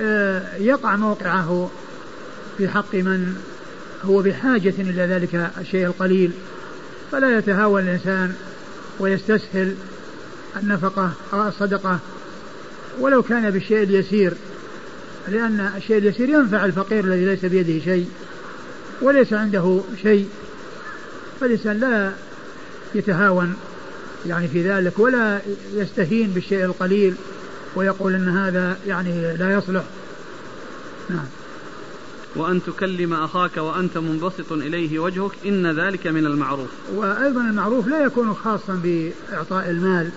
آه، 0.00 0.56
يقع 0.56 0.96
موقعه 0.96 1.70
في 2.58 2.68
حق 2.68 2.94
من 2.94 3.36
هو 4.04 4.22
بحاجة 4.22 4.74
إلى 4.78 5.02
ذلك 5.02 5.50
الشيء 5.58 5.86
القليل. 5.86 6.32
فلا 7.12 7.38
يتهاون 7.38 7.82
الإنسان 7.82 8.34
ويستسهل 9.00 9.74
النفقة 10.56 11.12
أو 11.32 11.48
الصدقة 11.48 11.98
ولو 13.00 13.22
كان 13.22 13.50
بالشيء 13.50 13.82
اليسير. 13.82 14.34
لأن 15.28 15.70
الشيء 15.76 15.98
اليسير 15.98 16.28
ينفع 16.28 16.64
الفقير 16.64 17.04
الذي 17.04 17.24
ليس 17.24 17.44
بيده 17.44 17.84
شيء 17.84 18.08
وليس 19.02 19.32
عنده 19.32 19.80
شيء 20.02 20.28
فالإنسان 21.40 21.80
لا 21.80 22.12
يتهاون 22.94 23.54
يعني 24.26 24.48
في 24.48 24.70
ذلك 24.70 24.98
ولا 24.98 25.40
يستهين 25.74 26.30
بالشيء 26.30 26.64
القليل 26.64 27.14
ويقول 27.76 28.14
إن 28.14 28.28
هذا 28.28 28.78
يعني 28.86 29.36
لا 29.36 29.52
يصلح. 29.52 29.84
نعم. 31.10 31.26
وأن 32.36 32.62
تكلم 32.62 33.14
أخاك 33.14 33.56
وأنت 33.56 33.98
منبسط 33.98 34.52
إليه 34.52 34.98
وجهك 34.98 35.32
إن 35.46 35.80
ذلك 35.80 36.06
من 36.06 36.26
المعروف. 36.26 36.68
وأيضا 36.94 37.40
المعروف 37.40 37.88
لا 37.88 38.04
يكون 38.04 38.34
خاصا 38.34 38.80
بإعطاء 38.84 39.70
المال 39.70 40.10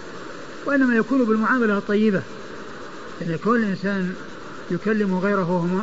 وإنما 0.66 0.96
يكون 0.96 1.26
بالمعاملة 1.26 1.78
الطيبة. 1.78 2.22
يعني 3.22 3.34
يكون 3.34 3.64
الإنسان 3.64 4.14
يكلم 4.72 5.20
غيره 5.20 5.82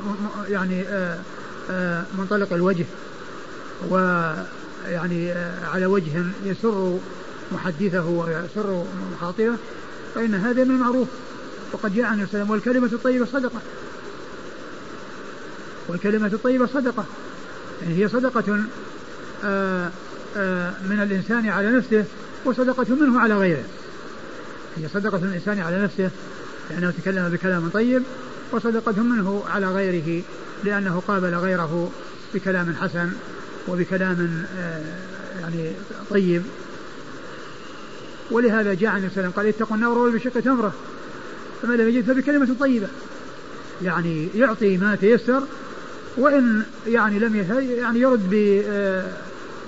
يعني 0.49 0.83
آه، 0.83 1.19
آه، 1.71 2.05
منطلق 2.19 2.53
الوجه 2.53 2.85
ويعني 3.91 5.33
آه، 5.33 5.67
على 5.67 5.87
وجه 5.87 6.25
يسر 6.45 6.99
محدثه 7.53 8.07
ويسر 8.07 8.85
مخاطبه 9.13 9.57
فإن 10.15 10.35
هذا 10.35 10.65
من 10.65 10.71
المعروف. 10.71 11.09
وقد 11.73 11.95
جاء 11.95 12.05
عن 12.05 12.23
وسلم 12.23 12.51
والكلمة 12.51 12.91
الطيبة 12.93 13.27
صدقة. 13.27 13.61
والكلمة 15.89 16.27
الطيبة 16.27 16.67
صدقة. 16.67 17.05
يعني 17.83 18.05
هي 18.05 18.09
صدقة 18.09 18.53
من 20.85 21.01
الإنسان 21.03 21.49
على 21.49 21.73
نفسه 21.73 22.05
وصدقة 22.45 22.95
منه 22.95 23.21
على 23.21 23.35
غيره. 23.35 23.65
هي 24.77 24.89
صدقة 24.89 25.17
الإنسان 25.17 25.61
على 25.61 25.83
نفسه 25.83 26.11
لأنه 26.71 26.91
تكلم 26.91 27.29
بكلام 27.29 27.71
طيب 27.75 28.03
وصدقة 28.53 29.03
منه 29.03 29.45
على 29.49 29.67
غيره 29.67 30.23
لأنه 30.65 31.03
قابل 31.09 31.35
غيره 31.35 31.91
بكلام 32.35 32.75
حسن 32.81 33.13
وبكلام 33.69 34.45
آه، 34.59 34.83
يعني 35.41 35.73
طيب. 36.11 36.43
ولهذا 38.31 38.75
جاء 38.75 38.91
عن 38.91 39.07
وسلم 39.07 39.31
قال 39.31 39.47
اتقوا 39.47 39.77
النار 39.77 39.99
ولو 39.99 40.13
بشق 40.13 40.41
تمرة 40.41 40.73
فما 41.63 41.75
لم 41.75 41.89
يجد 41.89 42.13
فبكلمة 42.13 42.57
طيبة. 42.61 42.89
يعني 43.83 44.29
يعطي 44.35 44.77
ما 44.77 44.95
تيسر 44.95 45.43
وإن 46.17 46.63
يعني 46.87 47.19
لم 47.19 47.37
يعني 47.61 48.01
يرد 48.01 48.63
آه، 48.67 49.13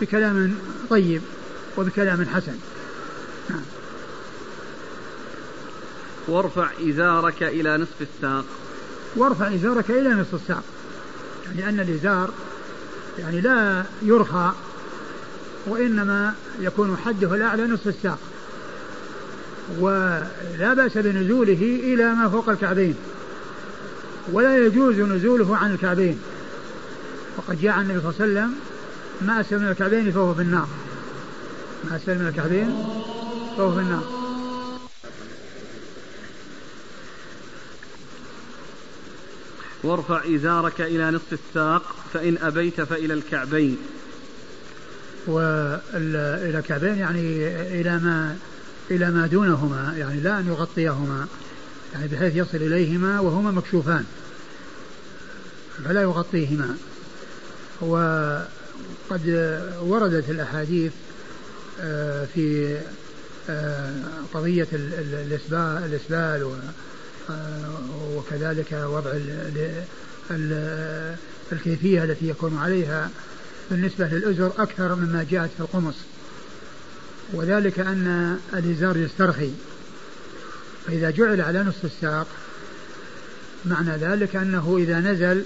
بكلام 0.01 0.55
طيب 0.91 1.22
وبكلام 1.76 2.26
حسن. 2.26 2.55
نعم. 3.51 3.62
وارفع 6.28 6.68
إزارك 6.89 7.43
إلى 7.43 7.76
نصف 7.76 8.03
الساق. 8.03 8.45
وارفع 9.17 9.55
إزارك 9.55 9.91
إلى 9.91 10.11
نصف 10.11 10.35
الساق. 10.35 10.62
يعني 11.59 11.83
الإزار 11.83 12.31
يعني 13.19 13.41
لا 13.41 13.85
يرخى 14.03 14.53
وإنما 15.67 16.35
يكون 16.61 16.97
حده 16.97 17.35
الأعلى 17.35 17.67
نصف 17.67 17.89
الساق. 17.89 18.19
ولا 19.79 20.75
بأس 20.75 20.99
بنزوله 20.99 21.81
إلى 21.85 22.15
ما 22.15 22.29
فوق 22.29 22.49
الكعبين. 22.49 22.95
ولا 24.33 24.59
يجوز 24.59 24.95
نزوله 24.95 25.57
عن 25.57 25.71
الكعبين. 25.75 26.19
وقد 27.37 27.61
جاء 27.62 27.81
النبي 27.81 28.01
صلى 28.01 28.11
الله 28.11 28.21
عليه 28.21 28.33
وسلم 28.33 28.55
ما 29.21 29.41
أسفل 29.41 29.59
من 29.59 29.69
الكعبين 29.69 30.12
فهو 30.12 30.35
في 30.35 30.43
النار. 30.43 30.69
ما 31.91 31.97
أسفل 31.97 32.19
من 32.19 32.27
الكعبين 32.27 32.85
فهو 33.57 33.73
في 33.73 33.81
النار. 33.81 34.24
وارفع 39.85 40.22
إزارك 40.35 40.80
إلى 40.80 41.11
نصف 41.11 41.32
الساق 41.32 41.97
فإن 42.12 42.39
أبيت 42.43 42.80
فإلى 42.80 43.14
الكعبين. 43.14 43.78
وإلى 45.26 46.59
الكعبين 46.59 46.99
يعني 46.99 47.47
إلى 47.80 47.99
ما 47.99 48.37
إلى 48.91 49.11
ما 49.11 49.26
دونهما 49.26 49.95
يعني 49.97 50.20
لا 50.20 50.39
أن 50.39 50.47
يغطيهما 50.47 51.26
يعني 51.95 52.09
بحيث 52.09 52.37
يصل 52.37 52.57
إليهما 52.57 53.20
وهما 53.20 53.51
مكشوفان 53.51 54.05
فلا 55.85 56.03
يغطيهما. 56.03 56.76
وقد 57.80 58.49
وردت 59.82 60.30
الأحاديث 60.30 60.93
آه، 61.80 62.26
في 62.35 62.78
آه، 63.51 63.93
قضية 64.35 64.68
الإسبال, 64.72 65.82
الإسبال 65.85 66.59
وكذلك 68.14 68.72
وضع 68.72 69.12
الكيفية 71.53 72.05
التي 72.05 72.29
يكون 72.29 72.59
عليها 72.59 73.11
بالنسبة 73.70 74.07
للأزر 74.07 74.53
أكثر 74.59 74.95
مما 74.95 75.27
جاءت 75.31 75.51
في 75.57 75.61
القمص. 75.61 75.95
وذلك 77.33 77.79
أن 77.79 78.39
الإزار 78.55 78.97
يسترخي. 78.97 79.51
فإذا 80.87 81.11
جعل 81.11 81.41
على 81.41 81.62
نصف 81.62 81.85
الساق 81.85 82.27
معنى 83.64 83.97
ذلك 83.97 84.37
أنه 84.37 84.77
إذا 84.79 85.01
نزل 85.01 85.45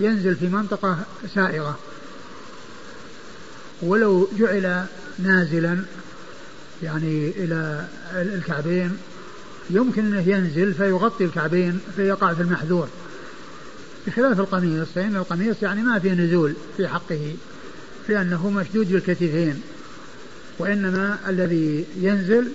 ينزل 0.00 0.36
في 0.36 0.48
منطقة 0.48 0.98
سائغة. 1.34 1.78
ولو 3.82 4.28
جعل 4.38 4.84
نازلا 5.18 5.78
يعني 6.82 7.28
إلى 7.36 7.88
الكعبين 8.14 8.98
يمكن 9.70 10.06
أنه 10.06 10.28
ينزل 10.28 10.74
فيغطي 10.74 11.24
الكعبين 11.24 11.80
فيقع 11.96 12.34
في 12.34 12.42
المحذور. 12.42 12.88
بخلاف 14.06 14.40
القميص 14.40 14.88
فإن 14.94 15.16
القميص 15.16 15.62
يعني 15.62 15.82
ما 15.82 15.98
في 15.98 16.10
نزول 16.10 16.54
في 16.76 16.88
حقه 16.88 17.34
لأنه 18.08 18.50
مشدود 18.50 18.92
بالكتفين. 18.92 19.62
وإنما 20.58 21.18
الذي 21.28 21.84
ينزل 21.96 22.52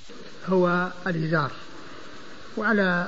هو 0.47 0.91
الإزار. 1.07 1.51
وعلى 2.57 3.07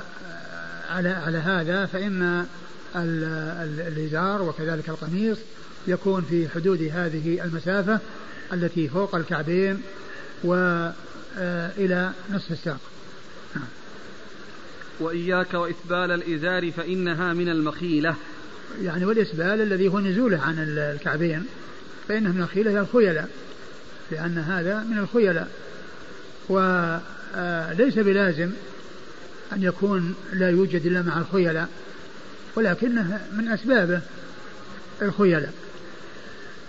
على 0.88 1.08
على 1.08 1.38
هذا 1.38 1.86
فإن 1.86 2.46
الإزار 3.86 4.42
وكذلك 4.42 4.88
القميص 4.88 5.38
يكون 5.88 6.22
في 6.30 6.48
حدود 6.48 6.82
هذه 6.82 7.44
المسافة 7.44 8.00
التي 8.52 8.88
فوق 8.88 9.14
الكعبين 9.14 9.82
وإلى 10.44 12.12
نصف 12.32 12.52
الساق. 12.52 12.80
وإياك 15.00 15.54
وإسبال 15.54 16.10
الإزار 16.10 16.72
فإنها 16.72 17.32
من 17.32 17.48
المخيلة. 17.48 18.16
يعني 18.82 19.04
والإسبال 19.04 19.60
الذي 19.60 19.88
هو 19.88 20.00
نزوله 20.00 20.40
عن 20.40 20.54
الكعبين 20.58 21.46
فإنه 22.08 22.32
من 22.32 22.42
الخيلة 22.42 22.80
الخيلاء 22.80 23.28
لأن 24.10 24.38
هذا 24.38 24.84
من 24.90 24.98
الخيلاء 24.98 25.48
وليس 26.48 27.98
بلازم 27.98 28.50
أن 29.52 29.62
يكون 29.62 30.14
لا 30.32 30.50
يوجد 30.50 30.86
إلا 30.86 31.02
مع 31.02 31.18
الخيلاء 31.18 31.68
ولكنه 32.56 33.20
من 33.32 33.48
أسبابه 33.48 34.00
الخيلاء 35.02 35.52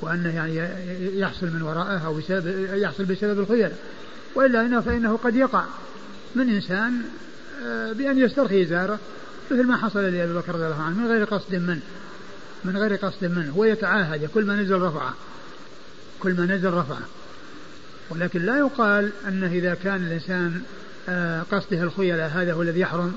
وأنه 0.02 0.36
يعني 0.36 0.56
يحصل 1.20 1.48
من 1.48 1.62
وراءه 1.62 2.06
أو 2.06 2.20
يحصل 2.78 3.06
بسبب 3.06 3.40
الخيلاء 3.40 3.78
وإلا 4.36 4.62
إنه 4.62 4.82
فإنه 4.82 5.18
قد 5.18 5.36
يقع. 5.36 5.64
من 6.36 6.50
إنسان 6.50 6.94
آه، 6.94 7.27
بأن 7.94 8.18
يسترخي 8.18 8.64
إزاره 8.64 9.00
مثل 9.52 9.64
ما 9.64 9.78
حصل 9.78 10.00
لأبي 10.00 10.34
بكر 10.34 10.56
رضي 10.56 10.66
الله 10.66 10.82
عنه 10.82 10.98
من 10.98 11.08
غير 11.08 11.24
قصد 11.24 11.56
منه. 11.56 11.82
من 12.66 12.78
غير 12.78 12.96
قصد 12.96 13.26
منه 13.26 13.52
هو 13.52 13.64
يتعاهد 13.64 14.30
كل 14.34 14.46
ما 14.46 14.56
نزل 14.56 14.82
رفعه. 14.82 15.14
كل 16.20 16.34
ما 16.34 16.46
نزل 16.46 16.74
رفعه. 16.74 17.02
ولكن 18.10 18.42
لا 18.42 18.58
يقال 18.58 19.12
أنه 19.28 19.48
إذا 19.48 19.74
كان 19.74 20.08
الإنسان 20.08 20.62
آه، 21.10 21.42
قصده 21.52 21.84
الخيلاء 21.84 22.30
هذا 22.30 22.54
هو 22.54 22.62
الذي 22.62 22.80
يحرم 22.80 23.14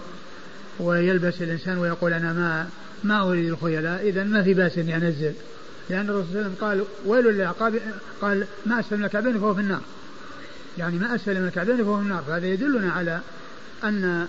ويلبس 0.81 1.43
الإنسان 1.43 1.79
ويقول 1.79 2.13
أنا 2.13 2.33
ما 2.33 2.69
ما 3.05 3.31
أريد 3.31 3.49
الخيلاء 3.49 4.09
إذا 4.09 4.25
ما 4.25 4.43
في 4.43 4.55
بأس 4.55 4.79
أن 4.79 4.89
ينزل. 4.89 5.33
لأن 5.91 6.11
الرسول 6.11 6.27
صلى 6.33 6.41
الله 6.41 6.41
عليه 6.41 6.51
وسلم 6.51 6.55
قال 6.61 6.85
ويل 7.07 7.25
للعقاب 7.25 7.81
قال 8.21 8.47
ما 8.67 8.85
من 8.91 9.05
الكعبين 9.05 9.39
فهو 9.39 9.55
في 9.55 9.61
النار. 9.61 9.81
يعني 10.79 10.99
ما 10.99 11.19
من 11.27 11.47
الكعبين 11.47 11.77
فهو 11.77 11.97
في 11.97 12.03
النار. 12.03 12.23
فهذا 12.23 12.47
يدلنا 12.47 12.93
على 12.93 13.21
أن 13.85 14.29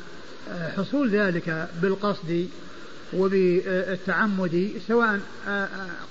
حصول 0.78 1.10
ذلك 1.10 1.70
بالقصد 1.82 2.48
وبالتعمد 3.14 4.72
سواء 4.88 5.20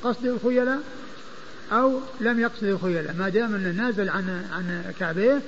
قصد 0.04 0.26
الخيلاء 0.26 0.78
أو 1.72 2.00
لم 2.20 2.40
يقصد 2.40 2.64
الخيلاء. 2.64 3.14
ما 3.18 3.28
دام 3.28 3.54
أنه 3.54 3.70
نازل 3.70 4.08
عن 4.08 4.44
عن 4.52 4.92
كعبيه 5.00 5.40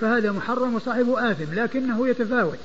فهذا 0.00 0.32
محرم 0.32 0.74
وصاحبه 0.74 1.30
آثم 1.30 1.54
لكنه 1.54 2.08
يتفاوت. 2.08 2.58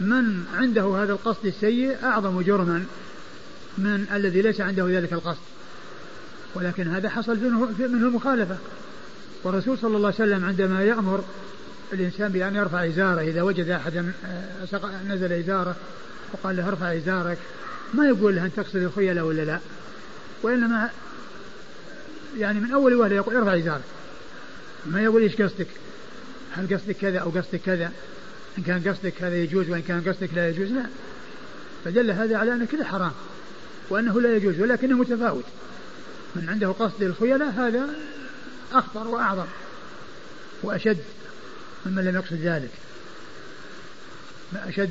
من 0.00 0.44
عنده 0.54 1.02
هذا 1.02 1.12
القصد 1.12 1.46
السيء 1.46 1.96
أعظم 2.02 2.40
جرما 2.40 2.84
من 3.78 4.06
الذي 4.14 4.42
ليس 4.42 4.60
عنده 4.60 4.88
ذلك 4.88 5.12
القصد. 5.12 5.42
ولكن 6.54 6.88
هذا 6.88 7.08
حصل 7.08 7.38
منه 7.78 8.06
المخالفة 8.06 8.56
والرسول 9.44 9.78
صلى 9.78 9.96
الله 9.96 10.12
عليه 10.18 10.32
وسلم 10.32 10.44
عندما 10.44 10.82
يأمر 10.82 11.24
الإنسان 11.92 12.32
بأن 12.32 12.56
يرفع 12.56 12.86
إزاره. 12.86 13.20
إذا 13.20 13.42
وجد 13.42 13.68
أحدا 13.68 14.12
نزل 15.08 15.32
إزاره 15.32 15.76
وقال 16.32 16.56
له 16.56 16.68
ارفع 16.68 16.96
إزارك 16.96 17.38
ما 17.94 18.06
يقول 18.06 18.36
له 18.36 18.44
أن 18.44 18.50
تقصد 18.56 18.76
الخيلاء 18.76 19.24
ولا 19.24 19.42
لا. 19.42 19.58
وإنما 20.42 20.90
يعني 22.38 22.60
من 22.60 22.72
أول 22.72 22.94
وهلة 22.94 23.16
يقول 23.16 23.36
ارفع 23.36 23.56
إزارك. 23.56 23.84
ما 24.86 25.02
يقول 25.02 25.22
إيش 25.22 25.42
قصدك؟ 25.42 25.66
هل 26.52 26.76
قصدك 26.76 26.96
كذا 26.96 27.18
أو 27.18 27.30
قصدك 27.30 27.60
كذا؟ 27.66 27.92
إن 28.58 28.62
كان 28.62 28.82
قصدك 28.88 29.22
هذا 29.22 29.36
يجوز 29.36 29.70
وإن 29.70 29.82
كان 29.82 30.00
قصدك 30.00 30.30
لا 30.34 30.48
يجوز 30.48 30.68
لا. 30.68 30.84
فدل 31.84 32.10
هذا 32.10 32.36
على 32.36 32.52
أن 32.52 32.66
كله 32.66 32.84
حرام 32.84 33.12
وأنه 33.90 34.20
لا 34.20 34.36
يجوز 34.36 34.60
ولكنه 34.60 34.96
متفاوت. 34.96 35.44
من 36.36 36.48
عنده 36.48 36.68
قصد 36.68 37.02
الخيلاء 37.02 37.48
هذا 37.48 37.88
أخطر 38.72 39.08
وأعظم 39.08 39.46
وأشد. 40.62 40.98
ممن 41.86 42.04
لم 42.04 42.14
يقصد 42.14 42.36
ذلك. 42.36 42.70
أشد 44.54 44.90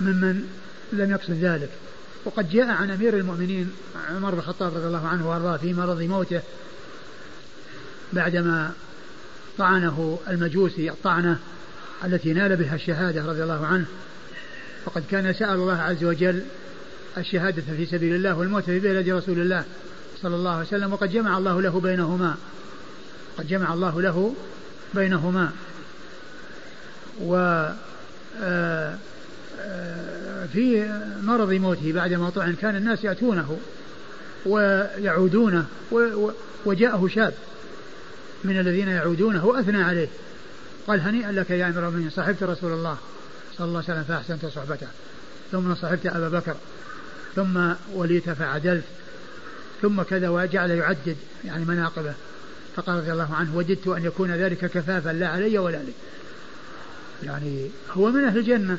ممن 0.00 0.48
لم 0.92 1.10
يقصد 1.10 1.32
ذلك. 1.32 1.70
وقد 2.24 2.50
جاء 2.50 2.66
عن 2.66 2.90
أمير 2.90 3.16
المؤمنين 3.16 3.70
عمر 4.10 4.30
بن 4.30 4.38
الخطاب 4.38 4.74
رضي 4.74 4.86
الله 4.86 5.08
عنه 5.08 5.30
وأرضاه 5.30 5.56
في 5.56 5.72
مرض 5.72 6.02
موته 6.02 6.40
بعدما 8.12 8.72
طعنه 9.58 10.18
المجوسي 10.28 10.90
الطعنة 10.90 11.38
التي 12.04 12.32
نال 12.32 12.56
بها 12.56 12.74
الشهادة 12.74 13.26
رضي 13.26 13.42
الله 13.42 13.66
عنه. 13.66 13.86
وقد 14.86 15.04
كان 15.10 15.32
سأل 15.32 15.54
الله 15.54 15.76
عز 15.76 16.04
وجل 16.04 16.42
الشهادة 17.18 17.62
في 17.76 17.86
سبيل 17.86 18.14
الله 18.14 18.36
والموت 18.36 18.64
في 18.64 18.80
بلد 18.80 19.08
رسول 19.08 19.38
الله 19.38 19.64
صلى 20.22 20.34
الله 20.34 20.50
عليه 20.50 20.66
وسلم. 20.66 20.92
وقد 20.92 21.10
جمع 21.10 21.38
الله 21.38 21.62
له 21.62 21.80
بينهما. 21.80 22.36
قد 23.38 23.48
جمع 23.48 23.74
الله 23.74 24.02
له 24.02 24.34
بينهما. 24.94 25.52
و 27.20 27.34
آه، 28.42 28.94
آه، 29.60 30.46
في 30.52 30.90
مرض 31.22 31.52
موته 31.52 31.92
بعدما 31.92 32.30
طعن 32.30 32.54
كان 32.54 32.76
الناس 32.76 33.04
يأتونه 33.04 33.58
ويعودونه 34.46 35.66
وجاءه 36.64 37.08
شاب 37.08 37.34
من 38.44 38.60
الذين 38.60 38.88
يعودونه 38.88 39.46
وأثنى 39.46 39.82
عليه. 39.82 40.08
قال 40.86 41.00
هنيئا 41.00 41.32
لك 41.32 41.50
يا 41.50 41.66
أمير 41.66 41.78
المؤمنين 41.78 42.10
صحبت 42.10 42.42
رسول 42.42 42.72
الله 42.72 42.98
صلى 43.58 43.66
الله 43.66 43.82
عليه 43.88 44.00
وسلم 44.00 44.04
فأحسنت 44.04 44.46
صحبته 44.46 44.86
ثم 45.52 45.74
صحبت 45.74 46.06
أبا 46.06 46.28
بكر 46.28 46.54
ثم 47.36 47.72
وليت 47.94 48.30
فعدلت 48.30 48.84
ثم 49.82 50.02
كذا 50.02 50.28
وجعل 50.28 50.70
يعدد 50.70 51.16
يعني 51.44 51.64
مناقبه. 51.64 52.14
فقال 52.76 52.96
رضي 52.96 53.12
الله 53.12 53.34
عنه 53.34 53.56
وددت 53.56 53.86
أن 53.88 54.04
يكون 54.04 54.30
ذلك 54.30 54.58
كفافا 54.58 55.10
لا 55.10 55.28
علي 55.28 55.58
ولا 55.58 55.76
لي. 55.76 55.92
يعني 57.24 57.70
هو 57.92 58.10
من 58.10 58.24
أهل 58.24 58.38
الجنة 58.38 58.78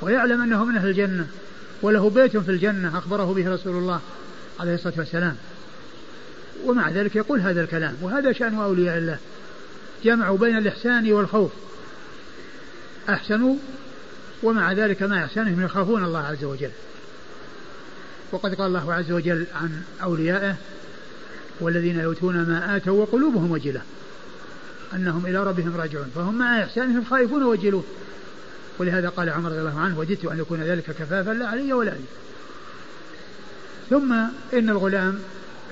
ويعلم 0.00 0.42
أنه 0.42 0.64
من 0.64 0.76
أهل 0.76 0.88
الجنة 0.88 1.26
وله 1.82 2.10
بيت 2.10 2.36
في 2.36 2.50
الجنة 2.50 2.98
أخبره 2.98 3.34
به 3.34 3.54
رسول 3.54 3.76
الله 3.76 4.00
عليه 4.60 4.74
الصلاة 4.74 4.94
والسلام. 4.98 5.36
ومع 6.64 6.90
ذلك 6.90 7.16
يقول 7.16 7.40
هذا 7.40 7.62
الكلام 7.62 7.96
وهذا 8.02 8.32
شأن 8.32 8.54
أولياء 8.54 8.98
الله. 8.98 9.18
جمعوا 10.04 10.38
بين 10.38 10.58
الإحسان 10.58 11.12
والخوف. 11.12 11.50
أحسنوا 13.08 13.56
ومع 14.42 14.72
ذلك 14.72 15.02
مع 15.02 15.24
إحسانهم 15.24 15.64
يخافون 15.64 16.04
الله 16.04 16.18
عز 16.18 16.44
وجل. 16.44 16.70
وقد 18.32 18.54
قال 18.54 18.66
الله 18.66 18.94
عز 18.94 19.12
وجل 19.12 19.46
عن 19.54 19.82
أوليائه 20.02 20.56
والذين 21.60 22.00
يؤتون 22.00 22.36
ما 22.36 22.76
آتوا 22.76 23.00
وقلوبهم 23.02 23.50
وجلة. 23.50 23.80
أنهم 24.94 25.26
إلى 25.26 25.44
ربهم 25.44 25.76
راجعون 25.76 26.10
فهم 26.14 26.38
مع 26.38 26.62
إحسانهم 26.62 27.04
خائفون 27.04 27.42
وجلون 27.42 27.84
ولهذا 28.78 29.08
قال 29.08 29.30
عمر 29.30 29.48
رضي 29.50 29.60
الله 29.60 29.80
عنه 29.80 29.98
وددت 29.98 30.24
أن 30.24 30.38
يكون 30.38 30.62
ذلك 30.62 30.84
كفافا 30.84 31.30
لا 31.30 31.48
علي 31.48 31.72
ولا 31.72 31.90
علي. 31.90 32.00
ثم 33.90 34.12
إن 34.58 34.70
الغلام 34.70 35.18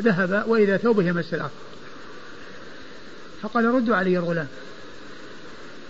ذهب 0.03 0.45
وإذا 0.49 0.77
ثوبه 0.77 1.05
يمس 1.05 1.35
الأرض 1.35 1.51
فقال 3.43 3.65
ردوا 3.65 3.97
علي 3.97 4.19
الغلام. 4.19 4.47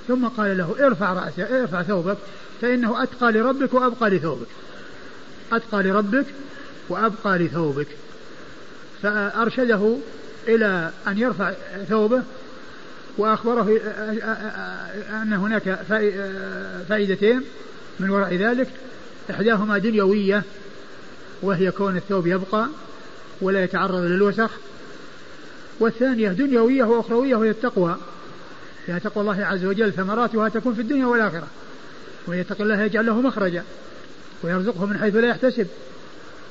ثم 0.09 0.27
قال 0.27 0.59
له 0.59 0.87
ارفع 0.87 1.13
رأسك 1.13 1.41
ارفع 1.41 1.83
ثوبك 1.83 2.19
فإنه 2.63 3.03
أتقى 3.03 3.33
لربك 3.33 3.75
وأبقى 3.75 4.11
لثوبك. 4.11 4.47
أتقى 5.53 5.83
لربك 5.83 6.27
وأبقى 6.89 7.39
لثوبك. 7.39 7.89
فأرشده 9.03 9.97
إلى 10.49 10.91
أن 11.09 11.19
يرفع 11.19 11.53
ثوبه 11.89 12.23
وأخبره 13.19 13.81
أن 15.23 15.33
هناك 15.33 15.79
فائدتين. 16.89 17.43
من 18.01 18.11
وراء 18.11 18.35
ذلك 18.35 18.69
إحداهما 19.31 19.79
دنيوية 19.79 20.43
وهي 21.43 21.71
كون 21.71 21.97
الثوب 21.97 22.27
يبقى 22.27 22.69
ولا 23.41 23.65
يتعرض 23.65 24.01
للوسخ. 24.01 24.51
والثانية 25.81 26.29
دنيوية 26.29 26.85
وأخروية 26.85 27.37
وهي 27.37 27.51
التقوى. 27.51 27.97
يعني 28.89 29.01
تقوى 29.01 29.23
الله 29.23 29.45
عز 29.45 29.65
وجل 29.65 29.93
ثمراتها 29.93 30.49
تكون 30.49 30.75
في 30.75 30.81
الدنيا 30.81 31.07
والآخرة. 31.07 31.47
ومن 32.29 32.39
يتق 32.39 32.61
الله 32.61 32.83
يجعل 32.83 33.07
له 33.07 33.21
مخرجا 33.21 33.65
ويرزقه 34.43 34.87
من 34.87 34.99
حيث 34.99 35.15
لا 35.15 35.29
يحتسب. 35.29 35.67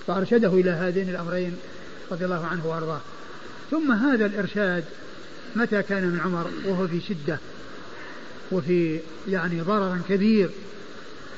فأرشده 0.07 0.49
إلى 0.53 0.69
هذين 0.69 1.09
الأمرين 1.09 1.57
رضي 2.11 2.25
الله 2.25 2.45
عنه 2.45 2.67
وأرضاه. 2.67 3.01
ثم 3.71 3.91
هذا 3.91 4.25
الإرشاد 4.25 4.83
متى 5.55 5.83
كان 5.83 6.03
من 6.03 6.19
عمر؟ 6.19 6.49
وهو 6.65 6.87
في 6.87 7.01
شدة 7.01 7.39
وفي 8.51 8.99
يعني 9.27 9.61
ضرر 9.61 9.99
كبير. 10.09 10.49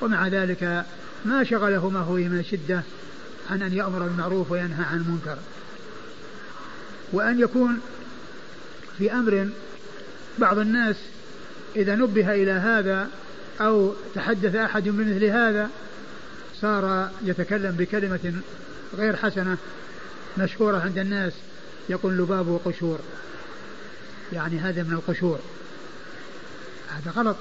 ومع 0.01 0.27
ذلك 0.27 0.85
ما 1.25 1.43
شغله 1.43 1.89
ما 1.89 1.99
هو 1.99 2.13
من 2.13 2.39
الشدة؟ 2.39 2.83
عن 3.49 3.61
أن 3.61 3.73
يأمر 3.73 3.99
بالمعروف 3.99 4.51
وينهى 4.51 4.83
عن 4.83 4.97
المنكر. 4.97 5.37
وأن 7.13 7.39
يكون 7.39 7.79
في 8.97 9.11
أمر 9.11 9.49
بعض 10.39 10.57
الناس 10.57 10.95
إذا 11.75 11.95
نبه 11.95 12.33
إلى 12.33 12.51
هذا 12.51 13.09
أو 13.61 13.93
تحدث 14.15 14.55
أحد 14.55 14.83
بمثل 14.83 15.25
هذا 15.25 15.69
صار 16.61 17.09
يتكلم 17.23 17.71
بكلمة 17.71 18.33
غير 18.97 19.15
حسنة 19.15 19.57
مشهورة 20.37 20.77
عند 20.77 20.97
الناس 20.97 21.33
يقول 21.89 22.17
لباب 22.17 22.47
وقشور. 22.47 22.99
يعني 24.33 24.59
هذا 24.59 24.83
من 24.83 24.93
القشور. 24.93 25.39
هذا 26.89 27.11
غلط. 27.11 27.35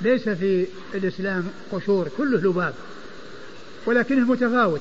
ليس 0.00 0.28
في 0.28 0.66
الإسلام 0.94 1.48
قشور 1.72 2.08
كله 2.16 2.38
لباب 2.38 2.74
ولكنه 3.86 4.26
متفاوت 4.26 4.80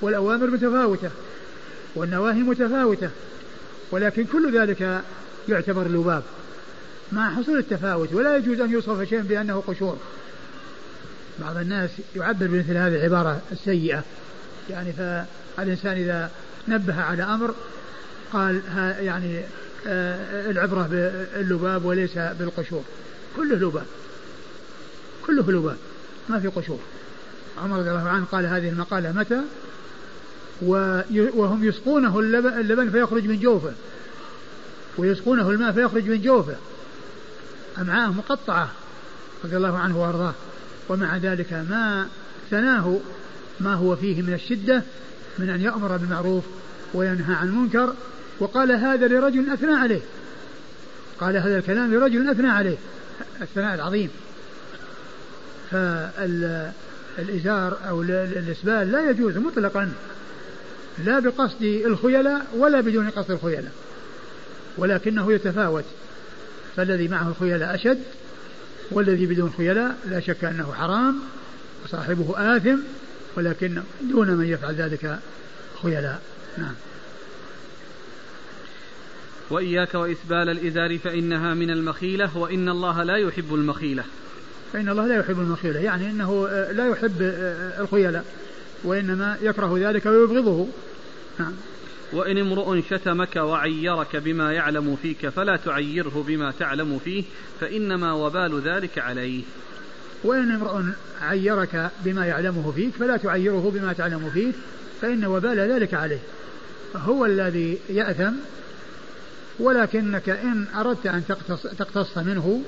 والأوامر 0.00 0.46
متفاوتة 0.46 1.10
والنواهي 1.94 2.38
متفاوتة 2.38 3.10
ولكن 3.90 4.24
كل 4.24 4.58
ذلك 4.58 5.02
يعتبر 5.48 5.88
لباب. 5.88 6.22
مع 7.12 7.34
حصول 7.34 7.58
التفاوت 7.58 8.12
ولا 8.12 8.36
يجوز 8.36 8.60
أن 8.60 8.70
يوصف 8.70 9.08
شيء 9.08 9.20
بأنه 9.20 9.62
قشور. 9.66 9.98
بعض 11.38 11.56
الناس 11.56 11.90
يعبر 12.16 12.46
بمثل 12.46 12.76
هذه 12.76 12.96
العبارة 12.96 13.40
السيئة. 13.52 14.04
يعني 14.70 14.92
فالإنسان 14.92 15.96
إذا 15.96 16.30
نبه 16.68 17.00
على 17.00 17.22
أمر 17.22 17.54
قال 18.32 18.62
يعني 19.00 19.42
العبرة 19.86 20.82
باللباب 20.82 21.84
وليس 21.84 22.14
بالقشور. 22.14 22.82
كله 23.36 23.56
لباب. 23.56 23.86
كله 25.26 25.52
لباب. 25.52 25.76
ما 26.28 26.40
في 26.40 26.48
قشور. 26.48 26.78
عمر 27.62 27.78
رضي 27.78 27.90
الله 27.90 28.08
عنه 28.08 28.24
قال 28.24 28.46
هذه 28.46 28.68
المقالة 28.68 29.12
متى؟ 29.12 29.40
وهم 31.36 31.64
يسقونه 31.64 32.18
اللبن 32.20 32.90
فيخرج 32.90 33.26
من 33.26 33.40
جوفه. 33.40 33.72
ويسقونه 34.98 35.50
الماء 35.50 35.72
فيخرج 35.72 36.08
من 36.08 36.22
جوفه. 36.22 36.56
أمعاءه 37.78 38.10
مقطعة 38.10 38.70
رضي 39.44 39.56
الله 39.56 39.78
عنه 39.78 40.02
وأرضاه. 40.02 40.34
ومع 40.88 41.16
ذلك 41.16 41.52
ما 41.52 42.06
ثناه 42.50 43.00
ما 43.60 43.74
هو 43.74 43.96
فيه 43.96 44.22
من 44.22 44.34
الشدة 44.34 44.82
من 45.38 45.50
أن 45.50 45.60
يأمر 45.60 45.96
بالمعروف 45.96 46.44
وينهى 46.94 47.34
عن 47.34 47.48
المنكر 47.48 47.94
وقال 48.40 48.72
هذا 48.72 49.08
لرجل 49.08 49.50
أثنى 49.50 49.72
عليه. 49.74 50.00
قال 51.20 51.36
هذا 51.36 51.58
الكلام 51.58 51.94
لرجل 51.94 52.30
أثنى 52.30 52.48
عليه. 52.50 52.76
الثناء 53.42 53.74
العظيم. 53.74 54.10
فالإزار 55.70 56.68
أو 57.88 58.02
الإسبال 58.02 58.92
لا 58.92 59.10
يجوز 59.10 59.36
مطلقا. 59.36 59.92
لا 61.04 61.18
بقصد 61.18 61.62
الخيلاء 61.62 62.46
ولا 62.56 62.80
بدون 62.80 63.10
قصد 63.10 63.30
الخيلاء. 63.30 63.72
ولكنه 64.78 65.32
يتفاوت. 65.32 65.84
فالذي 66.76 67.08
معه 67.08 67.28
الخيلاء 67.28 67.74
أشد 67.74 68.02
والذي 68.90 69.26
بدون 69.26 69.52
خيلاء 69.56 69.96
لا 70.10 70.20
شك 70.20 70.44
أنه 70.44 70.72
حرام 70.72 71.18
وصاحبه 71.84 72.56
آثم 72.56 72.76
ولكن 73.36 73.82
دون 74.00 74.30
من 74.30 74.46
يفعل 74.46 74.74
ذلك 74.74 75.18
خيلاء. 75.82 76.20
نعم. 76.58 76.74
وإياك 79.50 79.94
وإسبال 79.94 80.48
الإزار 80.48 80.98
فإنها 80.98 81.54
من 81.54 81.70
المخيلة 81.70 82.38
وإن 82.38 82.68
الله 82.68 83.02
لا 83.02 83.16
يحب 83.16 83.54
المخيلة. 83.54 84.04
فإن 84.72 84.88
الله 84.88 85.06
لا 85.06 85.16
يحب 85.16 85.40
المخيلة 85.40 85.80
يعني 85.80 86.10
أنه 86.10 86.48
لا 86.48 86.88
يحب 86.88 87.16
الخيلاء 87.80 88.24
وإنما 88.84 89.36
يكره 89.42 89.78
ذلك 89.78 90.06
ويبغضه. 90.06 90.66
نعم. 91.38 91.52
وإن 92.12 92.38
امرؤ 92.38 92.80
شتمك 92.90 93.36
وعيرك 93.36 94.16
بما 94.16 94.52
يعلم 94.52 94.96
فيك 95.02 95.28
فلا 95.28 95.56
تعيره 95.56 96.24
بما 96.28 96.52
تعلم 96.58 96.98
فيه 97.04 97.24
فإنما 97.60 98.12
وبال 98.12 98.62
ذلك 98.64 98.98
عليه. 98.98 99.42
وإن 100.24 100.50
امرؤ 100.50 100.82
عيرك 101.22 101.90
بما 102.04 102.26
يعلمه 102.26 102.72
فيك 102.72 102.94
فلا 102.98 103.16
تعيره 103.16 103.72
بما 103.74 103.92
تعلم 103.92 104.30
فيه 104.34 104.52
فإن 105.00 105.24
وبال 105.24 105.58
ذلك 105.58 105.94
عليه. 105.94 106.20
هو 106.96 107.26
الذي 107.26 107.78
يأثم 107.88 108.32
ولكنك 109.60 110.28
إن 110.28 110.66
أردت 110.76 111.06
أن 111.06 111.22
تقتص, 111.28 111.62
تقتص 111.62 112.18
منه 112.18 112.62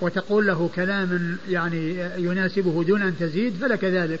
وتقول 0.00 0.46
له 0.46 0.70
كلاما 0.74 1.36
يعني 1.48 2.10
يناسبه 2.16 2.84
دون 2.84 3.02
أن 3.02 3.18
تزيد 3.18 3.54
فلك 3.60 3.84
ذلك. 3.84 4.20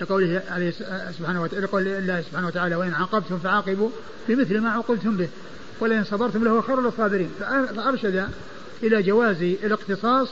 لقوله 0.00 0.42
عليه 0.50 0.70
سبحانه 1.18 1.42
وتعالى 1.42 1.64
يقول 1.64 1.88
الله 1.88 2.20
سبحانه 2.20 2.46
وتعالى 2.46 2.74
وإن 2.74 2.94
عاقبتم 2.94 3.38
فعاقبوا 3.38 3.90
بمثل 4.28 4.60
ما 4.60 4.70
عوقبتم 4.70 5.16
به 5.16 5.28
ولئن 5.80 6.04
صبرتم 6.04 6.44
لهو 6.44 6.62
خير 6.62 6.80
للصابرين. 6.80 7.30
فأرشد 7.76 8.28
إلى 8.82 9.02
جواز 9.02 9.42
الاقتصاص 9.42 10.28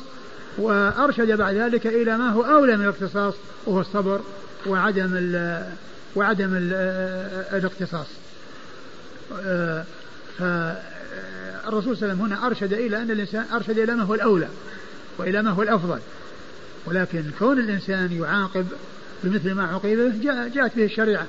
وأرشد 0.59 1.33
بعد 1.33 1.55
ذلك 1.55 1.87
إلى 1.87 2.19
ما 2.19 2.29
هو 2.29 2.43
أولى 2.43 2.77
من 2.77 2.85
الاقتصاص 2.85 3.35
وهو 3.67 3.81
الصبر 3.81 4.21
وعدم 4.67 5.11
ال 5.17 5.63
وعدم 6.17 6.55
ال 6.57 6.73
الاقتصاص. 7.53 8.07
فالرسول 10.39 11.97
صلى 11.97 12.13
الله 12.13 12.13
عليه 12.13 12.13
وسلم 12.13 12.21
هنا 12.21 12.47
أرشد 12.47 12.73
إلى 12.73 13.03
أن 13.03 13.11
الإنسان 13.11 13.45
أرشد 13.53 13.79
إلى 13.79 13.95
ما 13.95 14.03
هو 14.03 14.15
الأولى 14.15 14.49
وإلى 15.19 15.43
ما 15.43 15.51
هو 15.51 15.63
الأفضل. 15.63 15.99
ولكن 16.87 17.25
كون 17.39 17.59
الإنسان 17.59 18.13
يعاقب 18.13 18.67
بمثل 19.25 19.53
ما 19.53 19.67
عوقب 19.67 20.21
جاءت 20.55 20.77
به 20.77 20.85
الشريعة. 20.85 21.27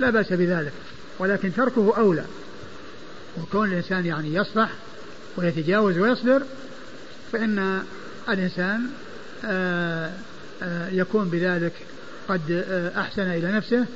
لا 0.00 0.10
بأس 0.10 0.32
بذلك. 0.32 0.72
ولكن 1.18 1.52
تركه 1.54 1.96
أولى. 1.96 2.24
وكون 3.42 3.68
الإنسان 3.68 4.06
يعني 4.06 4.34
يصلح 4.34 4.70
ويتجاوز 5.36 5.98
ويصبر 5.98 6.42
فإن 7.32 7.82
الإنسان 8.28 8.86
آآ 9.44 10.12
آه، 10.62 10.88
يكون 10.88 11.28
بذلك 11.28 11.72
قد 12.28 12.64
آه، 12.70 13.00
أحسن 13.00 13.22
إلى 13.22 13.52
نفسه 13.52 13.86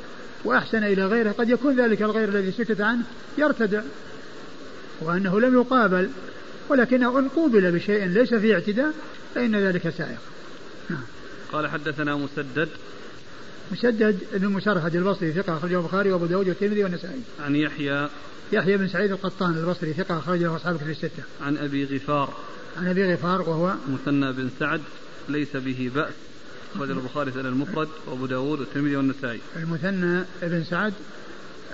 وأحسن 0.45 0.85
إلى 0.85 1.07
غيره. 1.07 1.33
قد 1.33 1.49
يكون 1.49 1.81
ذلك 1.81 2.03
الغير 2.03 2.29
الذي 2.29 2.53
سكت 2.53 2.81
عنه 2.81 3.03
يرتدع. 3.39 3.83
وأنه 5.07 5.41
لم 5.41 5.55
يقابل 5.55 6.11
ولكنه 6.69 7.19
إن 7.19 7.29
قوبل 7.29 7.73
بشيء 7.73 8.05
ليس 8.05 8.35
فيه 8.35 8.55
اعتداء 8.55 8.93
فإن 9.35 9.57
ذلك 9.57 9.89
سائغ 9.89 10.19
نعم. 10.91 11.03
قال 11.53 11.69
حدثنا 11.69 12.17
مسدد 12.17 12.69
مسدد 13.73 14.19
بن 14.33 14.49
مسرهد 14.49 14.97
البصري 14.97 15.33
ثقة 15.33 15.57
أخرجه 15.57 15.79
البخاري 15.79 16.13
وأبو 16.13 16.27
داود 16.27 16.49
والترمذي 16.49 16.85
والنسائي. 16.85 17.21
عن 17.41 17.57
يحيى 17.57 18.09
يحيى 18.53 18.77
بن 18.77 18.89
سعيد 18.89 19.11
القطان 19.11 19.55
البصري 19.55 19.93
ثقة 19.93 20.19
أخرجه 20.19 20.57
أصحاب 20.57 20.77
كتب 20.77 20.91
الستة. 20.91 21.23
عن 21.43 21.57
أبي 21.57 21.85
غفار. 21.85 22.35
عن 22.79 22.89
أبي 22.89 23.15
غفار 23.15 23.41
وهو 23.41 23.75
مثنى 23.89 24.33
بن 24.33 24.51
سعد 24.59 24.81
ليس 25.29 25.57
به 25.57 25.91
بأس 25.95 26.13
أخرج 26.75 26.91
البخاري 26.91 27.33
في 27.33 27.41
المفرد 27.41 27.89
وأبو 28.07 28.27
داود 28.27 28.61
والترمذي 28.61 28.97
والنسائي. 28.97 29.41
المثنى 29.57 30.25
بن 30.43 30.65
سعد 30.65 30.93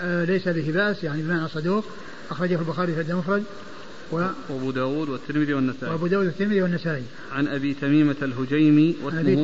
آه 0.00 0.24
ليس 0.24 0.48
به 0.48 0.72
بأس 0.72 1.04
يعني 1.04 1.22
بمعنى 1.22 1.48
صدوق 1.48 1.84
أخرجه 2.30 2.58
البخاري 2.58 2.94
في 2.94 3.00
المفرد 3.00 3.44
و 4.12 4.26
وأبو 4.48 4.70
داود 4.70 5.08
والترمذي 5.08 5.54
والنسائي. 5.54 5.92
وأبو 5.92 6.06
داود 6.06 6.26
والترمذي 6.26 6.62
والنسائي. 6.62 7.04
عن 7.32 7.48
أبي 7.48 7.74
تميمة 7.74 8.16
الهجيمي 8.22 8.96
واسمه 9.02 9.20
أبي 9.20 9.36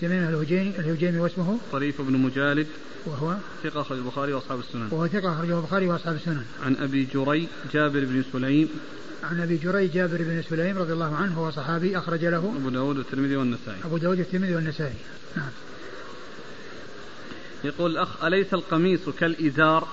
تميمة 0.00 0.28
الهجيمي 0.28 0.78
الهجيمي 0.78 1.18
واسمه. 1.18 1.58
طريف 1.72 2.02
بن 2.02 2.12
مجالد. 2.12 2.66
وهو 3.06 3.36
ثقة 3.64 3.80
أخرج 3.80 3.98
البخاري 3.98 4.32
وأصحاب 4.32 4.58
السنن. 4.58 4.88
وهو 4.90 5.06
ثقة 5.06 5.32
أخرجه 5.32 5.58
البخاري 5.58 5.86
وأصحاب 5.86 6.14
السنن. 6.14 6.44
عن 6.64 6.76
أبي 6.76 7.08
جري 7.14 7.48
جابر 7.72 8.04
بن 8.04 8.24
سليم. 8.32 8.68
عن 9.24 9.40
أبي 9.40 9.56
جري 9.56 9.88
جابر 9.88 10.16
بن 10.16 10.42
سليم 10.50 10.78
رضي 10.78 10.92
الله 10.92 11.14
عنه 11.16 11.34
هو 11.34 11.50
صحابي 11.50 11.98
أخرج 11.98 12.24
له. 12.24 12.52
أبو 12.56 12.68
داود 12.68 12.96
والترمذي 12.96 13.36
والنسائي. 13.36 13.78
أبو 13.84 13.98
داود 13.98 14.18
والترمذي 14.18 14.54
والنسائي. 14.54 14.94
نعم. 15.36 15.50
يقول 17.64 17.90
الأخ 17.90 18.24
أليس 18.24 18.54
القميص 18.54 19.08
كالإزار؟ 19.20 19.88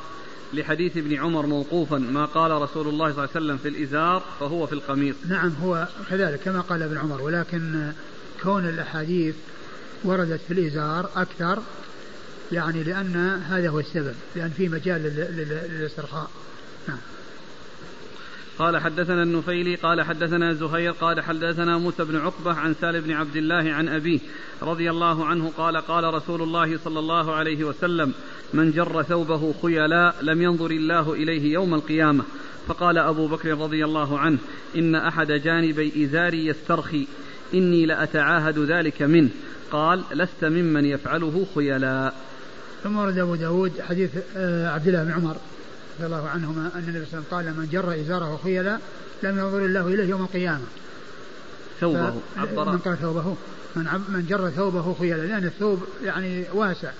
لحديث 0.54 0.98
ابن 0.98 1.16
عمر 1.16 1.46
موقوفا 1.46 1.98
ما 1.98 2.26
قال 2.26 2.52
رسول 2.52 2.88
الله 2.88 3.12
صلى 3.12 3.24
الله 3.24 3.30
عليه 3.36 3.46
وسلم 3.46 3.58
في 3.58 3.68
الإزار 3.68 4.24
فهو 4.40 4.68
في 4.68 4.74
القميص. 4.74 5.16
نعم 5.30 5.54
هو 5.64 5.88
كذلك 6.10 6.40
كما 6.40 6.62
قال 6.62 6.84
ابن 6.84 6.98
عمر 6.98 7.22
ولكن 7.22 7.92
كون 8.44 8.70
الأحاديث 8.70 9.36
وردت 10.04 10.40
في 10.48 10.54
الإزار 10.54 11.10
أكثر 11.16 11.60
يعني 12.52 12.84
لأن 12.84 13.16
هذا 13.50 13.70
هو 13.70 13.80
السبب 13.80 14.16
لأن 14.36 14.50
في 14.50 14.70
مجال 14.70 15.02
للاسترخاء 15.04 16.30
نعم. 16.88 16.98
قال 18.62 18.78
حدثنا 18.78 19.24
النفيلي 19.24 19.76
قال 19.76 20.02
حدثنا 20.02 20.54
زهير 20.54 20.92
قال 20.92 21.22
حدثنا 21.22 21.78
موسى 21.78 22.04
بن 22.04 22.18
عقبة 22.18 22.54
عن 22.54 22.74
سالم 22.82 23.02
بن 23.02 23.12
عبد 23.12 23.36
الله 23.36 23.74
عن 23.74 23.88
أبيه 23.88 24.20
رضي 24.62 24.90
الله 24.92 25.26
عنه 25.26 25.52
قال 25.58 25.78
قال 25.78 26.14
رسول 26.14 26.42
الله 26.42 26.78
صلى 26.78 27.00
الله 27.00 27.34
عليه 27.34 27.64
وسلم 27.64 28.14
من 28.54 28.72
جر 28.72 29.04
ثوبه 29.04 29.54
خيلاء 29.62 30.16
لم 30.22 30.42
ينظر 30.42 30.72
الله 30.72 31.14
إليه 31.14 31.54
يوم 31.54 31.74
القيامة. 31.74 32.24
فقال 32.68 32.98
أبو 32.98 33.28
بكر 33.28 33.58
رضي 33.58 33.86
الله 33.86 34.20
عنه 34.20 34.38
إن 34.76 34.96
أحد 34.96 35.32
جانبي 35.32 36.06
إزاري 36.06 36.46
يسترخي 36.46 37.08
إني 37.54 37.86
لأتعاهد 37.86 38.60
ذلك 38.60 39.02
منه. 39.02 39.30
قال 39.72 40.04
لست 40.14 40.46
ممن 40.46 40.86
يفعله 40.86 41.46
خيلاء. 41.56 42.14
ثم 42.84 42.98
ورد 42.98 43.18
أبو 43.18 43.36
داود 43.36 43.82
حديث 43.82 44.12
آه، 44.36 44.70
عبد 44.70 44.88
الله 44.88 45.04
بن 45.04 45.12
عمر. 45.12 45.36
رضي 46.02 46.16
الله 46.16 46.30
عنهما 46.30 46.72
أن 46.76 46.84
النبي 46.88 47.06
صلى 47.06 47.20
الله 47.20 47.26
عليه 47.32 47.50
وسلم 47.50 47.56
قال 47.56 47.60
من 47.60 47.70
جر 47.72 48.02
إزاره 48.02 48.40
خيلا 48.44 48.80
لم 49.24 49.40
ينظر 49.40 49.66
الله 49.66 49.88
إليه 49.88 50.10
يوم 50.10 50.22
القيامة. 50.22 50.66
ثوبه 51.82 52.14
عبر. 52.38 52.72
من 52.72 52.78
قال 52.78 52.98
ثوبه؟ 52.98 53.36
من, 53.76 53.88
عب 53.88 54.02
من 54.10 54.26
جر 54.30 54.50
ثوبه 54.50 54.96
خيلا 55.00 55.22
لأن 55.22 55.46
الثوب 55.46 55.84
يعني 56.04 56.46
واسع 56.54 56.92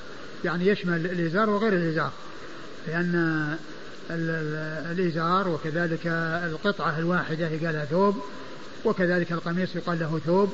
يعني 0.46 0.68
يشمل 0.68 1.06
الإزار 1.06 1.50
وغير 1.50 1.74
الإزار 1.74 2.12
لأن 2.88 3.56
الإزار 4.92 5.48
وكذلك 5.48 6.08
القطعة 6.44 7.00
الواحدة 7.00 7.48
يقال 7.48 7.88
ثوب 7.90 8.16
وكذلك 8.86 9.32
القميص 9.32 9.76
يقال 9.76 10.00
له 10.00 10.20
ثوب 10.26 10.54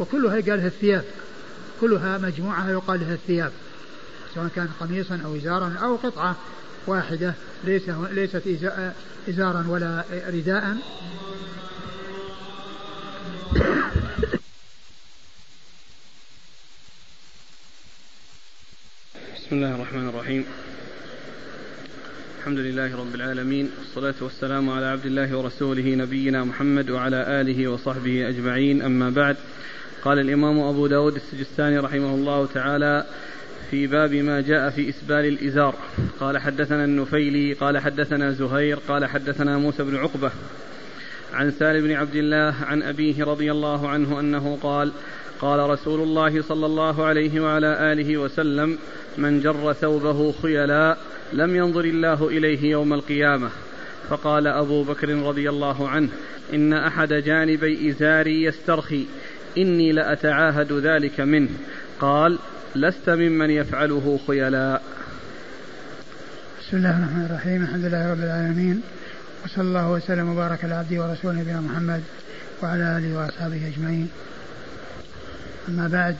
وكلها 0.00 0.36
يقال 0.36 0.58
لها 0.58 0.66
الثياب 0.66 1.04
كلها 1.80 2.18
مجموعة 2.18 2.70
يقال 2.70 3.00
لها 3.00 3.14
الثياب 3.14 3.52
سواء 4.34 4.48
كان 4.56 4.68
قميصا 4.80 5.20
أو 5.24 5.36
إزارا 5.36 5.74
أو 5.82 5.96
قطعة. 5.96 6.36
واحدة 6.86 7.34
ليس 7.64 7.88
ليست 7.88 8.42
إزارا 9.28 9.66
ولا 9.68 10.04
رداء. 10.28 10.76
بسم 19.36 19.56
الله 19.56 19.74
الرحمن 19.74 20.08
الرحيم. 20.08 20.44
الحمد 22.38 22.58
لله 22.58 22.96
رب 22.96 23.14
العالمين 23.14 23.70
والصلاة 23.78 24.14
والسلام 24.20 24.70
على 24.70 24.86
عبد 24.86 25.06
الله 25.06 25.36
ورسوله 25.36 25.94
نبينا 25.94 26.44
محمد 26.44 26.90
وعلى 26.90 27.40
آله 27.40 27.68
وصحبه 27.68 28.28
أجمعين. 28.28 28.82
أما 28.82 29.10
بعد 29.10 29.36
قال 30.04 30.18
الإمام 30.18 30.60
أبو 30.60 30.86
داود 30.86 31.14
السجستاني 31.14 31.78
رحمه 31.78 32.14
الله 32.14 32.46
تعالى 32.46 33.06
في 33.70 33.86
باب 33.86 34.14
ما 34.14 34.40
جاء 34.40 34.70
في 34.70 34.88
إسبال 34.88 35.26
الإزار. 35.26 35.74
قال 36.20 36.38
حدثنا 36.38 36.84
النفيلي 36.84 37.52
قال 37.52 37.78
حدثنا 37.78 38.30
زهير 38.30 38.78
قال 38.88 39.06
حدثنا 39.06 39.58
موسى 39.58 39.82
بن 39.82 39.96
عقبة. 39.96 40.30
عن 41.32 41.50
سالم 41.50 41.86
بن 41.86 41.92
عبد 41.92 42.16
الله 42.16 42.54
عن 42.62 42.82
أبيه 42.82 43.24
رضي 43.24 43.50
الله 43.50 43.88
عنه 43.88 44.20
أنه 44.20 44.58
قال 44.62 44.92
قال 45.40 45.70
رسول 45.70 46.00
الله 46.00 46.42
صلى 46.42 46.66
الله 46.66 47.04
عليه 47.04 47.40
وعلى 47.40 47.92
آله 47.92 48.16
وسلم 48.16 48.78
من 49.18 49.40
جر 49.40 49.72
ثوبه 49.72 50.32
خيلاء 50.32 50.98
لم 51.32 51.56
ينظر 51.56 51.84
الله 51.84 52.28
إليه 52.28 52.70
يوم 52.70 52.92
القيامة 52.92 53.50
فقال 54.08 54.46
أبو 54.46 54.82
بكر 54.82 55.08
رضي 55.08 55.48
الله 55.48 55.88
عنه 55.88 56.08
إن 56.54 56.72
أحد 56.72 57.12
جانبي 57.12 57.90
إزاري 57.90 58.42
يسترخي 58.42 59.06
إني 59.58 59.92
لأتعاهد 59.92 60.72
ذلك 60.72 61.20
منه 61.20 61.50
قال 62.00 62.38
لست 62.74 63.10
ممن 63.10 63.50
يفعله 63.50 64.20
خيلاء. 64.26 64.82
بسم 66.60 66.76
الله 66.76 66.98
الرحمن 66.98 67.26
الرحيم. 67.30 67.62
الحمد 67.62 67.84
لله 67.84 68.10
رب 68.12 68.18
العالمين. 68.18 68.82
وصلى 69.44 69.64
الله 69.64 69.90
وسلم 69.90 70.28
وبارك 70.28 70.64
على 70.64 70.74
عبده 70.74 71.02
ورسوله 71.02 71.40
نبينا 71.40 71.60
محمد 71.60 72.02
وعلى 72.62 72.98
آله 72.98 73.18
وأصحابه 73.18 73.72
أجمعين. 73.76 74.08
أما 75.68 75.88
بعد 75.88 76.16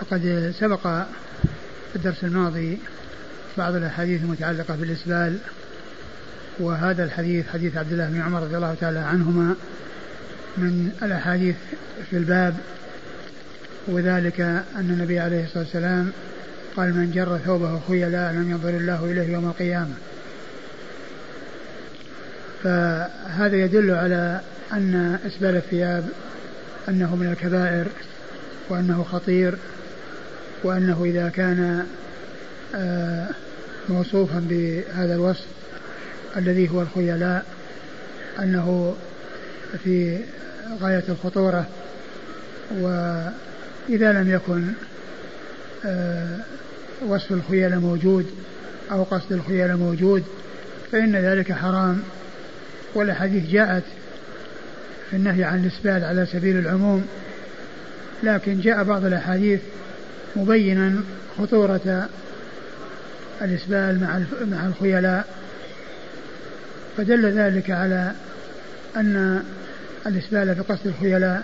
فقد 0.00 0.52
سبق 0.60 0.82
في 1.92 1.96
الدرس 1.96 2.24
الماضي 2.24 2.78
بعض 3.58 3.74
الأحاديث 3.74 4.22
المتعلقة 4.22 4.76
بالإسبال 4.76 5.38
وهذا 6.58 7.04
الحديث 7.04 7.48
حديث 7.48 7.76
عبد 7.76 7.92
الله 7.92 8.08
بن 8.08 8.20
عمر 8.20 8.42
رضي 8.42 8.56
الله 8.56 8.74
تعالى 8.80 8.98
عنهما 8.98 9.54
من 10.56 10.90
الأحاديث 11.02 11.56
في 12.10 12.16
الباب 12.16 12.54
وذلك 13.86 14.40
أن 14.40 14.64
النبي 14.90 15.18
عليه 15.18 15.44
الصلاة 15.44 15.64
والسلام 15.64 16.12
قال 16.76 16.94
من 16.94 17.10
جر 17.10 17.38
ثوبه 17.38 17.80
خيلاء 17.88 18.32
لم 18.32 18.50
ينظر 18.50 18.68
الله 18.68 19.04
إليه 19.04 19.32
يوم 19.32 19.48
القيامة. 19.48 19.94
فهذا 22.62 23.56
يدل 23.56 23.90
على 23.90 24.40
أن 24.72 25.18
إسبال 25.26 25.56
الثياب 25.56 26.08
أنه 26.88 27.16
من 27.16 27.26
الكبائر 27.26 27.86
وأنه 28.68 29.02
خطير 29.02 29.54
وأنه 30.64 31.04
إذا 31.04 31.28
كان 31.28 31.86
آه، 32.74 33.28
موصوفا 33.88 34.46
بهذا 34.48 35.14
الوصف 35.14 35.46
الذي 36.36 36.70
هو 36.70 36.82
الخيلاء 36.82 37.44
أنه 38.38 38.96
في 39.84 40.18
غاية 40.80 41.04
الخطورة 41.08 41.66
و 42.80 43.16
إذا 43.88 44.12
لم 44.12 44.30
يكن 44.30 44.72
آه، 45.84 46.38
وصف 47.06 47.32
الخيلاء 47.32 47.78
موجود 47.78 48.26
أو 48.90 49.02
قصد 49.02 49.32
الخيلاء 49.32 49.76
موجود 49.76 50.24
فإن 50.92 51.16
ذلك 51.16 51.52
حرام. 51.52 52.02
والأحاديث 52.94 53.50
جاءت 53.50 53.82
في 55.10 55.16
النهي 55.16 55.44
عن 55.44 55.64
الإسبال 55.64 56.04
على 56.04 56.26
سبيل 56.26 56.58
العموم 56.58 57.06
لكن 58.22 58.60
جاء 58.60 58.84
بعض 58.84 59.04
الأحاديث 59.04 59.60
مبينا 60.36 60.94
خطورة 61.38 62.08
الإسبال 63.42 64.00
مع 64.00 64.20
مع 64.50 64.66
الخيلاء. 64.66 65.26
فدل 66.96 67.26
ذلك 67.26 67.70
على 67.70 68.12
أن 68.96 69.42
الإسبال 70.06 70.54
بقصد 70.54 70.86
الخيلاء 70.86 71.42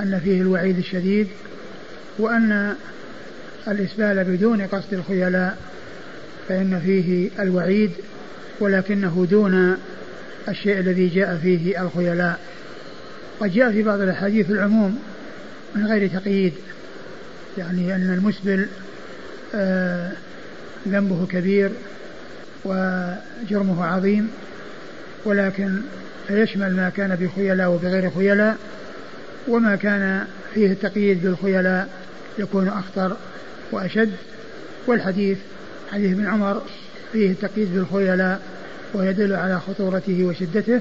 أن 0.00 0.20
فيه 0.24 0.40
الوعيد 0.40 0.78
الشديد. 0.78 1.28
وأن 2.18 2.74
الإسبال 3.68 4.24
بدون 4.24 4.62
قصد 4.62 4.94
الخيلاء 4.94 5.58
فإن 6.48 6.80
فيه 6.80 7.30
الوعيد 7.38 7.90
ولكنه 8.60 9.26
دون 9.30 9.76
الشيء 10.48 10.78
الذي 10.78 11.08
جاء 11.08 11.36
فيه 11.42 11.82
الخيلاء. 11.82 12.38
قد 13.40 13.52
جاء 13.52 13.72
في 13.72 13.82
بعض 13.82 14.00
الأحاديث 14.00 14.50
العموم 14.50 14.98
من 15.74 15.86
غير 15.86 16.08
تقييد 16.08 16.52
يعني 17.58 17.94
أن 17.94 18.14
المسبل 18.14 18.66
آه، 19.54 20.12
ذنبه 20.88 21.26
كبير 21.26 21.70
وجرمه 22.64 23.84
عظيم 23.84 24.30
ولكن 25.24 25.80
فيشمل 26.28 26.76
ما 26.76 26.88
كان 26.88 27.14
بخيلاء 27.14 27.70
وبغير 27.70 28.10
خيلاء 28.10 28.56
وما 29.48 29.76
كان 29.76 30.24
فيه 30.54 30.72
التقييد 30.72 31.22
بالخيلاء. 31.22 31.88
يكون 32.38 32.68
أخطر 32.68 33.16
وأشد 33.72 34.12
والحديث 34.86 35.38
حديث 35.92 36.12
ابن 36.12 36.26
عمر 36.26 36.62
فيه 37.12 37.30
التقييد 37.30 37.74
بالخيلاء 37.74 38.40
ويدل 38.94 39.32
على 39.32 39.60
خطورته 39.60 40.24
وشدته 40.24 40.80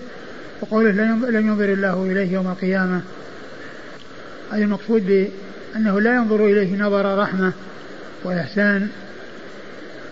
وقوله 0.61 0.91
لن 1.29 1.47
ينظر 1.47 1.73
الله 1.73 2.03
إليه 2.03 2.33
يوم 2.33 2.47
القيامة. 2.47 3.01
أي 4.53 4.63
المقصود 4.63 5.05
بأنه 5.75 6.01
لا 6.01 6.15
ينظر 6.15 6.45
إليه 6.45 6.75
نظر 6.75 7.17
رحمة 7.17 7.53
وإحسان 8.23 8.89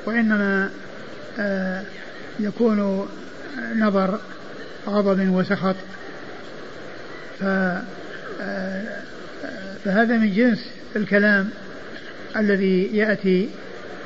وإنما 0.06 0.70
آه 1.39 1.84
يكون 2.39 3.08
نظر 3.76 4.20
غضب 4.88 5.30
وسخط. 5.30 5.76
ف 7.39 7.43
آه، 8.41 8.84
فهذا 9.86 10.18
من 10.18 10.34
جنس 10.34 10.74
الكلام 10.96 11.50
الذي 12.38 12.98
يأتي 12.98 13.50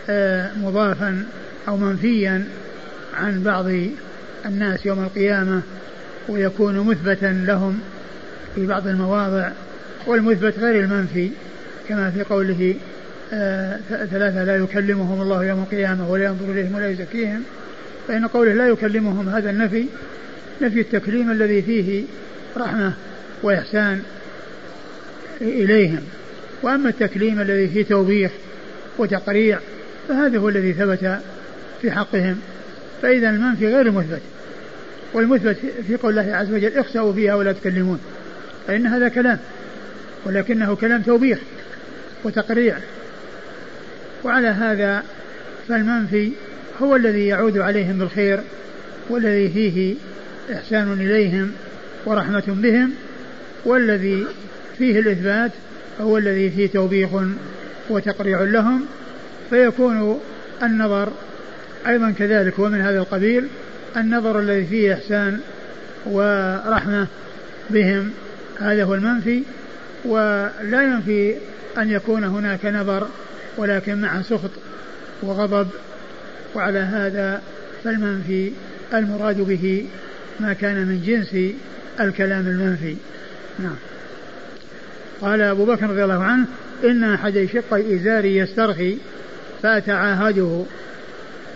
آه، 0.10 0.52
مضافا 0.58 1.26
أو 1.68 1.78
منفيا 1.78 2.46
عن 3.14 3.44
بعض 3.44 3.66
الناس 4.46 4.86
يوم 4.86 5.04
القيامة 5.04 5.62
ويكون 6.30 6.80
مثبتا 6.80 7.44
لهم 7.48 7.80
في 8.56 8.66
بعض 8.66 8.88
المواضع 8.88 9.50
والمثبت 10.08 10.60
غير 10.60 10.84
المنفي 10.84 11.30
كما 11.90 12.12
في 12.12 12.24
قوله 12.24 12.76
آه 13.34 13.80
ثلاثة 13.90 14.44
لا 14.44 14.56
يكلمهم 14.56 15.22
الله 15.22 15.46
يوم 15.46 15.60
القيامة 15.60 16.12
ولا 16.12 16.26
ينظر 16.26 16.52
إليهم 16.52 16.76
ولا 16.76 16.90
يزكيهم. 16.90 17.44
فإن 18.08 18.28
قوله 18.28 18.54
لا 18.54 18.68
يكلمهم 18.68 19.30
هذا 19.30 19.50
النفي 19.50 19.86
نفي 20.62 20.80
التكليم 20.80 21.32
الذي 21.32 21.62
فيه 21.62 22.04
رحمة 22.58 22.94
وإحسان 23.44 24.02
إليهم. 25.42 26.02
وأما 26.62 26.89
التكليم 26.89 27.41
الذي 27.41 27.68
فيه 27.68 27.84
توبيخ 27.84 28.32
وتقريع 28.97 29.60
فهذا 30.07 30.38
هو 30.38 30.49
الذي 30.49 30.74
ثبت 30.74 31.20
في 31.82 31.91
حقهم. 31.91 32.39
فإذا 33.01 33.30
المنفي 33.30 33.68
غير 33.68 33.91
مثبت 33.91 34.22
والمثبت 35.14 35.57
في 35.88 35.95
قول 35.95 36.20
الله 36.20 36.36
عز 36.36 36.51
وجل 36.51 36.78
اخسأوا 36.78 37.14
فيها 37.14 37.36
ولا 37.36 37.51
تكلمون 37.51 37.99
فإن 38.68 38.88
هذا 38.88 39.07
كلام 39.07 39.39
ولكنه 40.26 40.76
كلام 40.76 41.01
توبيخ 41.01 41.39
وتقريع. 42.24 42.78
وعلى 44.24 44.47
هذا 44.47 45.03
فالمنفي 45.68 46.32
هو 46.82 46.95
الذي 46.95 47.28
يعود 47.28 47.57
عليهم 47.57 47.99
بالخير 47.99 48.39
والذي 49.10 49.49
فيه 49.49 49.95
إحسان 50.53 50.93
إليهم 50.93 51.51
ورحمة 52.05 52.43
بهم 52.47 52.91
والذي 53.66 54.26
فيه 54.78 54.99
الإثبات 54.99 55.51
هو 56.02 56.18
الذي 56.18 56.50
فيه 56.50 56.68
توبيخ 56.68 57.10
وتقريع 57.89 58.41
لهم 58.41 58.86
فيكون 59.50 60.20
النظر 60.64 61.12
أيضا 61.88 62.12
كذلك 62.12 62.60
ومن 62.60 62.82
هذا 62.82 63.00
القبيل 63.00 63.47
النظر 63.97 64.39
الذي 64.39 64.66
فيه 64.66 64.93
إحسان 64.93 65.39
ورحمة 66.06 67.08
بهم 67.70 68.12
هذا 68.60 68.84
هو 68.84 68.93
المنفي. 68.95 69.43
ولا 70.06 70.84
ينفي 70.84 71.36
أن 71.78 71.91
يكون 71.91 72.24
هناك 72.24 72.66
نظر 72.66 73.08
ولكن 73.58 74.02
مع 74.02 74.22
سخط 74.22 74.52
وغضب. 75.22 75.68
وعلى 76.56 76.80
هذا 76.80 77.41
فالمنفي 77.84 78.52
المراد 78.93 79.41
به 79.41 79.86
ما 80.39 80.54
كان 80.54 80.76
من 80.76 81.02
جنس 81.06 81.56
الكلام 82.00 82.47
المنفي. 82.47 82.95
نعم. 83.60 83.76
قال 85.22 85.41
أبو 85.41 85.65
بكر 85.65 85.89
رضي 85.89 86.03
الله 86.03 86.24
عنه 86.24 86.45
إن 86.84 87.03
أحد 87.03 87.47
شقي 87.53 87.95
إزاري 87.95 88.38
يسترخي 88.38 88.97
فأتعاهده. 89.63 90.63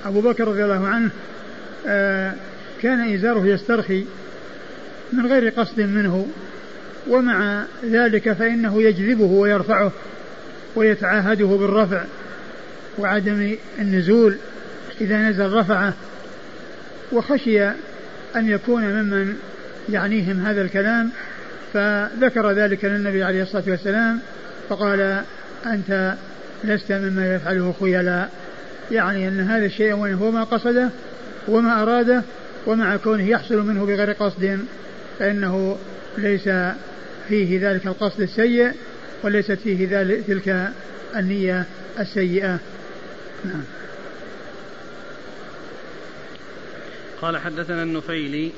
أبو 0.06 0.22
بكر 0.22 0.48
رضي 0.48 0.64
الله 0.64 0.88
عنه 0.88 1.10
آه 1.88 2.34
كان 2.82 3.14
إزاره 3.14 3.46
يسترخي 3.46 4.06
من 5.14 5.26
غير 5.26 5.50
قصد 5.50 5.80
منه 5.80 6.28
ومع 7.10 7.64
ذلك 7.86 8.34
فإنه 8.34 8.82
يجذبه 8.82 9.26
ويرفعه 9.26 9.92
ويتعاهده 10.76 11.46
بالرفع 11.46 12.04
وعدم 12.98 13.56
النزول 13.80 14.36
إذا 15.02 15.18
نزل 15.18 15.54
رفعه 15.54 15.94
وخشي 17.12 17.64
أن 18.36 18.50
يكون 18.50 18.84
ممن 18.84 19.36
يعنيهم 19.90 20.46
هذا 20.46 20.62
الكلام 20.62 21.10
فذكر 21.74 22.52
ذلك 22.52 22.86
للنبي 22.86 23.24
عليه 23.24 23.44
الصلاة 23.44 23.64
والسلام 23.68 24.20
فقال 24.70 25.24
أنت 25.66 26.16
لست 26.64 26.92
مما 26.92 27.36
يفعله 27.36 27.74
خيلاء. 27.80 28.30
يعني 28.92 29.28
أن 29.28 29.40
هذا 29.40 29.66
الشيء 29.66 29.94
وإن 29.94 30.14
هو 30.14 30.32
ما 30.32 30.44
قصده 30.44 30.90
وما 31.48 31.82
أراده 31.84 32.24
ومع 32.68 32.96
كونه 32.96 33.24
يحصل 33.28 33.66
منه 33.66 33.86
بغير 33.86 34.12
قصد 34.12 34.60
فإنه 35.20 35.78
ليس 36.18 36.50
فيه 37.28 37.70
ذلك 37.70 37.88
القصد 37.88 38.22
السيء 38.22 38.72
وليست 39.24 39.52
فيه 39.52 39.88
ذلك 39.92 40.24
تلك 40.28 40.72
النية 41.16 41.66
السيئة. 42.00 42.60
نعم. 43.46 43.64
قال 47.22 47.38
حدثنا 47.38 47.84
النفيلي. 47.84 48.52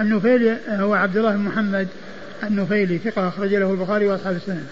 النفيلي 0.00 0.56
هو 0.68 0.94
عبد 0.94 1.16
الله 1.16 1.30
بن 1.30 1.38
محمد. 1.38 1.88
النفيلي 2.42 2.98
ثقة 2.98 3.28
أخرج 3.28 3.54
له 3.54 3.70
البخاري 3.70 4.06
وأصحاب 4.06 4.36
السنن. 4.36 4.66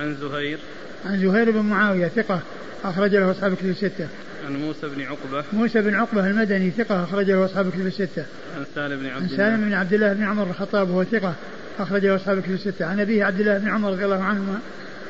عن 0.00 0.16
زهير. 0.20 0.58
عن 1.06 1.20
زهير 1.20 1.50
بن 1.50 1.60
معاوية 1.60 2.08
ثقة 2.08 2.40
أخرج 2.84 3.14
له 3.16 3.30
أصحاب 3.30 3.52
الكتب 3.52 3.68
الستة. 3.68 4.08
عن 4.46 4.56
موسى 4.56 4.88
بن 4.88 5.02
عقبة. 5.02 5.44
موسى 5.52 5.80
بن 5.80 5.94
عقبة 5.94 6.26
المدني 6.26 6.70
ثقة 6.70 7.04
أخرج 7.04 7.30
له 7.30 7.44
أصحاب 7.44 7.66
الكتب 7.66 7.86
الستة. 7.86 8.24
عن 8.56 8.64
سالم 8.74 9.00
بن 9.00 9.06
عبد 9.06 9.22
عن 9.22 9.28
سالم 9.28 9.64
بن 9.64 9.72
عبد 9.72 9.92
الله 9.92 10.12
بن 10.12 10.24
عمر 10.24 10.46
الخطاب 10.50 10.90
وهو 10.90 11.04
ثقة 11.04 11.34
أخرج 11.78 12.06
له 12.06 12.16
أصحاب 12.16 12.38
الكتب 12.38 12.52
الستة. 12.52 12.86
عن 12.86 13.00
أبيه 13.00 13.24
عبد 13.24 13.40
الله 13.40 13.58
بن 13.58 13.68
عمر 13.68 13.90
رضي 13.90 14.04
الله 14.04 14.22
عنهما 14.24 14.58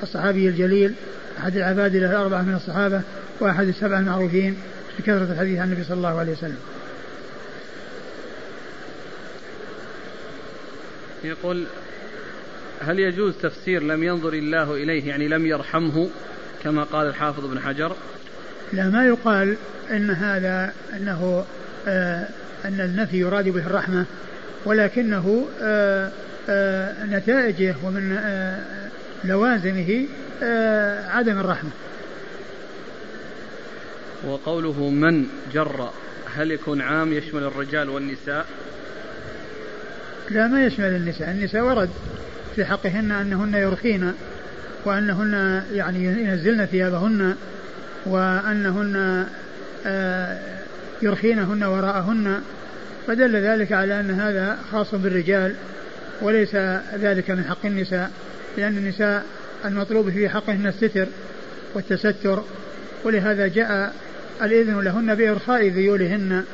الصحابي 0.02 0.48
الجليل 0.48 0.94
أحد 1.38 1.56
العباد 1.56 1.96
له 1.96 2.10
الأربعة 2.10 2.42
من 2.42 2.54
الصحابة 2.54 3.02
وأحد 3.40 3.68
السبعة 3.68 3.98
المعروفين 3.98 4.56
بكثرة 4.98 5.32
الحديث 5.32 5.58
عن 5.58 5.66
النبي 5.68 5.84
صلى 5.84 5.96
الله 5.96 6.18
عليه 6.18 6.32
وسلم. 6.32 6.58
يقول 11.24 11.66
هل 12.80 12.98
يجوز 12.98 13.34
تفسير 13.42 13.82
لم 13.82 14.02
ينظر 14.02 14.32
الله 14.32 14.74
إليه 14.74 15.08
يعني 15.08 15.28
لم 15.28 15.46
يرحمه 15.46 16.08
كما 16.62 16.84
قال 16.84 17.06
الحافظ 17.06 17.44
ابن 17.44 17.60
حجر؟ 17.60 17.96
لا 18.72 18.88
ما 18.88 19.06
يقال 19.06 19.56
إن 19.90 20.10
هذا 20.10 20.72
أنه 20.96 21.44
آه 21.88 22.28
أن 22.64 22.80
النفي 22.80 23.16
يراد 23.16 23.48
به 23.48 23.66
الرحمة 23.66 24.06
ولكنه 24.64 25.46
آه 25.62 26.12
آه 26.48 27.04
نتائجه 27.04 27.74
ومن 27.84 28.12
آه 28.12 28.60
لوازمه 29.24 30.06
آه 30.42 31.08
عدم 31.08 31.38
الرحمة. 31.38 31.70
وقوله 34.26 34.88
من 34.90 35.26
جر 35.54 35.90
هل 36.36 36.50
يكون 36.50 36.80
عام 36.80 37.12
يشمل 37.12 37.42
الرجال 37.42 37.88
والنساء؟ 37.88 38.46
لا 40.30 40.46
ما 40.46 40.66
يشمل 40.66 40.86
النساء 40.86 41.30
النساء 41.30 41.62
ورد. 41.62 41.90
في 42.58 42.64
حقهن 42.64 43.12
أنهن 43.12 43.54
يرخين 43.54 44.12
وأنهن 44.84 45.62
يعني 45.72 46.04
ينزلن 46.04 46.66
ثيابهن 46.66 47.34
وأنهن 48.06 49.26
آه، 49.86 50.38
يرخينهن 51.02 51.64
وراءهن. 51.64 52.40
فدل 53.06 53.36
ذلك 53.36 53.72
على 53.72 54.00
أن 54.00 54.10
هذا 54.10 54.58
خاص 54.72 54.94
بالرجال 54.94 55.54
وليس 56.22 56.54
ذلك 56.94 57.30
من 57.30 57.44
حق 57.44 57.66
النساء 57.66 58.10
لأن 58.56 58.76
النساء 58.76 59.24
المطلوب 59.64 60.10
في 60.10 60.28
حقهن 60.28 60.66
الستر 60.66 61.06
والتستر 61.74 62.42
ولهذا 63.04 63.46
جاء 63.46 63.94
الإذن 64.42 64.80
لهن 64.80 65.14
بإرخاء 65.14 65.68
ذيولهن. 65.68 66.44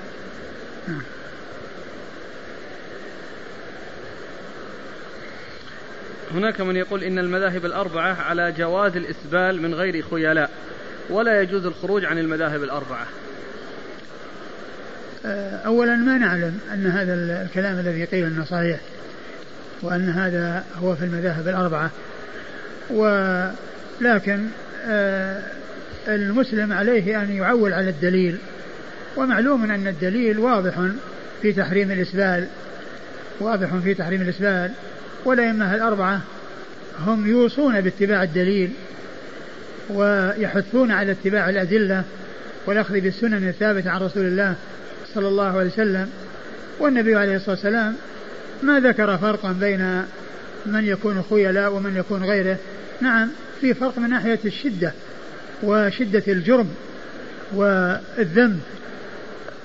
نعم. 0.89 1.03
هناك 6.35 6.61
من 6.61 6.77
يقول 6.77 7.05
إن 7.05 7.19
المذاهب 7.19 7.65
الأربعة 7.65 8.23
على 8.23 8.53
جواز 8.53 8.97
الإسبال 8.97 9.63
من 9.63 9.75
غير 9.75 10.05
خيلاء 10.11 10.51
ولا 11.11 11.43
يجوز 11.43 11.67
الخروج 11.67 12.05
عن 12.05 12.19
المذاهب 12.19 12.63
الأربعة. 12.63 13.07
آه، 15.27 15.57
أولا 15.57 15.97
ما 15.97 16.19
نعلم 16.19 16.59
أن 16.73 16.87
هذا 16.87 17.43
الكلام 17.43 17.79
الذي 17.79 18.05
قيل 18.05 18.25
أنه 18.25 18.45
صحيح 18.45 18.81
وأن 19.83 20.09
هذا 20.09 20.65
هو 20.77 20.97
في 20.97 21.05
المذاهب 21.05 21.49
الأربعة. 21.49 21.91
ولكن 22.91 24.47
آه، 24.87 25.43
المسلم 26.09 26.73
عليه 26.73 27.23
أن 27.23 27.37
يعول 27.37 27.73
على 27.73 27.91
الدليل 27.91 28.39
ومعلوم 29.17 29.71
أن 29.71 29.87
الدليل 29.87 30.39
واضح 30.39 30.75
في 31.43 31.53
تحريم 31.53 31.91
الإسبال 31.91 32.47
واضح 33.41 33.77
في 33.85 33.95
تحريم 33.95 34.23
الإسبال. 34.23 34.71
والأئمة 35.25 35.75
الأربعة 35.75 36.21
هم 37.07 37.27
يوصون 37.27 37.81
باتباع 37.81 38.23
الدليل 38.23 38.71
ويحثون 39.91 40.91
على 40.91 41.13
اتباع 41.13 41.49
الأدلة 41.49 42.05
والأخذ 42.67 43.01
بالسنن 43.01 43.49
الثابتة 43.49 43.91
عن 43.91 44.01
رسول 44.01 44.27
الله 44.27 44.55
صلى 45.15 45.29
الله 45.29 45.59
عليه 45.59 45.71
وسلم 45.71 46.11
والنبي 46.79 47.17
عليه 47.17 47.37
الصلاة 47.37 47.51
والسلام. 47.51 47.95
ما 48.63 48.81
ذكر 48.81 49.19
فرقا 49.19 49.53
بين 49.53 50.03
من 50.67 50.85
يكون 50.85 51.25
خيلاء 51.31 51.73
ومن 51.73 51.97
يكون 51.97 52.25
غيره. 52.25 52.57
نعم 53.01 53.29
في 53.61 53.75
فرق 53.75 53.99
من 53.99 54.11
ناحية 54.11 54.39
الشدة 54.45 54.93
وشدة 55.63 56.23
الجرم 56.29 56.69
والذنب. 57.55 58.61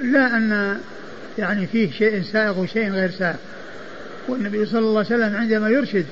لا 0.01 0.37
أن 0.37 0.77
يعني 1.37 1.67
فيه 1.67 1.91
شيء 1.91 2.21
سائغ 2.21 2.59
وشيء 2.59 2.91
غير 2.91 3.11
سائغ. 3.11 3.35
والنبي 4.29 4.65
صلى 4.65 4.79
الله 4.79 5.05
عليه 5.05 5.15
وسلم 5.15 5.35
عندما 5.35 5.69
يرشد 5.69 6.05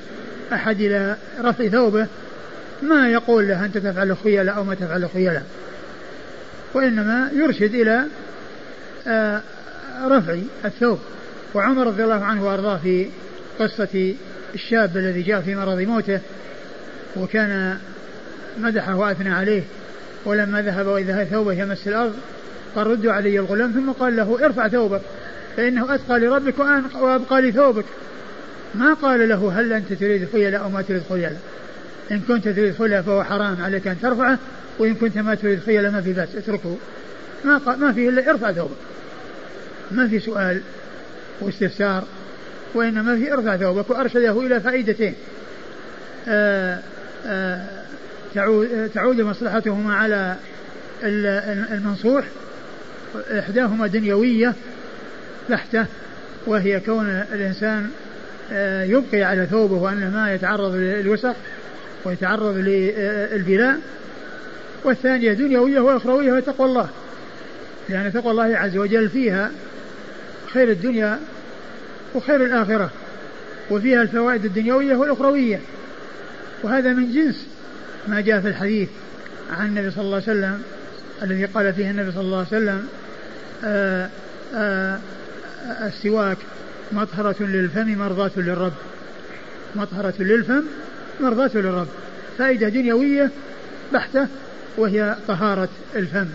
أحد 0.53 0.81
إلى 0.81 1.15
رفع 1.41 1.67
ثوبه 1.67 2.07
ما 2.81 3.09
يقول 3.09 3.47
له 3.47 3.65
أنت 3.65 3.77
تفعل 3.77 4.17
خيلاء 4.17 4.55
أو 4.55 4.63
ما 4.63 4.75
تفعل 4.75 5.09
خيلاء 5.13 5.43
وإنما 6.73 7.31
يرشد 7.33 7.75
إلى 7.75 8.05
آه، 9.07 9.41
رفع 10.07 10.37
الثوب. 10.65 10.99
وعمر 11.53 11.87
رضي 11.87 12.03
الله 12.03 12.23
عنه 12.25 12.45
وأرضاه 12.45 12.77
في 12.77 13.07
قصة 13.59 14.13
الشاب 14.55 14.97
الذي 14.97 15.21
جاء 15.21 15.41
في 15.41 15.55
مرض 15.55 15.79
موته 15.79 16.19
وكان 17.15 17.77
مدحه 18.57 18.95
وأثنى 18.95 19.33
عليه 19.33 19.63
ولما 20.25 20.61
ذهب 20.61 20.87
وإذا 20.87 21.23
ثوبه 21.23 21.53
يمس 21.53 21.87
الأرض 21.87 22.15
قال 22.75 22.87
ردوا 22.87 23.13
علي 23.13 23.39
الغلام 23.39 23.71
ثم 23.71 23.91
قال 23.91 24.15
له 24.15 24.45
ارفع 24.45 24.67
ثوبك. 24.67 25.01
فإنه 25.57 25.95
أتقى 25.95 26.19
لربك 26.19 26.59
وأبقى 26.95 27.41
لثوبك. 27.41 27.85
ما 28.75 28.93
قال 28.93 29.29
له 29.29 29.59
هل 29.59 29.73
أنت 29.73 29.93
تريد 29.93 30.27
خيلاء 30.31 30.61
أو 30.61 30.69
ما 30.69 30.81
تريد 30.81 31.01
خيلاء؟ 31.09 31.41
إن 32.11 32.19
كنت 32.19 32.47
تريد 32.47 32.75
خيلاء 32.77 33.01
فهو 33.01 33.23
حرام 33.23 33.61
عليك 33.61 33.87
أن 33.87 34.01
ترفعه 34.01 34.37
وإن 34.79 34.95
كنت 34.95 35.17
ما 35.17 35.35
تريد 35.35 35.59
خيلاء 35.59 35.91
ما 35.91 36.01
في 36.01 36.13
بأس 36.13 36.35
اتركه. 36.35 36.77
ما 37.45 37.61
ما 37.75 37.93
فيه 37.93 38.09
إلا 38.09 38.29
ارفع 38.29 38.51
ثوبك. 38.51 38.77
ما 39.91 40.07
في 40.07 40.19
سؤال 40.19 40.61
واستفسار 41.41 42.03
وإنما 42.73 43.15
في 43.15 43.33
ارفع 43.33 43.57
ثوبك 43.57 43.89
وأرشده 43.89 44.41
إلى 44.41 44.59
فائدتين. 44.59 45.15
آه، 46.27 46.79
آه، 47.25 47.67
تعود 48.93 49.21
مصلحتهما 49.21 49.95
على 49.95 50.35
المنصوح 51.03 52.25
إحداهما 53.15 53.87
دنيوية 53.87 54.53
بحتة 55.49 55.85
وهي 56.47 56.79
كون 56.79 57.09
الإنسان 57.09 57.89
آه، 58.51 58.83
يبقي 58.83 59.23
على 59.23 59.45
ثوبه 59.45 59.75
وأنه 59.75 60.09
ما 60.09 60.33
يتعرض 60.33 60.75
للوسخ 60.75 61.35
ويتعرض 62.05 62.57
للبلاء. 62.57 63.79
والثانية 64.83 65.33
دنيوية 65.33 65.79
وأخروية 65.79 66.31
وهي 66.31 66.41
تقوى 66.41 66.67
الله 66.67 66.89
لأن 67.89 68.13
تقوى 68.13 68.31
الله 68.31 68.57
عز 68.57 68.77
وجل 68.77 69.09
فيها 69.09 69.51
خير 70.53 70.69
الدنيا 70.69 71.19
وخير 72.15 72.45
الآخرة 72.45 72.89
وفيها 73.69 74.01
الفوائد 74.01 74.45
الدنيوية 74.45 74.95
والأخروية. 74.95 75.59
وهذا 76.63 76.93
من 76.93 77.11
جنس 77.13 77.47
ما 78.07 78.21
جاء 78.21 78.41
في 78.41 78.47
الحديث 78.47 78.89
عن 79.57 79.65
النبي 79.67 79.91
صلى 79.91 80.01
الله 80.03 80.15
عليه 80.15 80.23
وسلم 80.23 80.61
الذي 81.23 81.45
قال 81.45 81.73
فيه 81.73 81.89
النبي 81.89 82.11
صلى 82.11 82.21
الله 82.21 82.37
عليه 82.37 82.47
وسلم 82.47 82.87
آآ 83.63 84.09
آآ 84.55 84.99
السواك 85.67 86.37
مطهرة 86.91 87.35
للفم 87.39 87.97
مرضاة 87.97 88.31
للرب. 88.37 88.73
مطهرة 89.75 90.13
للفم 90.19 90.63
مرضاة 91.19 91.51
للرب. 91.55 91.87
فائدة 92.37 92.69
دنيوية 92.69 93.31
بحتة 93.93 94.27
وهي 94.77 95.15
طهارة 95.27 95.69
الفم. 95.95 96.27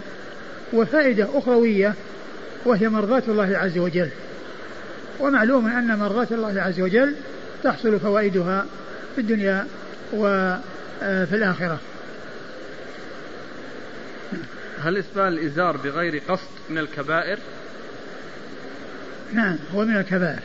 وفائدة 0.72 1.28
أخروية 1.34 1.94
وهي 2.64 2.88
مرضاة 2.88 3.22
الله 3.28 3.58
عز 3.58 3.78
وجل. 3.78 4.08
ومعلوم 5.20 5.66
أن 5.66 5.98
مرضاة 5.98 6.28
الله 6.30 6.62
عز 6.62 6.80
وجل 6.80 7.14
تحصل 7.64 8.00
فوائدها 8.00 8.66
في 9.14 9.20
الدنيا 9.20 9.66
وفي 10.12 11.32
الآخرة. 11.32 11.78
هل 14.82 14.96
إسبال 14.96 15.38
الإزار 15.38 15.76
بغير 15.76 16.22
قصد 16.28 16.48
من 16.70 16.78
الكبائر؟ 16.78 17.38
نعم 19.32 19.56
هو 19.74 19.84
من 19.84 19.96
الكبائر 19.96 20.40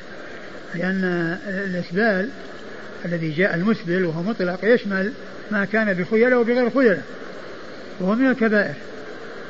لأن 0.76 1.04
الإسبال 1.48 2.30
الذي 3.06 3.32
جاء 3.32 3.56
المسبل 3.56 4.06
وهو 4.06 4.24
مطلق 4.24 4.60
يشمل 4.64 5.14
ما 5.52 5.66
كان 5.66 5.94
بخيلة 5.94 6.40
وبغير 6.40 6.70
خيلة 6.70 7.02
وهو 8.00 8.16
من 8.16 8.30
الكبائر. 8.30 8.74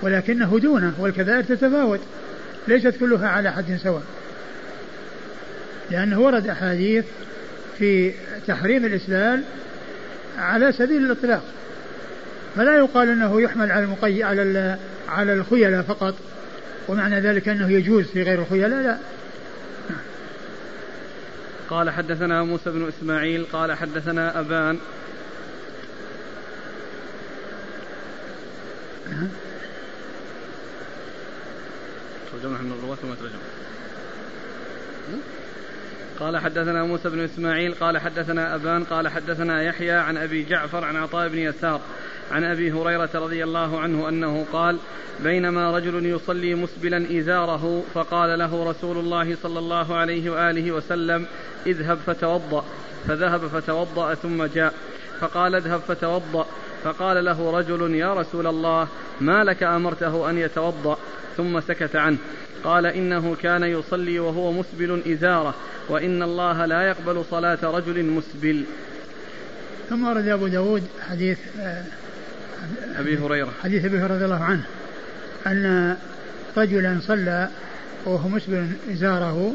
ولكنه 0.01 0.59
دونه 0.59 0.93
والكبائر 0.99 1.43
تتفاوت 1.43 1.99
ليست 2.67 2.93
كلها 2.99 3.27
على 3.27 3.51
حد 3.51 3.79
سواء. 3.83 4.03
لأنه 5.91 6.19
ورد 6.19 6.47
أحاديث 6.47 7.05
في 7.77 8.11
تحريم 8.47 8.85
الإسلال 8.85 9.43
على 10.37 10.71
سبيل 10.71 11.05
الإطلاق. 11.05 11.43
فلا 12.55 12.77
يقال 12.77 13.09
أنه 13.09 13.41
يحمل 13.41 13.71
على 13.71 13.85
المقي 13.85 14.23
على 14.23 14.77
على 15.09 15.33
الخيلاء 15.33 15.81
فقط 15.81 16.15
ومعنى 16.87 17.19
ذلك 17.19 17.49
أنه 17.49 17.71
يجوز 17.71 18.05
في 18.05 18.23
غير 18.23 18.41
الخيلاء 18.41 18.69
لا. 18.69 18.97
قال 21.69 21.89
حدثنا 21.89 22.43
موسى 22.43 22.69
بن 22.69 22.87
إسماعيل 22.87 23.45
قال 23.53 23.73
حدثنا 23.73 24.39
أبان. 24.39 24.79
ترجمة 32.31 32.61
من 32.61 32.71
الرواة 32.71 32.97
وما 33.03 33.15
ترجم 33.15 33.39
قال 36.19 36.37
حدثنا 36.37 36.83
موسى 36.83 37.09
بن 37.09 37.19
إسماعيل 37.19 37.73
قال 37.73 37.97
حدثنا 37.97 38.55
أبان 38.55 38.83
قال 38.83 39.07
حدثنا 39.07 39.63
يحيى 39.63 39.91
عن 39.91 40.17
أبي 40.17 40.43
جعفر 40.43 40.85
عن 40.85 40.95
عطاء 40.95 41.27
بن 41.27 41.37
يسار. 41.37 41.81
عن 42.31 42.43
أبي 42.43 42.71
هريرة 42.71 43.09
رضي 43.15 43.43
الله 43.43 43.79
عنه 43.79 44.09
أنه 44.09 44.45
قال 44.53 44.77
بينما 45.23 45.77
رجل 45.77 46.05
يصلي 46.05 46.55
مسبلا 46.55 47.19
إزاره 47.19 47.83
فقال 47.93 48.39
له 48.39 48.69
رسول 48.69 48.97
الله 48.97 49.35
صلى 49.43 49.59
الله 49.59 49.95
عليه 49.95 50.29
وآله 50.29 50.71
وسلم 50.71 51.25
اذهب 51.65 51.97
فتوضأ. 52.05 52.65
فذهب 53.07 53.47
فتوضأ 53.47 54.13
ثم 54.13 54.45
جاء. 54.45 54.73
فقال 55.19 55.55
اذهب 55.55 55.79
فتوضأ. 55.79 56.45
فقال 56.83 57.25
له 57.25 57.51
رجل 57.51 57.95
يا 57.95 58.13
رسول 58.13 58.47
الله 58.47 58.87
ما 59.21 59.43
لك 59.43 59.63
أمرته 59.63 60.29
أن 60.29 60.37
يتوضأ؟ 60.37 60.97
ثم 61.37 61.59
سكت 61.59 61.95
عنه. 61.95 62.17
قال 62.63 62.85
إنه 62.85 63.35
كان 63.35 63.63
يصلي 63.63 64.19
وهو 64.19 64.51
مسبل 64.51 65.01
إزاره 65.07 65.55
وإن 65.89 66.23
الله 66.23 66.65
لا 66.65 66.81
يقبل 66.81 67.23
صلاة 67.31 67.59
رجل 67.63 68.05
مسبل. 68.05 68.63
ثم 69.89 70.07
ورد 70.07 70.27
أبو 70.27 70.47
داود 70.47 70.83
حديث 71.09 71.39
آه، 71.59 71.83
أبي 72.99 73.17
هريرة. 73.17 73.53
حديث 73.63 73.85
أبي 73.85 73.97
هريرة 73.97 74.15
رضي 74.15 74.25
الله 74.25 74.43
عنه 74.43 74.63
أن 75.47 75.95
رجلا 76.57 76.99
صلى 77.01 77.49
وهو 78.05 78.29
مسبل 78.29 78.67
إزاره 78.91 79.53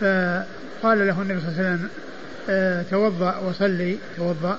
فقال 0.00 1.06
له 1.06 1.22
النبي 1.22 1.40
صلى 1.40 1.48
الله 1.48 1.58
عليه 1.58 1.74
وسلم 1.74 1.88
آه، 2.50 2.82
توضأ 2.82 3.36
وصلي 3.36 3.98
توضأ. 4.16 4.58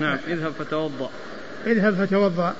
نعم 0.00 0.18
اذهب 0.28 0.52
فتوضأ. 0.58 1.10
اذهب 1.66 1.94
فتوضأ. 1.94 2.54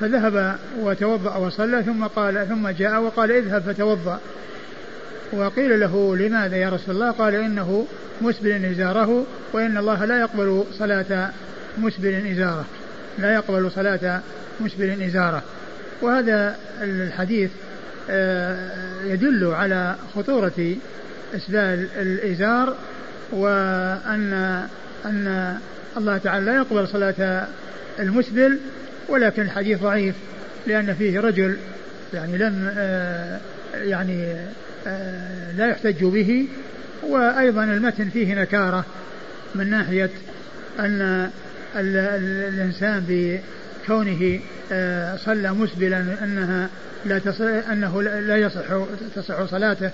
فذهب 0.00 0.58
وتوضأ 0.78 1.36
وصلى 1.36 1.82
ثم 1.82 2.04
قال 2.04 2.48
ثم 2.48 2.68
جاء 2.68 3.00
وقال 3.00 3.32
اذهب 3.32 3.62
فتوضأ. 3.62 4.20
وقيل 5.32 5.80
له 5.80 6.16
لماذا 6.16 6.56
يا 6.56 6.68
رسول 6.68 6.94
الله؟ 6.94 7.10
قال 7.10 7.34
إنه 7.34 7.86
مسبل 8.20 8.64
إزاره 8.64 9.26
وإن 9.52 9.76
الله 9.76 10.04
لا 10.04 10.20
يقبل 10.20 10.64
صلاة 10.78 11.30
مسبل 11.78 12.26
إزاره. 12.26 12.64
لا 13.18 13.34
يقبل 13.34 13.70
صلاة 13.70 14.20
مسبل 14.60 15.02
إزارة. 15.02 15.42
وهذا 16.02 16.56
الحديث 16.82 17.50
آه، 18.10 18.70
يدل 19.04 19.46
على 19.46 19.96
خطورة 20.14 20.76
إسبال 21.36 21.86
الإزار 21.96 22.76
وأن 23.32 24.62
أن 25.04 25.58
الله 25.96 26.18
تعالى 26.18 26.46
لا 26.46 26.56
يقبل 26.56 26.88
صلاة 26.88 27.46
المسبل 27.98 28.58
ولكن 29.08 29.42
الحديث 29.42 29.80
ضعيف 29.80 30.14
لأن 30.66 30.94
فيه 30.94 31.20
رجل 31.20 31.56
يعني 32.14 32.38
لم 32.38 32.72
آه، 32.76 33.40
يعني 33.74 34.36
آه، 34.86 35.52
لا 35.52 35.66
يحتج 35.66 36.04
به 36.04 36.46
وأيضا 37.02 37.64
المتن 37.64 38.08
فيه 38.08 38.34
نكارة 38.34 38.84
من 39.54 39.70
ناحية 39.70 40.10
أن 40.78 41.30
الإنسان 41.76 43.40
كونه 43.86 44.40
آه، 44.72 45.16
صلى 45.16 45.52
مسبلا 45.52 46.04
أنها 46.24 46.68
لا 47.04 47.20
أنه 47.72 48.02
لا 48.02 48.36
يصح 48.36 48.64
تصح 49.16 49.44
صلاته 49.44 49.90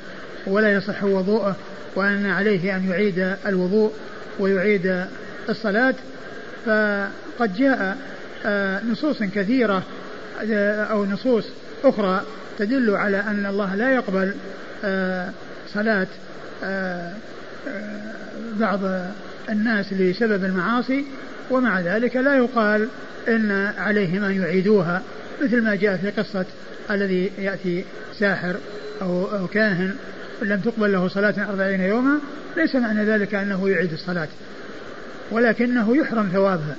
ولا 0.47 0.73
يصح 0.73 1.05
وضوءه 1.05 1.57
وأن 1.95 2.27
عليه 2.27 2.77
أن 2.77 2.91
يعيد 2.91 3.37
الوضوء 3.47 3.93
ويعيد 4.39 5.05
الصلاة. 5.49 5.95
فقد 6.67 7.57
جاء 7.57 7.97
آه، 8.47 8.85
نصوص 8.85 9.23
كثيرة 9.23 9.83
آه، 10.51 10.85
أو 10.85 11.05
نصوص 11.05 11.45
أخرى 11.85 12.23
تدل 12.59 12.91
على 12.91 13.21
أن 13.21 13.47
الله 13.47 13.75
لا 13.75 13.95
يقبل 13.95 14.35
صلاة 15.75 16.07
بعض 18.61 18.81
الناس 19.49 19.93
لسبب 19.93 20.45
المعاصي. 20.45 21.05
ومع 21.51 21.81
ذلك 21.81 22.17
لا 22.17 22.37
يقال 22.37 22.89
إن 23.29 23.73
عليهم 23.79 24.25
أن 24.25 24.43
يعيدوها 24.43 25.03
مثل 25.43 25.63
ما 25.63 25.75
جاء 25.75 25.97
في 25.97 26.11
قصة 26.11 26.45
الذي 26.91 27.31
يأتي 27.39 27.85
ساحر 28.19 28.57
أو 29.03 29.25
أو 29.25 29.47
كاهن 29.47 29.95
لم 30.43 30.61
تقبل 30.61 30.93
له 30.93 31.09
صلاة 31.09 31.35
أربعين 31.51 31.81
يوما 31.81 32.19
ليس 32.57 32.75
معنى 32.75 33.05
ذلك 33.05 33.35
أنه 33.35 33.69
يعيد 33.69 33.93
الصلاة 33.93 34.29
ولكنه 35.31 35.97
يحرم 35.97 36.29
ثوابها 36.33 36.77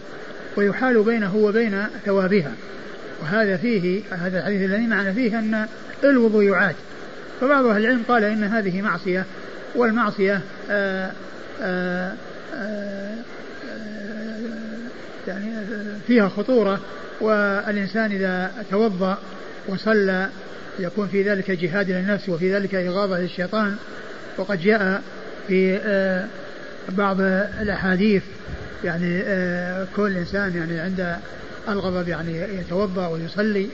ويحال 0.56 1.04
بينه 1.04 1.36
وبين 1.36 1.86
ثوابها. 2.06 2.52
وهذا 3.22 3.58
فيه 3.58 4.02
هذا 4.12 4.40
الحديث 4.40 4.62
الذي 4.62 4.88
معنا 4.88 5.14
فيه 5.14 5.40
أن 5.40 5.68
الوضوء 6.04 6.44
يعاد. 6.44 6.76
فبعض 7.42 7.66
أهل 7.66 7.82
العلم 7.82 8.04
قال 8.08 8.24
إن 8.24 8.44
هذه 8.44 8.82
معصية 8.82 9.26
والمعصية 9.76 10.42
آآ 10.70 11.12
آآ 11.62 12.14
آآ 12.56 13.16
يعني 15.28 15.52
فيها 16.08 16.30
خطورة 16.30 16.80
والإنسان 17.22 18.12
إذا 18.12 18.52
توضأ 18.72 19.18
وصلى 19.68 20.30
يكون 20.80 21.08
في 21.08 21.24
ذلك 21.24 21.52
جهاد 21.52 21.92
للنفس 21.92 22.30
وفي 22.30 22.56
ذلك 22.56 22.76
إغاظة 22.76 23.20
للشيطان. 23.20 23.76
وقد 24.38 24.62
جاء 24.62 25.02
في 25.48 25.80
آه، 25.84 26.26
بعض 26.90 27.22
الأحاديث 27.62 28.24
يعني 28.84 29.22
آه، 29.26 29.88
كل 29.96 30.18
إنسان 30.18 30.56
يعني 30.56 30.80
عند 30.80 31.16
الغضب 31.70 32.08
يعني 32.08 32.40
يتوضأ 32.40 33.08
ويصلي. 33.08 33.68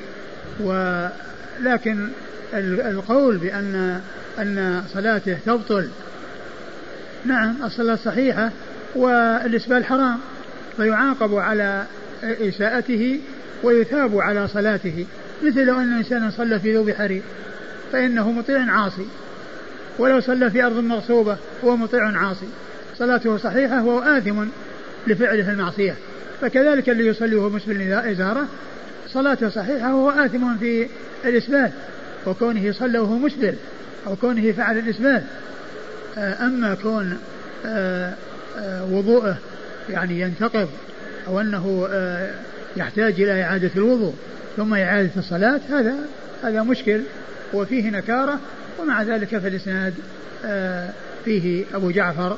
ولكن 0.60 2.10
القول 2.54 3.38
بأن 3.38 4.02
أن 4.40 4.84
صلاته 4.94 5.38
تبطل. 5.46 5.90
نعم 7.26 7.56
الصلاة 7.64 7.96
صحيحة 7.96 8.52
والإسبال 8.96 9.86
حرام. 9.86 10.20
فيعاقب 10.78 11.36
على 11.36 11.86
إساءته 12.24 13.20
ويثاب 13.64 14.18
على 14.18 14.48
صلاته. 14.48 15.06
مثل 15.44 15.66
لو 15.66 15.80
أن 15.80 15.94
إنسانا 15.94 16.30
صلى 16.30 16.60
في 16.60 16.76
ذوب 16.76 16.92
حرير 16.92 17.22
فإنه 17.92 18.32
مطيع 18.32 18.72
عاصي. 18.72 19.08
ولو 20.00 20.20
صلى 20.20 20.52
في 20.52 20.64
أرض 20.64 20.78
مغصوبة 20.78 21.38
هو 21.64 21.76
مطيع 21.76 22.18
عاصي. 22.18 22.48
صلاته 22.98 23.38
صحيحة 23.38 23.84
وهو 23.84 24.00
آثم 24.00 24.46
لفعله 25.08 25.52
المعصية. 25.52 25.96
فكذلك 26.42 26.90
اللي 26.90 27.08
يصلي 27.08 27.36
وهو 27.36 27.50
مسبل 27.50 27.94
إزارة 27.94 28.48
صلاته 29.08 29.50
صحيحة 29.50 29.96
وهو 29.96 30.26
آثم 30.26 30.58
في 30.58 30.88
الإسبال 31.26 31.72
وكونه 32.28 32.72
صلى 32.72 33.00
وهو 33.00 33.16
مسبل 33.16 33.56
أو 34.08 34.16
كونه 34.16 34.52
فعل 34.52 34.78
الإسبال 34.78 35.24
آه، 36.18 36.46
أما 36.46 36.76
كون 36.76 37.18
آه، 37.66 38.14
آه، 38.58 38.86
وضوءه 38.86 39.38
يعني 39.90 40.22
ينتقض 40.22 40.70
أو 41.28 41.42
أنه 41.42 41.90
يحتاج 42.78 43.22
إلى 43.22 43.44
إعادة 43.44 43.72
الوضوء 43.76 44.14
ثم 44.58 44.74
إعادة 44.74 45.12
الصلاة 45.18 45.62
هذا 45.70 45.96
هذا 46.44 46.64
مشكل 46.64 47.02
وفيه 47.54 47.90
نكارة 47.90 48.40
ومع 48.80 49.04
ذلك 49.04 49.38
في 49.38 49.48
الإسناد 49.48 49.94
آه، 50.46 50.90
فيه 51.26 51.66
أبو 51.74 51.92
جعفر 51.92 52.38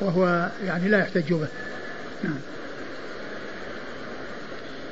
وهو 0.00 0.48
يعني 0.66 0.88
لا 0.88 0.98
يحتج 0.98 1.32
به 1.32 1.48
نعم. 2.24 2.38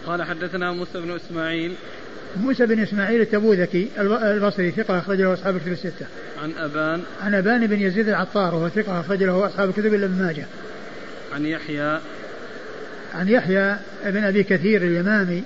قال 0.06 0.22
حدثنا 0.22 0.72
موسى 0.72 1.00
بن 1.00 1.16
إسماعيل 1.16 1.74
موسى 2.36 2.66
بن 2.66 2.80
إسماعيل 2.80 3.20
التبوذكي 3.20 3.88
البصري 3.98 4.70
ثقة 4.70 4.98
أخرج 4.98 5.20
له 5.20 5.32
أصحاب 5.32 5.56
الكتب 5.56 5.72
الستة. 5.72 6.06
عن 6.42 6.52
أبان 6.58 7.02
عن 7.22 7.34
أبان 7.34 7.66
بن 7.66 7.80
يزيد 7.80 8.08
العطار 8.08 8.54
وهو 8.54 8.68
ثقة 8.68 9.00
أخرج 9.00 9.22
له 9.22 9.46
أصحاب 9.46 9.68
الكتب 9.68 9.94
إلا 9.94 10.06
ابن 10.06 10.22
ماجه. 10.22 10.44
عن 11.32 11.46
يحيى. 11.46 12.00
عن 13.14 13.28
يحيى 13.28 13.76
بن 14.04 14.24
أبي 14.24 14.42
كثير 14.42 14.82
اليمامي 14.82 15.44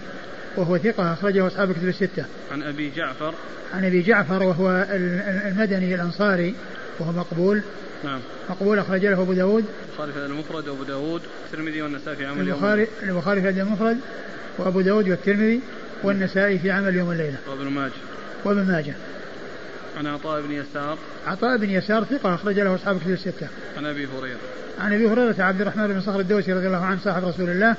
وهو 0.56 0.78
ثقة 0.78 1.12
أخرجه 1.12 1.47
أصحاب 1.47 1.70
الكتب 1.70 1.89
الستة. 1.89 2.24
عن 2.52 2.62
أبي 2.62 2.93
جعفر. 2.97 3.35
عن 3.74 3.85
أبي 3.85 4.02
جعفر 4.02 4.43
وهو 4.43 4.86
المدني 5.47 5.94
الأنصاري 5.94 6.55
وهو 6.98 7.12
مقبول. 7.12 7.62
نعم. 8.05 8.20
مقبول 8.51 8.78
أخرج 8.78 9.06
له 9.06 9.23
أبو 9.23 9.32
داود. 9.32 9.65
البخاري 9.90 10.12
في 10.12 10.19
المفرد 10.19 10.69
وأبو 10.69 10.82
داود 10.82 11.23
والترمذي 11.43 11.82
والنسائي 11.82 12.16
في 12.16 12.27
عمل 12.27 12.40
البخاري 12.40 12.89
البخاري 13.02 13.43
في 13.43 13.48
المفرد 13.48 13.98
وأبو 14.59 14.81
داود 14.81 15.09
والترمذي 15.09 15.61
والنسائي 16.02 16.59
في 16.59 16.70
عمل 16.70 16.97
يوم 16.97 17.11
الليلة. 17.11 17.39
وابن 17.48 17.69
ماجه. 17.69 17.93
وابن 18.44 18.62
ماجه. 18.62 18.94
عن 19.97 20.06
عطاء 20.06 20.43
بن 20.43 20.52
يسار. 20.52 20.98
عطاء 21.27 21.56
بن 21.56 21.70
يسار 21.70 22.05
ثقة 22.05 22.35
أخرج 22.35 22.61
له 22.61 22.74
أصحاب 22.74 22.97
الكتب 22.97 23.11
الستة. 23.11 23.48
عن 23.77 23.86
أبي 23.86 24.06
هريرة. 24.06 24.39
عن 24.81 24.93
أبي 24.93 25.07
هريرة 25.13 25.43
عبد 25.43 25.61
الرحمن 25.61 25.87
بن 25.87 26.01
صخر 26.01 26.21
الدوسي 26.21 26.53
رضي 26.53 26.67
الله 26.67 26.85
عنه 26.85 26.99
صاحب 27.05 27.25
رسول 27.25 27.51
الله 27.51 27.75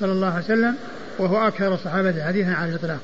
صلى 0.00 0.12
الله 0.12 0.34
عليه 0.34 0.44
وسلم 0.44 0.74
وهو 1.18 1.48
أكثر 1.48 1.74
الصحابة 1.74 2.24
حديثا 2.24 2.50
على 2.50 2.70
الإطلاق. 2.70 2.98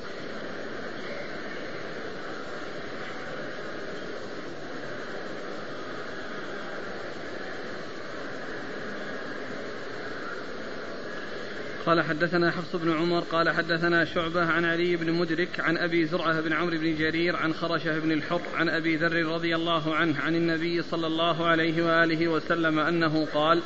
قال 11.85 12.01
حدثنا 12.01 12.51
حفص 12.51 12.75
بن 12.75 12.91
عمر 12.91 13.19
قال 13.19 13.49
حدثنا 13.49 14.05
شعبة 14.05 14.45
عن 14.45 14.65
علي 14.65 14.95
بن 14.95 15.11
مدرك 15.11 15.59
عن 15.59 15.77
أبي 15.77 16.05
زرعة 16.05 16.41
بن 16.41 16.53
عمرو 16.53 16.77
بن 16.77 16.95
جرير 16.95 17.35
عن 17.35 17.53
خرشة 17.53 17.99
بن 17.99 18.11
الحر 18.11 18.41
عن 18.55 18.69
أبي 18.69 18.95
ذر 18.95 19.25
رضي 19.25 19.55
الله 19.55 19.95
عنه 19.95 20.19
عن 20.19 20.35
النبي 20.35 20.81
صلى 20.81 21.07
الله 21.07 21.45
عليه 21.45 21.85
وآله 21.85 22.27
وسلم 22.27 22.79
أنه 22.79 23.27
قال 23.33 23.61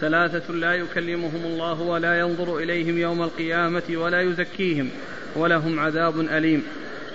ثلاثة 0.00 0.52
لا 0.52 0.74
يكلمهم 0.74 1.44
الله 1.44 1.80
ولا 1.80 2.18
ينظر 2.18 2.58
إليهم 2.58 2.98
يوم 2.98 3.22
القيامة 3.22 3.82
ولا 3.90 4.20
يزكيهم 4.20 4.90
ولهم 5.36 5.80
عذاب 5.80 6.20
أليم. 6.20 6.62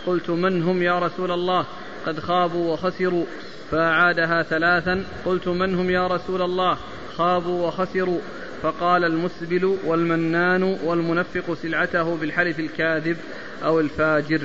قلت 0.05 0.29
من 0.29 0.63
هم 0.63 0.81
يا 0.81 0.99
رسول 0.99 1.31
الله؟ 1.31 1.65
قد 2.05 2.19
خابوا 2.19 2.73
وخسروا 2.73 3.25
فأعادها 3.71 4.43
ثلاثا. 4.43 5.05
قلت 5.25 5.47
من 5.47 5.75
هم 5.75 5.89
يا 5.89 6.07
رسول 6.07 6.41
الله؟ 6.41 6.77
خابوا 7.17 7.67
وخسروا. 7.67 8.19
فقال 8.63 9.03
المسبل 9.03 9.77
والمنان 9.85 10.63
والمنفق 10.63 11.57
سلعته 11.61 12.15
بالحلف 12.15 12.59
الكاذب 12.59 13.17
أو 13.63 13.79
الفاجر. 13.79 14.41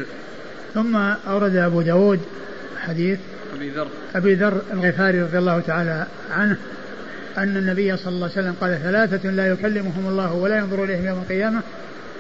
ثم 0.74 0.96
أورد 1.28 1.56
أبو 1.56 1.82
داود 1.82 2.20
حديث 2.80 3.18
أبي 3.56 3.70
ذر. 3.70 3.88
أبي 4.14 4.34
ذر 4.34 4.62
الغفاري 4.72 5.22
رضي 5.22 5.38
الله 5.38 5.60
تعالى 5.60 6.06
عنه 6.30 6.56
أن 7.38 7.56
النبي 7.56 7.96
صلى 7.96 8.08
الله 8.08 8.30
عليه 8.30 8.40
وسلم 8.40 8.54
قال 8.60 8.78
ثلاثة 8.82 9.30
لا 9.30 9.48
يكلمهم 9.48 10.08
الله 10.08 10.32
ولا 10.32 10.58
ينظر 10.58 10.84
إليهم 10.84 11.06
يوم 11.06 11.18
القيامة 11.18 11.62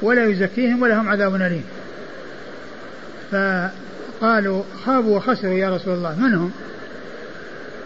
ولا 0.02 0.24
يزكيهم 0.24 0.82
ولهم 0.82 1.08
عذاب 1.08 1.34
أليم. 1.34 1.64
فقالوا 3.30 4.62
خابوا 4.84 5.16
وخسروا 5.16 5.54
يا 5.54 5.70
رسول 5.70 5.94
الله 5.94 6.20
من 6.20 6.34
هم؟ 6.34 6.52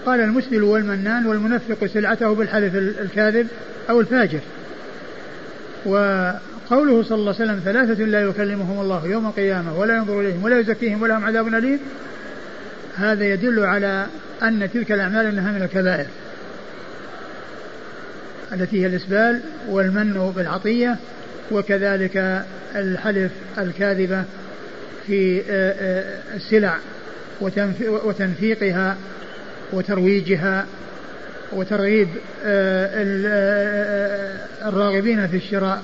قال 0.07 0.21
المسبل 0.21 0.63
والمنان 0.63 1.27
والمنفق 1.27 1.87
سلعته 1.87 2.35
بالحلف 2.35 2.75
الكاذب 2.77 3.47
أو 3.91 4.01
الفاجر. 4.01 4.41
وقوله 5.87 7.03
صلى 7.03 7.19
الله 7.19 7.35
عليه 7.35 7.45
وسلم 7.45 7.61
ثلاثة 7.65 8.05
لا 8.05 8.21
يكلمهم 8.21 8.81
الله 8.81 9.07
يوم 9.07 9.27
القيامة 9.27 9.79
ولا 9.79 9.97
ينظر 9.97 10.21
إليهم 10.21 10.45
ولا 10.45 10.61
يزكيهم 10.61 11.03
ولهم 11.03 11.25
عذاب 11.25 11.49
أليم. 11.49 11.81
هذا 12.97 13.25
يدل 13.25 13.65
على 13.65 14.07
أن 14.43 14.71
تلك 14.75 14.93
الأعمال 14.93 15.27
أنها 15.27 15.53
من 15.53 15.63
الكبائر. 15.63 16.07
التي 18.53 18.83
هي 18.83 18.87
الإسبال 18.87 19.41
والمن 19.69 20.33
بالعطية 20.37 20.97
وكذلك 21.51 22.45
الحلف 22.77 23.33
الكاذبة 23.59 24.25
في 25.07 25.43
آه، 25.51 25.75
آه، 25.79 26.37
السلع 26.37 26.77
وتنفيقها 28.05 28.97
وترويجها 29.73 30.67
وترغيب 31.55 32.09
آه، 32.45 32.89
الراغبين 34.69 35.29
في 35.29 35.37
الشراء 35.37 35.83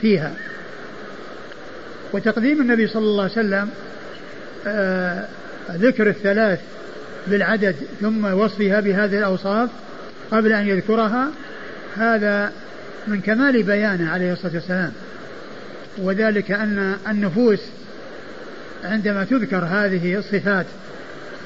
فيها. 0.00 0.32
وتقديم 2.12 2.60
النبي 2.60 2.86
صلى 2.86 3.02
الله 3.02 3.22
عليه 3.22 3.32
وسلم 3.32 3.68
ذكر 5.70 6.08
الثلاث 6.08 6.60
بالعدد 7.26 7.76
ثم 8.00 8.24
وصفها 8.24 8.80
بهذه 8.80 9.18
الأوصاف 9.18 9.70
قبل 10.30 10.52
أن 10.52 10.68
يذكرها 10.68 11.30
هذا 11.96 12.52
من 13.06 13.20
كمال 13.20 13.62
بيانه 13.62 14.10
عليه 14.10 14.32
الصلاة 14.32 14.54
والسلام. 14.54 14.92
وذلك 15.98 16.50
أن 16.50 16.96
النفوس 17.08 17.60
عندما 18.84 19.24
تذكر 19.24 19.64
هذه 19.64 20.18
الصفات 20.18 20.66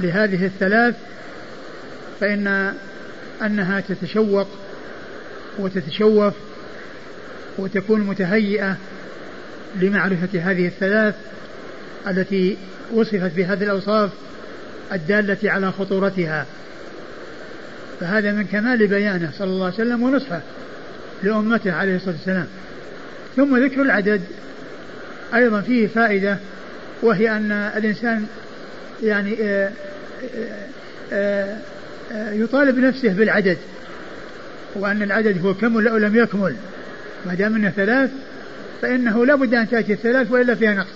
لهذه 0.00 0.46
الثلاث 0.46 0.94
فإن 2.20 2.74
أنها 3.42 3.80
تتشوق 3.80 4.48
وتتشوف 5.58 6.34
وتكون 7.58 8.00
متهيئة 8.00 8.76
لمعرفة 9.80 10.40
هذه 10.40 10.66
الثلاث 10.66 11.14
التي 12.08 12.56
وصفت 12.92 13.30
بهذه 13.36 13.62
الأوصاف 13.62 14.10
الدالة 14.92 15.50
على 15.50 15.72
خطورتها. 15.72 16.46
فهذا 18.00 18.32
من 18.32 18.44
كمال 18.44 18.86
بيانه 18.86 19.30
صلى 19.38 19.48
الله 19.48 19.64
عليه 19.64 19.74
وسلم 19.74 20.02
ونصحه 20.02 20.40
لأمته 21.22 21.72
عليه 21.72 21.96
الصلاة 21.96 22.14
والسلام. 22.14 22.46
ثم 23.36 23.64
ذكر 23.64 23.82
العدد. 23.82 24.22
أيضا 25.34 25.60
فيه 25.60 25.86
فائدة 25.86 26.36
وهي 27.02 27.30
أن 27.30 27.52
الإنسان 27.52 28.26
يعني 29.02 29.42
آآ 29.42 29.72
آآ 30.34 30.66
آآ 31.12 31.58
يطالب 32.14 32.78
نفسه 32.78 33.12
بالعدد 33.12 33.58
وأن 34.74 35.02
العدد 35.02 35.46
هو 35.46 35.54
كمل 35.54 35.88
أو 35.88 35.96
لم 35.96 36.16
يكمل. 36.16 36.54
ما 37.26 37.34
دام 37.34 37.54
إنه 37.54 37.70
ثلاث 37.70 38.10
فإنه 38.82 39.26
لابد 39.26 39.54
أن 39.54 39.68
تأتي 39.68 39.92
الثلاث 39.92 40.30
وإلا 40.30 40.54
فيها 40.54 40.74
نقص. 40.74 40.94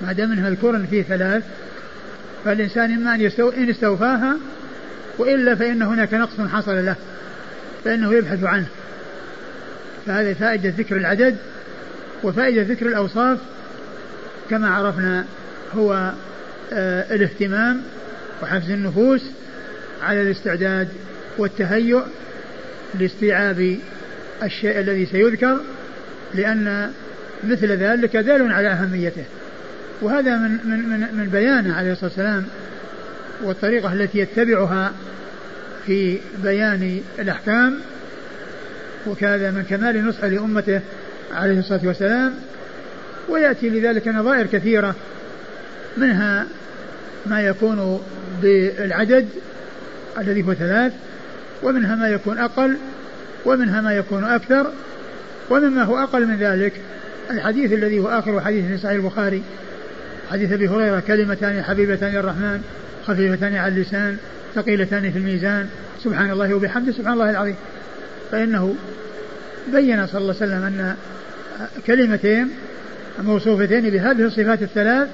ما 0.00 0.12
دام 0.12 0.32
إنها 0.32 0.48
الكرن 0.48 0.86
فيه 0.86 1.02
ثلاث 1.02 1.42
فالإنسان 2.44 2.92
إما 2.92 3.14
أن 3.14 3.20
يستو... 3.20 3.48
إن 3.48 3.70
استوفاها 3.70 4.36
وإلا 5.18 5.54
فإن 5.54 5.82
هناك 5.82 6.14
نقص 6.14 6.40
حصل 6.40 6.84
له 6.86 6.96
فإنه 7.84 8.14
يبحث 8.14 8.44
عنه. 8.44 8.66
فهذه 10.06 10.32
فائدة 10.32 10.72
ذكر 10.78 10.96
العدد 10.96 11.36
وفائدة 12.22 12.62
ذكر 12.62 12.86
الأوصاف. 12.86 13.38
كما 14.50 14.70
عرفنا 14.70 15.24
هو 15.74 16.12
آه 16.72 17.14
الاهتمام 17.14 17.82
وحفز 18.42 18.70
النفوس. 18.70 19.22
على 20.02 20.22
الاستعداد 20.22 20.88
والتهيؤ 21.38 22.02
لاستيعاب 23.00 23.78
الشيء 24.42 24.78
الذي 24.80 25.06
سيذكر 25.06 25.60
لأن 26.34 26.92
مثل 27.44 27.72
ذلك 27.72 28.16
دال 28.16 28.52
على 28.52 28.68
أهميته. 28.68 29.24
وهذا 30.02 30.36
من 30.36 30.50
من 30.50 30.88
من, 30.88 31.00
من 31.00 31.28
بيانه 31.32 31.76
عليه 31.76 31.92
الصلاة 31.92 32.10
والسلام 32.10 32.44
والطريقة 33.42 33.92
التي 33.92 34.18
يتبعها 34.18 34.92
في 35.86 36.18
بيان 36.42 37.00
الأحكام. 37.18 37.78
وكذا 39.06 39.50
من 39.50 39.62
كمال 39.62 40.06
نصح 40.06 40.24
لأمته 40.24 40.80
عليه 41.34 41.58
الصلاة 41.58 41.80
والسلام. 41.84 42.34
ويأتي 43.28 43.68
لذلك 43.68 44.08
نظائر 44.08 44.46
كثيرة 44.46 44.94
منها 45.96 46.46
ما 47.26 47.42
يكون 47.42 48.02
بالعدد 48.42 49.28
الذي 50.18 50.42
هو 50.42 50.54
ثلاث 50.54 50.92
ومنها 51.62 51.96
ما 51.96 52.08
يكون 52.08 52.38
أقل 52.38 52.76
ومنها 53.44 53.80
ما 53.80 53.92
يكون 53.92 54.24
أكثر 54.24 54.66
ومما 55.50 55.82
هو 55.82 55.98
أقل 55.98 56.26
من 56.26 56.36
ذلك. 56.36 56.72
الحديث 57.30 57.72
الذي 57.72 57.98
هو 57.98 58.08
آخر 58.08 58.40
حديث 58.40 58.66
في 58.66 58.78
صحيح 58.78 58.92
البخاري 58.92 59.42
حديث 60.30 60.52
أبي 60.52 60.68
هريرة 60.68 61.02
كلمتان 61.06 61.62
حبيبتان 61.62 62.16
الرحمن 62.16 62.62
خفيفتان 63.06 63.56
على 63.56 63.74
اللسان 63.74 64.16
ثقيلتان 64.54 65.10
في 65.10 65.18
الميزان. 65.18 65.68
سبحان 66.04 66.30
الله 66.30 66.54
وبحمده 66.54 66.92
سبحان 66.92 67.12
الله 67.12 67.30
العظيم. 67.30 67.56
فإنه 68.32 68.74
بين 69.72 70.06
صلى 70.06 70.20
الله 70.20 70.34
عليه 70.40 70.52
وسلم 70.52 70.64
أن 70.64 70.96
كلمتين 71.86 72.50
موصوفتين 73.22 73.90
بهذه 73.90 74.26
الصفات 74.26 74.62
الثلاث 74.62 75.08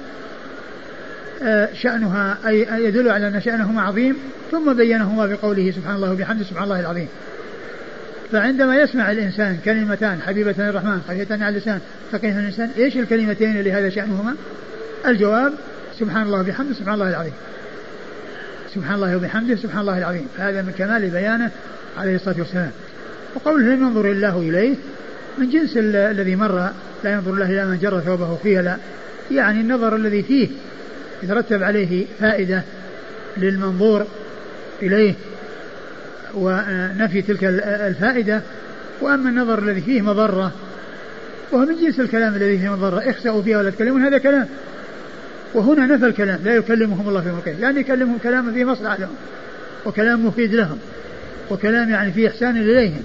شأنها 1.73 2.37
أي 2.47 2.83
يدل 2.83 3.09
على 3.09 3.27
أن 3.27 3.41
شأنهما 3.41 3.81
عظيم 3.81 4.15
ثم 4.51 4.73
بينهما 4.73 5.25
بقوله 5.25 5.71
سبحان 5.71 5.95
الله 5.95 6.11
وبحمده 6.11 6.43
سبحان 6.43 6.63
الله 6.63 6.79
العظيم. 6.79 7.07
فعندما 8.31 8.75
يسمع 8.75 9.11
الإنسان 9.11 9.57
كلمتان 9.65 10.21
حبيبتان 10.21 10.69
الرحمن 10.69 11.01
خفيفتان 11.07 11.43
على 11.43 11.55
اللسان 11.55 11.79
ثقيلتان 12.11 12.39
الإنسان 12.39 12.69
إيش 12.77 12.97
الكلمتين 12.97 13.57
اللي 13.59 13.71
هذا 13.71 13.89
شأنهما؟ 13.89 14.35
الجواب 15.05 15.53
سبحان 15.99 16.23
الله 16.23 16.39
وبحمده 16.39 16.73
سبحان 16.73 16.93
الله 16.93 17.09
العظيم. 17.09 17.33
سبحان 18.75 18.95
الله 18.95 19.17
وبحمده 19.17 19.55
سبحان 19.55 19.81
الله 19.81 19.97
العظيم. 19.97 20.27
فهذا 20.37 20.61
من 20.61 20.71
كمال 20.77 21.09
بيانه 21.09 21.51
عليه 21.97 22.15
الصلاة 22.15 22.35
والسلام. 22.39 22.71
وقوله 23.35 23.75
لم 23.75 23.81
ينظر 23.81 24.11
الله 24.11 24.39
إليه 24.39 24.75
من 25.37 25.49
جنس 25.49 25.77
الذي 25.77 26.35
مر 26.35 26.69
لا 27.03 27.13
ينظر 27.13 27.33
الله 27.33 27.45
إلى 27.45 27.65
من 27.65 27.77
جر 27.77 27.99
ثوبه 27.99 28.37
خيلا 28.43 28.77
يعني 29.31 29.61
النظر 29.61 29.95
الذي 29.95 30.23
فيه 30.23 30.49
يترتب 31.23 31.63
عليه 31.63 32.05
فائدة 32.19 32.63
للمنظور 33.37 34.07
إليه 34.81 35.13
ونفي 36.33 37.21
تلك 37.21 37.43
الفائدة. 37.63 38.41
وأما 39.01 39.29
النظر 39.29 39.59
الذي 39.59 39.81
فيه 39.81 40.01
مضرة 40.01 40.51
وهو 41.51 41.65
من 41.65 41.75
جنس 41.75 41.99
الكلام 41.99 42.35
الذي 42.35 42.57
فيه 42.57 42.69
مضرة 42.69 43.09
اخسأوا 43.09 43.41
فيها 43.41 43.57
ولا 43.57 43.69
تكلمون 43.69 44.05
هذا 44.05 44.17
كلام. 44.17 44.47
وهنا 45.53 45.85
نفى 45.85 46.05
الكلام 46.05 46.39
لا 46.43 46.55
يكلمهم 46.55 47.09
الله 47.09 47.21
في 47.21 47.31
مكان 47.31 47.55
يعني 47.61 47.79
يكلمهم 47.79 48.17
كلاما 48.17 48.51
فيه 48.53 48.65
مصلحة 48.65 48.97
لهم 48.97 49.15
وكلام 49.85 50.25
مفيد 50.25 50.53
لهم 50.55 50.77
وكلام 51.51 51.89
يعني 51.89 52.11
فيه 52.11 52.27
إحسان 52.27 52.57
إليهم. 52.57 53.03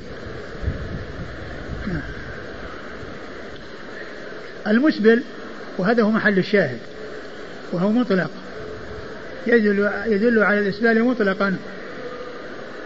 المسبل 4.66 5.22
وهذا 5.78 6.02
هو 6.02 6.10
محل 6.10 6.38
الشاهد 6.38 6.78
وهو 7.72 7.92
مطلق. 7.92 8.30
يدل 9.46 9.90
يدل 10.06 10.42
على 10.42 10.58
الإسبال 10.58 11.04
مطلقا. 11.04 11.56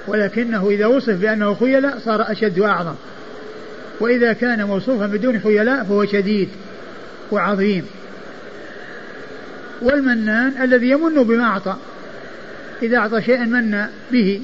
ولكنه 0.07 0.71
إذا 0.71 0.87
وصف 0.87 1.15
بأنه 1.15 1.55
خيلاء 1.55 1.99
صار 1.99 2.33
أشد 2.33 2.59
وأعظم. 2.59 2.95
وإذا 4.01 4.33
كان 4.33 4.65
موصوفا 4.65 5.07
بدون 5.07 5.41
خيلاء 5.41 5.85
فهو 5.85 6.07
شديد 6.07 6.49
وعظيم. 7.31 7.87
والمنان 9.83 10.63
الذي 10.63 10.91
يمن 10.91 11.23
بما 11.23 11.45
أعطى. 11.45 11.77
إذا 12.83 12.97
أعطى 12.97 13.23
شيئا 13.23 13.45
من 13.45 13.87
به 14.13 14.43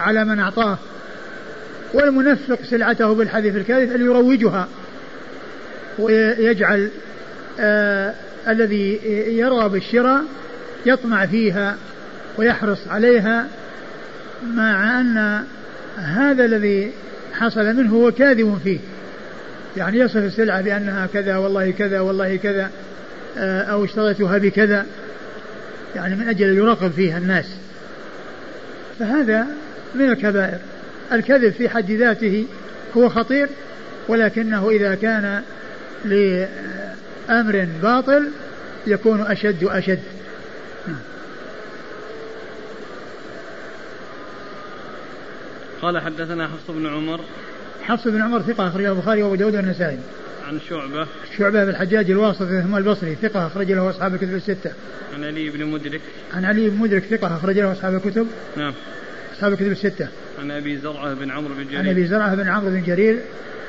على 0.00 0.24
من 0.24 0.40
أعطاه. 0.40 0.78
والمنفق 1.94 2.58
سلعته 2.70 3.14
بالحديث 3.14 3.56
الكاذب 3.56 3.92
أن 3.92 4.00
يروجها. 4.00 4.68
ويجعل 5.98 6.90
آه 7.60 8.14
الذي 8.48 9.00
يرغب 9.38 9.70
بالشراء 9.72 10.24
يطمع 10.86 11.26
فيها 11.26 11.76
ويحرص 12.36 12.88
عليها 12.88 13.46
مع 14.54 15.00
أن 15.00 15.44
هذا 15.96 16.44
الذي 16.44 16.92
حصل 17.32 17.76
منه 17.76 17.94
هو 17.94 18.12
كاذب 18.12 18.58
فيه. 18.64 18.78
يعني 19.76 19.98
يصف 19.98 20.16
السلعة 20.16 20.62
بأنها 20.62 21.06
كذا 21.06 21.36
والله 21.36 21.70
كذا 21.70 22.00
والله 22.00 22.36
كذا 22.36 22.70
آه، 23.38 23.62
أو 23.62 23.84
اشتريتها 23.84 24.38
بكذا. 24.38 24.86
يعني 25.96 26.16
من 26.16 26.28
أجل 26.28 26.56
يراقب 26.56 26.90
فيها 26.90 27.18
الناس. 27.18 27.46
فهذا 28.98 29.46
من 29.94 30.10
الكبائر. 30.10 30.58
الكذب 31.12 31.52
في 31.52 31.68
حد 31.68 31.90
ذاته 31.90 32.46
هو 32.96 33.08
خطير 33.08 33.48
ولكنه 34.08 34.70
إذا 34.70 34.94
كان 34.94 35.42
لأمر 37.28 37.68
باطل 37.82 38.30
يكون 38.86 39.20
أشد 39.20 39.64
وأشد. 39.64 40.00
قال 45.82 45.98
حدثنا 45.98 46.48
حفص 46.48 46.70
بن 46.70 46.86
عمر. 46.86 47.20
حفص 47.82 48.08
بن 48.08 48.22
عمر 48.22 48.42
ثقة 48.42 48.68
أخرجه 48.68 48.92
البخاري 48.92 49.22
وأبو 49.22 49.34
داود 49.34 49.56
والنسائي. 49.56 49.98
عن 50.48 50.60
شعبة. 50.68 51.06
شعبة 51.38 51.64
بن 51.64 51.70
الحجاج 51.70 52.10
الواسطي 52.10 52.62
ثم 52.62 52.76
البصري 52.76 53.14
ثقة 53.14 53.46
أخرج 53.46 53.72
له 53.72 53.90
أصحاب 53.90 54.14
الكتب 54.14 54.34
الستة. 54.34 54.72
عن 55.14 55.24
علي 55.24 55.50
بن 55.50 55.64
مدرك. 55.66 56.00
عن 56.34 56.44
علي 56.44 56.70
بن 56.70 56.76
مدرك 56.76 57.04
ثقة 57.04 57.36
أخرج 57.36 57.58
له 57.58 57.72
أصحاب 57.72 57.94
الكتب. 57.94 58.26
نعم. 58.56 58.72
أصحاب 59.36 59.52
الكتب 59.52 59.72
الستة. 59.72 60.08
عن 60.40 60.50
أبي 60.50 60.76
زرعة 60.76 61.14
بن 61.14 61.30
عمرو 61.30 61.54
بن 61.54 61.64
جرير 61.64 61.78
عن 61.78 61.88
أبي 61.88 62.06
زرعة 62.06 62.34
بن 62.34 62.48
عمرو 62.48 62.70
بن 62.70 62.82
جرير. 62.82 63.18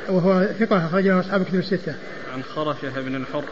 وهو 0.09 0.47
ثقة 0.59 0.85
أخرج 0.85 1.07
له 1.07 1.19
أصحاب 1.19 1.41
الكتب 1.41 1.59
الستة. 1.59 1.93
عن 2.33 2.43
خرشة 2.43 3.01
بن 3.01 3.15
الحر. 3.15 3.43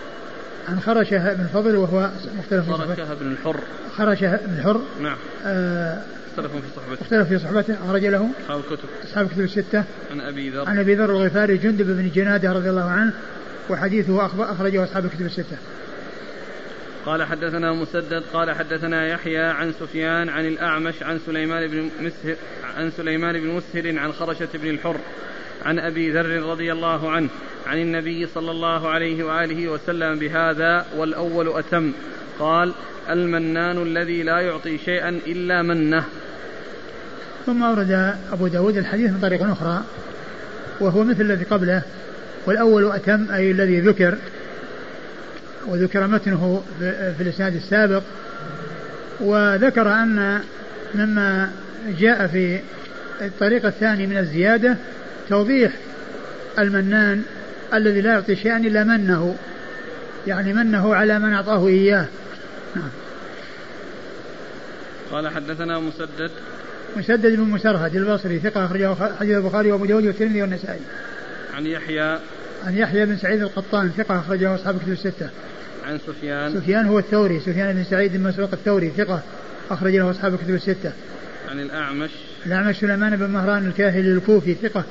عن 0.69 0.79
خرشة 0.79 1.33
بن 1.33 1.47
فضل 1.53 1.75
وهو 1.75 2.09
مختلف 2.37 2.69
خرشة 2.69 3.13
بن 3.13 3.31
الحر. 3.31 3.59
خرشة 3.97 4.35
بن 4.35 4.53
الحر. 4.57 4.81
نعم. 5.01 5.17
آه 5.45 6.01
اختلفوا 6.31 6.59
في 6.59 6.67
صحبته. 6.75 7.01
اختلف 7.01 7.27
في 7.27 7.39
صحبته. 7.39 7.75
أخرج 7.85 8.05
له 8.05 8.29
أصحاب 8.41 8.59
الكتب. 8.59 8.89
أصحاب 9.03 9.25
الكتب 9.25 9.41
الستة. 9.41 9.83
عن 10.11 10.21
أبي 10.21 10.49
ذر. 10.49 10.69
عن 10.69 10.79
أبي 10.79 10.95
ذر 10.95 11.09
الغفاري 11.09 11.57
جندب 11.57 11.85
بن 11.85 12.11
جنادة 12.15 12.51
رضي 12.51 12.69
الله 12.69 12.89
عنه 12.89 13.13
وحديثه 13.69 14.25
أخرجه 14.25 14.83
أصحاب 14.83 15.05
الكتب 15.05 15.25
الستة. 15.25 15.57
قال 17.05 17.23
حدثنا 17.23 17.73
مسدد 17.73 18.23
قال 18.33 18.51
حدثنا 18.51 19.07
يحيى 19.07 19.43
عن 19.43 19.73
سفيان 19.79 20.29
عن 20.29 20.45
الأعمش 20.45 21.03
عن 21.03 21.19
سليمان 21.25 21.67
بن 21.67 21.89
مسهر 22.01 22.35
عن 22.77 22.91
سليمان 22.91 23.41
بن 23.41 23.47
مسهر 23.47 23.99
عن 23.99 24.11
خرشة 24.11 24.47
بن 24.53 24.69
الحر. 24.69 24.97
عن 25.65 25.79
أبي 25.79 26.11
ذر 26.11 26.49
رضي 26.49 26.71
الله 26.71 27.11
عنه 27.11 27.29
عن 27.67 27.77
النبي 27.77 28.27
صلى 28.27 28.51
الله 28.51 28.89
عليه 28.89 29.23
وآله 29.23 29.67
وسلم 29.67 30.19
بهذا 30.19 30.85
والأول 30.97 31.59
أتم. 31.59 31.91
قال 32.39 32.73
المنان 33.09 33.81
الذي 33.81 34.23
لا 34.23 34.39
يعطي 34.39 34.77
شيئا 34.77 35.09
إلا 35.09 35.61
منه. 35.61 36.03
ثم 37.45 37.63
أورد 37.63 38.15
أبو 38.31 38.47
داود 38.47 38.77
الحديث 38.77 39.11
من 39.11 39.19
طريق 39.21 39.43
أخرى 39.43 39.83
وهو 40.79 41.03
مثل 41.03 41.21
الذي 41.21 41.43
قبله 41.43 41.81
والأول 42.45 42.91
أتم 42.91 43.31
أي 43.31 43.51
الذي 43.51 43.79
ذكر 43.79 44.17
وذكر 45.67 46.07
متنه 46.07 46.63
في 47.17 47.23
الإسناد 47.23 47.55
السابق 47.55 48.03
وذكر 49.19 49.93
أن 49.93 50.39
مما 50.95 51.51
جاء 51.99 52.27
في 52.27 52.59
الطريق 53.21 53.65
الثاني 53.65 54.07
من 54.07 54.17
الزيادة 54.17 54.77
توضيح 55.33 55.71
المنان 56.59 57.23
الذي 57.73 58.01
لا 58.01 58.11
يعطي 58.11 58.35
شيئا 58.35 58.57
إلا 58.57 58.83
منه 58.83 59.35
يعني 60.27 60.53
منه 60.53 60.95
على 60.95 61.19
من 61.19 61.33
أعطاه 61.33 61.67
إياه 61.67 62.05
نعم 62.75 62.89
قال 65.11 65.27
حدثنا 65.27 65.79
مسدد 65.79 66.31
مسدد 66.95 67.35
بن 67.35 67.43
مسرهد 67.43 67.95
البصري 67.95 68.39
ثقة 68.39 68.65
أخرجه 68.65 68.95
حديث 69.19 69.37
البخاري 69.37 69.71
وأبو 69.71 69.85
داود 69.85 70.05
والترمذي 70.05 70.41
والنسائي. 70.41 70.79
عن 71.53 71.65
يحيى 71.65 72.19
عن 72.65 72.77
يحيى 72.77 73.05
بن 73.05 73.17
سعيد 73.17 73.41
القطان 73.41 73.89
ثقة 73.97 74.19
أخرجه 74.19 74.55
أصحاب 74.55 74.79
كتب 74.79 74.91
الستة. 74.91 75.29
عن 75.87 75.99
سفيان 76.07 76.53
سفيان 76.53 76.85
هو 76.85 76.99
الثوري 76.99 77.39
سفيان 77.39 77.73
بن 77.73 77.83
سعيد 77.83 78.17
بن 78.17 78.23
مسروق 78.23 78.49
الثوري 78.53 78.89
ثقة 78.89 79.21
أخرج 79.71 79.95
له 79.95 80.11
أصحاب 80.11 80.35
كتب 80.35 80.53
الستة. 80.55 80.91
عن 81.51 81.59
الأعمش 81.59 82.11
الأعمش 82.45 82.75
سليمان 82.75 83.15
بن 83.15 83.29
مهران 83.29 83.67
الكاهلي 83.67 84.13
الكوفي 84.13 84.53
ثقة 84.53 84.83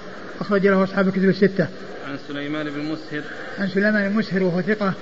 أخرج 0.43 0.67
له 0.67 0.85
أصحاب 0.85 1.11
كتب 1.11 1.25
الستة. 1.25 1.67
عن 2.09 2.19
سليمان 2.29 2.71
بن 2.71 2.81
مسهر. 2.81 3.23
عن 3.59 3.69
سليمان 3.69 4.09
بن 4.09 4.17
مسهر 4.17 4.43
وهو 4.43 4.63
ثقة 4.63 4.93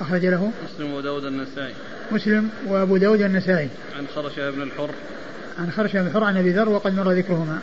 أخرج 0.00 0.26
له. 0.26 0.52
مسلم 0.74 0.94
وداود 0.94 1.24
النسائي. 1.24 1.74
مسلم 2.12 2.50
وأبو 2.66 2.96
داود 2.96 3.20
النسائي. 3.20 3.68
عن 3.98 4.06
خرشة 4.14 4.50
بن 4.50 4.62
الحر. 4.62 4.90
عن 5.58 5.70
خرشة 5.70 6.00
بن 6.00 6.06
الحر 6.06 6.24
عن 6.24 6.36
أبي 6.36 6.50
ذر 6.50 6.68
وقد 6.68 6.94
مر 6.94 7.12
ذكرهما. 7.12 7.58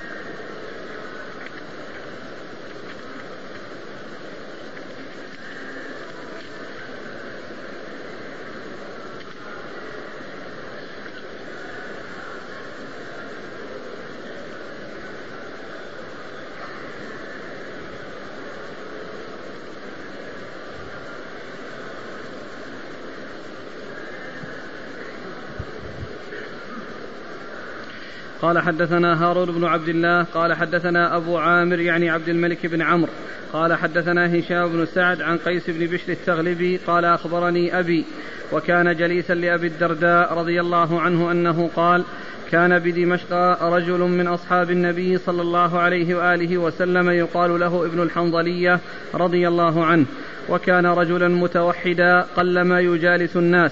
قال 28.50 28.60
حدثنا 28.60 29.24
هارون 29.24 29.52
بن 29.52 29.66
عبد 29.66 29.90
الله 29.90 30.24
قال 30.24 30.54
حدثنا 30.54 31.18
أبو 31.18 31.38
عامر 31.38 31.80
يعني 31.80 32.10
عبد 32.10 32.30
الملك 32.30 32.66
بن 32.66 32.82
عمرو 32.82 33.12
قال 33.54 33.74
حدثنا 33.74 34.40
هشام 34.40 34.68
بن 34.68 34.86
سعد 34.86 35.22
عن 35.22 35.38
قيس 35.38 35.70
بن 35.70 35.88
بشر 35.88 36.12
التغلبي 36.12 36.78
قال 36.78 37.06
أخبرني 37.06 37.80
أبي 37.80 38.06
وكان 38.52 38.96
جليسا 38.96 39.34
لأبي 39.34 39.68
الدرداء 39.68 40.34
رضي 40.34 40.62
الله 40.62 41.02
عنه 41.02 41.32
أنه 41.32 41.70
قال 41.76 42.04
كان 42.52 42.80
بدمشق 42.80 43.34
رجل 43.64 44.00
من 44.00 44.28
أصحاب 44.28 44.72
النبي 44.72 45.18
صلى 45.18 45.42
الله 45.42 45.80
عليه 45.80 46.16
وآله 46.16 46.58
وسلم 46.58 47.10
يقال 47.10 47.60
له 47.60 47.86
ابن 47.86 48.02
الحنظلية 48.02 48.80
رضي 49.14 49.48
الله 49.48 49.86
عنه 49.86 50.06
وكان 50.50 50.86
رجلا 50.86 51.28
متوحدا 51.28 52.22
قلما 52.22 52.80
يجالس 52.80 53.38
الناس 53.38 53.72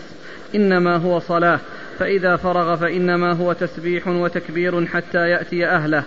إنما 0.55 0.95
هو 0.95 1.19
صلاة 1.19 1.59
فإذا 1.99 2.35
فرغ 2.35 2.75
فإنما 2.75 3.33
هو 3.33 3.53
تسبيح 3.53 4.07
وتكبير 4.07 4.85
حتى 4.85 5.29
يأتي 5.29 5.67
أهله. 5.67 6.03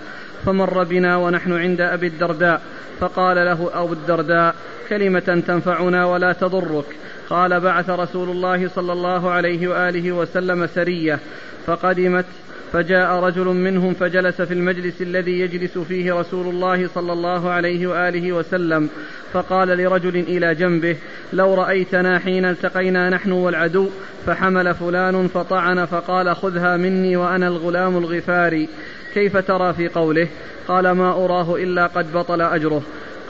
فمر 0.47 0.85
بنا 0.85 1.17
ونحن 1.17 1.53
عند 1.53 1.81
أبي 1.81 2.07
الدرداء. 2.07 2.63
فقال 3.01 3.37
له 3.37 3.71
أبو 3.75 3.93
الدرداء 3.93 4.55
كلمة 4.89 5.43
تنفعنا 5.47 6.07
ولا 6.07 6.33
تضرك. 6.33 6.87
قال 7.31 7.61
بعث 7.61 7.91
رسول 7.91 8.29
الله 8.29 8.69
صلى 8.69 8.93
الله 8.93 9.31
عليه 9.31 9.69
وآله 9.69 10.13
وسلم 10.13 10.67
سرية 10.67 11.19
فقدمت 11.67 12.25
فجاء 12.73 13.15
رجل 13.15 13.45
منهم 13.45 13.95
فجلس 13.95 14.43
في 14.43 14.55
المجلس 14.55 15.03
الذي 15.03 15.41
يجلس 15.41 15.79
فيه 15.79 16.15
رسول 16.15 16.47
الله 16.47 16.89
صلى 16.89 17.13
الله 17.13 17.51
عليه 17.51 17.87
وآله 17.87 18.33
وسلم 18.33 18.89
فقال 19.33 19.69
لرجل 19.69 20.17
إلى 20.17 20.55
جنبه 20.55 20.97
لو 21.33 21.55
رأيتنا 21.55 22.19
حين 22.19 22.45
التقينا 22.45 23.11
نحن 23.11 23.33
والعدو 23.33 23.89
فحمل 24.27 24.75
فلان 24.75 25.29
فطعن 25.29 25.85
فقال 25.85 26.37
خذها 26.37 26.77
مني 26.77 27.17
وأنا 27.17 27.49
الغلام 27.49 27.97
الغفاري 27.97 28.69
كيف 29.15 29.37
ترى 29.37 29.73
في 29.73 29.89
قوله؟ 29.89 30.29
قال 30.69 30.91
ما 30.91 31.13
أراه 31.13 31.57
إلا 31.57 31.87
قد 31.87 32.13
بطل 32.13 32.41
أجره. 32.41 32.83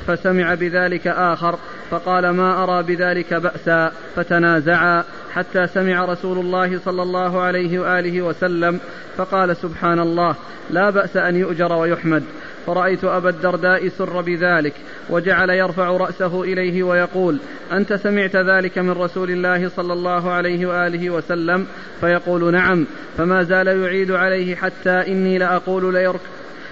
فسمع 0.06 0.54
بذلك 0.54 1.06
آخر 1.06 1.58
فقال 1.90 2.30
ما 2.30 2.64
أرى 2.64 2.82
بذلك 2.82 3.34
بأسا 3.34 3.92
فتنازعا. 4.16 5.04
حتى 5.32 5.66
سمع 5.66 6.04
رسول 6.04 6.38
الله 6.38 6.78
صلى 6.78 7.02
الله 7.02 7.40
عليه 7.40 7.78
وآله 7.78 8.22
وسلم 8.22 8.80
فقال 9.16 9.56
سبحان 9.56 9.98
الله 9.98 10.34
لا 10.70 10.90
بأس 10.90 11.16
أن 11.16 11.36
يؤجر 11.36 11.72
ويحمد. 11.72 12.22
فرأيت 12.66 13.04
أبا 13.04 13.28
الدرداء 13.28 13.88
سر 13.88 14.20
بذلك 14.20 14.74
وجعل 15.10 15.50
يرفع 15.50 15.88
رأسه 15.88 16.42
إليه 16.42 16.82
ويقول 16.82 17.40
أنت 17.72 17.92
سمعت 17.92 18.36
ذلك 18.36 18.78
من 18.78 18.90
رسول 18.90 19.30
الله 19.30 19.68
صلى 19.68 19.92
الله 19.92 20.30
عليه 20.30 20.66
وآله 20.66 21.10
وسلم؟ 21.10 21.66
فيقول 22.00 22.52
نعم 22.52 22.86
فما 23.18 23.42
زال 23.42 23.66
يعيد 23.66 24.10
عليه 24.10 24.54
حتى 24.54 24.90
إني 24.90 25.38
لأقول 25.38 25.94
ليرك 25.94 26.20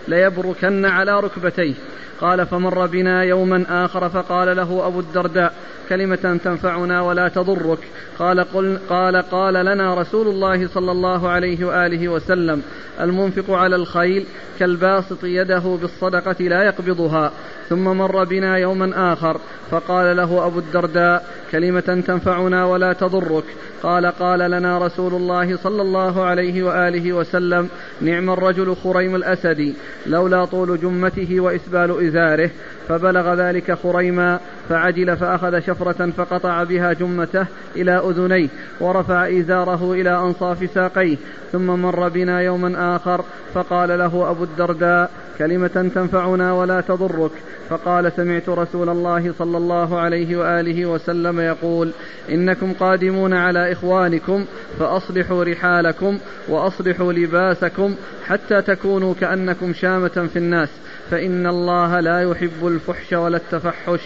ليبركن 0.08 0.84
على 0.84 1.20
ركبتيه. 1.20 1.74
قال 2.20 2.46
فمر 2.46 2.86
بنا 2.86 3.22
يوما 3.22 3.84
آخر 3.84 4.08
فقال 4.08 4.56
له 4.56 4.86
أبو 4.86 5.00
الدرداء 5.00 5.54
كلمة 5.88 6.40
تنفعنا 6.44 7.02
ولا 7.02 7.28
تضرك. 7.28 7.78
قال 8.18 8.40
قل 8.40 8.78
قال 8.88 9.16
قال 9.16 9.54
لنا 9.54 9.94
رسول 9.94 10.28
الله 10.28 10.68
صلى 10.68 10.92
الله 10.92 11.28
عليه 11.28 11.64
وآله 11.64 12.08
وسلم 12.08 12.62
المنفق 13.00 13.50
على 13.50 13.76
الخيل 13.76 14.26
كالباسط 14.58 15.24
يده 15.24 15.78
بالصدقة 15.80 16.44
لا 16.44 16.62
يقبضها 16.62 17.32
ثم 17.68 17.84
مر 17.84 18.24
بنا 18.24 18.56
يوما 18.56 19.12
آخر 19.12 19.40
فقال 19.70 20.16
له 20.16 20.46
أبو 20.46 20.58
الدرداء 20.58 21.24
كلمة 21.52 22.02
تنفعنا 22.06 22.64
ولا 22.64 22.92
تضرك. 22.92 23.44
قال 23.82 24.06
قال 24.06 24.50
لنا 24.50 24.78
رسول 24.78 25.14
الله 25.14 25.56
صلى 25.56 25.82
الله 25.82 26.24
عليه 26.24 26.62
وآله 26.62 27.12
وسلم 27.12 27.68
نعم 28.00 28.30
الرجل 28.30 28.76
خريم 28.76 29.14
الأسدي 29.14 29.74
لولا 30.06 30.44
طول 30.44 30.80
جمته 30.80 31.40
وإسبال 31.40 32.06
إزاره 32.06 32.50
فبلغ 32.88 33.34
ذلك 33.34 33.72
خريما 33.72 34.40
فعجل 34.68 35.16
فأخذ 35.16 35.60
شفرة 35.60 36.10
فقطع 36.10 36.62
بها 36.62 36.92
جمته 36.92 37.46
إلى 37.76 37.98
أذنيه 37.98 38.48
ورفع 38.80 39.28
إزاره 39.28 39.92
إلى 39.92 40.18
أنصاف 40.18 40.70
ساقيه 40.74 41.16
ثم 41.52 41.66
مر 41.66 42.08
بنا 42.08 42.40
يوما 42.40 42.96
آخر 42.96 43.24
فقال 43.54 43.88
له 43.88 44.30
أبو 44.30 44.44
الدرداء 44.44 45.10
كلمة 45.38 45.90
تنفعنا 45.94 46.52
ولا 46.52 46.80
تضرك. 46.80 47.30
فقال 47.68 48.12
سمعت 48.12 48.48
رسول 48.48 48.88
الله 48.88 49.32
صلى 49.38 49.56
الله 49.56 49.98
عليه 49.98 50.36
وآله 50.36 50.86
وسلم 50.86 51.40
يقول 51.40 51.92
إنكم 52.30 52.72
قادمون 52.72 53.34
على 53.34 53.72
إخوانكم 53.72 54.44
فأصلحوا 54.78 55.44
رحالكم 55.44 56.18
وأصلحوا 56.48 57.12
لباسكم 57.12 57.94
حتى 58.26 58.62
تكونوا 58.62 59.14
كأنكم 59.20 59.72
شامة 59.72 60.28
في 60.32 60.36
الناس. 60.36 60.68
فإن 61.10 61.46
الله 61.46 62.00
لا 62.00 62.30
يحب 62.30 62.66
الفحش 62.66 63.12
ولا 63.12 63.36
التفحش. 63.36 64.00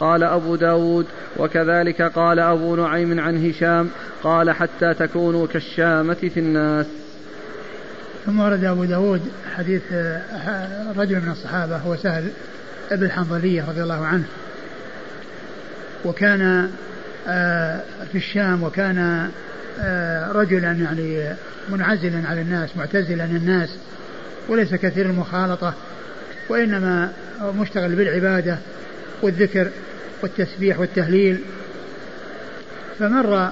قال 0.00 0.22
أبو 0.22 0.56
داود 0.56 1.06
وكذلك 1.36 2.02
قال 2.02 2.38
أبو 2.38 2.76
نعيم 2.76 3.20
عن 3.20 3.50
هشام 3.50 3.90
قال 4.22 4.50
حتى 4.50 4.94
تكونوا 4.94 5.46
كالشامة 5.46 6.14
في 6.14 6.40
الناس. 6.40 6.86
ثم 8.26 8.40
ورد 8.40 8.64
أبو 8.64 8.84
داود 8.84 9.20
حديث 9.56 9.82
آه، 9.92 10.92
رجل 10.96 11.20
من 11.20 11.30
الصحابة 11.30 11.76
هو 11.76 11.96
سهل 11.96 12.28
ابن 12.90 13.04
الحنظلية 13.04 13.64
رضي 13.68 13.82
الله 13.82 14.06
عنه. 14.06 14.24
وكان 16.04 16.70
آه، 17.28 17.80
في 18.12 18.18
الشام 18.18 18.62
وكان 18.62 19.28
آه، 19.80 20.32
رجلا 20.32 20.72
يعني 20.72 21.34
منعزلا 21.68 22.28
على 22.28 22.40
الناس 22.40 22.76
معتزلا 22.76 23.24
الناس 23.24 23.76
وليس 24.48 24.74
كثير 24.74 25.06
المخالطة. 25.06 25.74
وإنما 26.48 27.12
مشتغل 27.42 27.94
بالعبادة 27.94 28.58
والذكر 29.22 29.68
والتسبيح 30.22 30.80
والتهليل. 30.80 31.38
فمر 32.98 33.50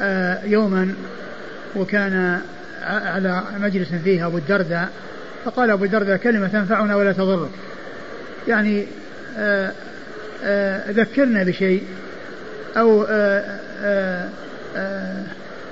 آه، 0.00 0.44
يوما 0.44 0.94
وكان 1.76 2.40
على 2.84 3.42
مجلس 3.60 3.88
فيه 4.04 4.26
أبو 4.26 4.38
الدرداء 4.38 4.88
فقال 5.44 5.70
أبو 5.70 5.84
الدرداء 5.84 6.16
كلمة 6.16 6.48
تنفعنا 6.48 6.96
ولا 6.96 7.12
تضرك. 7.12 7.50
يعني 8.48 8.86
آآ 9.38 9.72
آآ 10.44 10.92
ذكرنا 10.92 11.42
بشيء 11.42 11.82
أو 12.76 13.06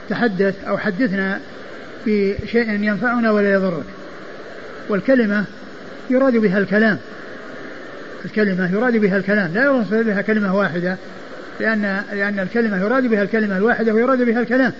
تحدث 0.09 0.55
أو 0.69 0.79
حدثنا 0.79 1.41
بشيء 2.07 2.71
ينفعنا 2.71 3.31
ولا 3.31 3.53
يضرك. 3.53 3.85
والكلمة 4.89 5.45
يراد 6.11 6.37
بها 6.37 6.59
الكلام. 6.59 6.99
الكلمة 8.25 8.73
يراد 8.73 8.97
بها 8.97 9.17
الكلام. 9.17 9.55
لا 9.55 9.65
يراد 9.65 10.07
بها 10.07 10.23
كلمة 10.23 10.57
واحدة 10.57 10.97
لأن 11.61 12.03
لأن 12.13 12.39
الكلمة 12.39 12.81
يراد 12.81 13.07
بها 13.07 13.23
الكلمة 13.23 13.57
الواحدة 13.57 13.93
ويراد 13.93 14.23
بها 14.23 14.41
الكلام. 14.41 14.73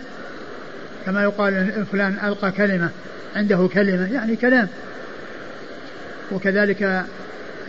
كما 1.07 1.23
يقال 1.23 1.85
فلان 1.93 2.17
ألقى 2.25 2.53
كلمة 2.53 2.89
عنده 3.37 3.69
كلمة 3.75 4.13
يعني 4.13 4.37
كلام. 4.37 4.69
وكذلك 6.33 7.05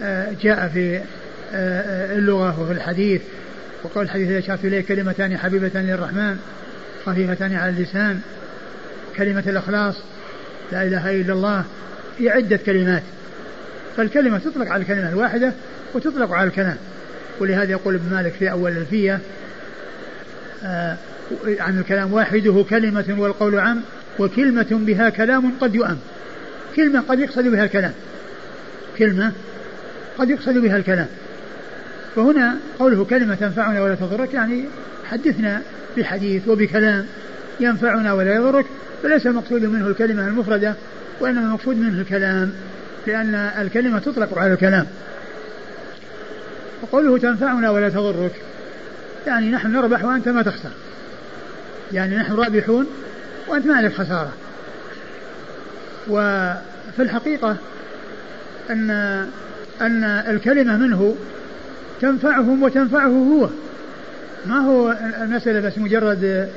آه، 0.04 0.28
جاء 0.42 0.68
في 0.68 1.02
آه، 1.54 2.16
اللغة 2.16 2.62
وفي 2.62 2.72
الحديث 2.72 3.22
وقول 3.84 4.04
الحديث 4.04 4.30
إذا 4.30 4.42
شرت 4.42 4.66
إليه 4.66 4.82
كلمتان 4.82 5.38
حبيبتان 5.38 5.88
للرحمن 5.88 6.40
خفيفتان 7.06 7.56
على 7.56 7.70
اللسان. 7.70 8.22
كلمة 9.18 9.44
الإخلاص 9.48 9.96
لا 10.72 10.84
إله 10.84 11.22
إلا 11.22 11.34
الله 11.34 11.64
هي 12.20 12.30
عدة 12.30 12.58
كلمات. 12.58 13.04
فالكلمة 13.98 14.40
تطلق 14.40 14.68
على 14.72 14.82
الكلمة 14.82 15.10
الواحدة 15.10 15.54
وتطلق 15.94 16.32
على 16.32 16.48
الكلام. 16.50 16.78
ولهذا 17.40 17.72
يقول 17.72 17.96
ابن 17.96 18.16
مالك 18.16 18.32
في 18.32 18.52
أول 18.52 18.72
الفية 18.72 19.20
آه 20.64 20.98
عن 21.60 21.80
الكلام 21.80 22.14
واحدة 22.14 22.64
كلمة 22.70 23.16
والقول 23.18 23.60
عام 23.60 23.82
وكلمة 24.20 24.68
بها 24.72 25.10
كلام 25.10 25.52
قد 25.62 25.76
يؤم. 25.76 25.98
كلمة 26.76 27.02
قد 27.02 27.20
يقصد 27.20 27.48
بها 27.48 27.64
الكلام. 27.64 27.94
كلمة 28.98 29.32
قد 30.18 30.30
يقصد 30.30 30.58
بها 30.58 30.78
الكلام. 30.78 31.08
فهنا 32.16 32.58
قوله 32.80 33.06
كلمة 33.06 33.36
تنفعنا 33.36 33.82
ولا 33.82 33.96
تضرك 33.96 34.34
يعني 34.34 34.66
حدثنا 35.10 35.62
بحديث 35.98 36.48
وبكلام 36.48 37.06
ينفعنا 37.60 38.14
ولا 38.14 38.36
يضرك 38.36 38.66
فليس 39.04 39.28
المقصود 39.28 39.66
منه 39.66 39.88
الكلمة 39.88 40.28
المفردة 40.28 40.76
وإنما 41.20 41.42
المقصود 41.42 41.78
منه 41.78 42.02
الكلام. 42.02 42.52
لأن 43.08 43.36
الكلمة 43.36 44.00
تطلق 44.00 44.38
على 44.38 44.54
الكلام. 44.54 44.88
وقوله 46.82 47.18
تنفعنا 47.18 47.70
ولا 47.70 47.90
تضرك. 47.90 48.32
يعني 49.28 49.52
نحن 49.52 49.72
نربح 49.72 50.04
وأنت 50.04 50.30
ما 50.30 50.42
تخسر. 50.42 50.70
يعني 51.92 52.18
نحن 52.18 52.34
رابحون 52.34 52.88
وأنت 53.48 53.66
ما 53.66 53.76
عليك 53.76 53.94
خسارة. 53.94 54.32
وفي 56.08 57.00
الحقيقة 57.00 57.58
أن 58.70 58.92
أن 59.82 60.04
الكلمة 60.04 60.78
منه 60.78 61.16
تنفعهم 62.02 62.64
وتنفعه 62.64 63.08
هو. 63.08 63.50
ما 64.46 64.58
هو 64.60 64.98
المسألة 65.22 65.60
بس 65.60 65.78
مجرد 65.78 66.50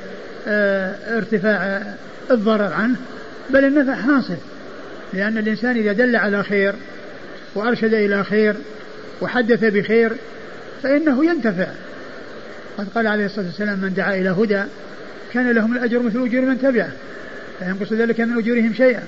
آه، 0.47 1.17
ارتفاع 1.17 1.83
الضرر 2.31 2.73
عنه 2.73 2.95
بل 3.49 3.65
النفع 3.65 3.95
حاصل. 3.95 4.37
لأن 5.13 5.37
الإنسان 5.37 5.77
إذا 5.77 5.91
دل 5.91 6.15
على 6.15 6.43
خير 6.43 6.73
وأرشد 7.55 7.93
إلى 7.93 8.23
خير 8.23 8.55
وحدث 9.21 9.63
بخير 9.63 10.11
فإنه 10.83 11.25
ينتفع. 11.25 11.67
قد 12.77 12.87
قال 12.95 13.07
عليه 13.07 13.25
الصلاة 13.25 13.45
والسلام 13.45 13.79
من 13.79 13.93
دعا 13.93 14.15
إلى 14.15 14.29
هدى 14.29 14.63
كان 15.33 15.51
لهم 15.51 15.73
الأجر 15.73 15.99
مثل 15.99 16.25
أجور 16.25 16.41
من 16.41 16.61
تبعه 16.61 16.89
لا 17.61 17.69
ينقص 17.69 17.93
ذلك 17.93 18.21
من 18.21 18.37
أجورهم 18.37 18.73
شيئا. 18.73 19.03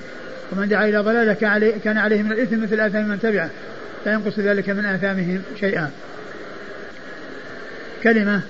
ومن 0.52 0.68
دعا 0.68 0.88
إلى 0.88 0.98
ضلالة 0.98 1.32
كان 1.84 1.98
عليه 1.98 2.22
من 2.22 2.32
الإثم 2.32 2.62
مثل 2.62 2.80
آثام 2.80 3.08
من 3.08 3.20
تبعه 3.20 3.50
لا 4.06 4.12
ينقص 4.12 4.38
ذلك 4.38 4.70
من 4.70 4.84
آثامهم 4.84 5.42
شيئا. 5.60 5.90
كلمة 8.02 8.40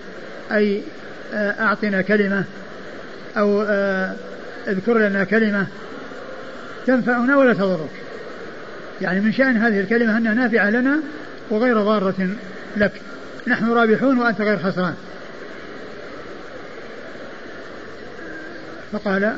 أي 0.52 0.82
آه، 1.34 1.54
أعطنا 1.60 2.02
كلمة 2.02 2.44
أو 3.36 3.62
آه، 3.62 4.14
اذكر 4.68 4.98
لنا 4.98 5.24
كلمة 5.24 5.66
تنفعنا 6.88 7.36
ولا 7.36 7.54
تضرك. 7.54 7.90
يعني 9.00 9.20
من 9.20 9.32
شأن 9.32 9.56
هذه 9.56 9.80
الكلمة 9.80 10.16
أنها 10.16 10.34
نافعة 10.34 10.70
لنا 10.70 11.00
وغير 11.50 11.82
ضارة 11.82 12.28
لك. 12.76 12.92
نحن 13.46 13.72
رابحون 13.72 14.18
وأنت 14.18 14.40
غير 14.40 14.58
خسران. 14.58 14.94
فقال 18.92 19.36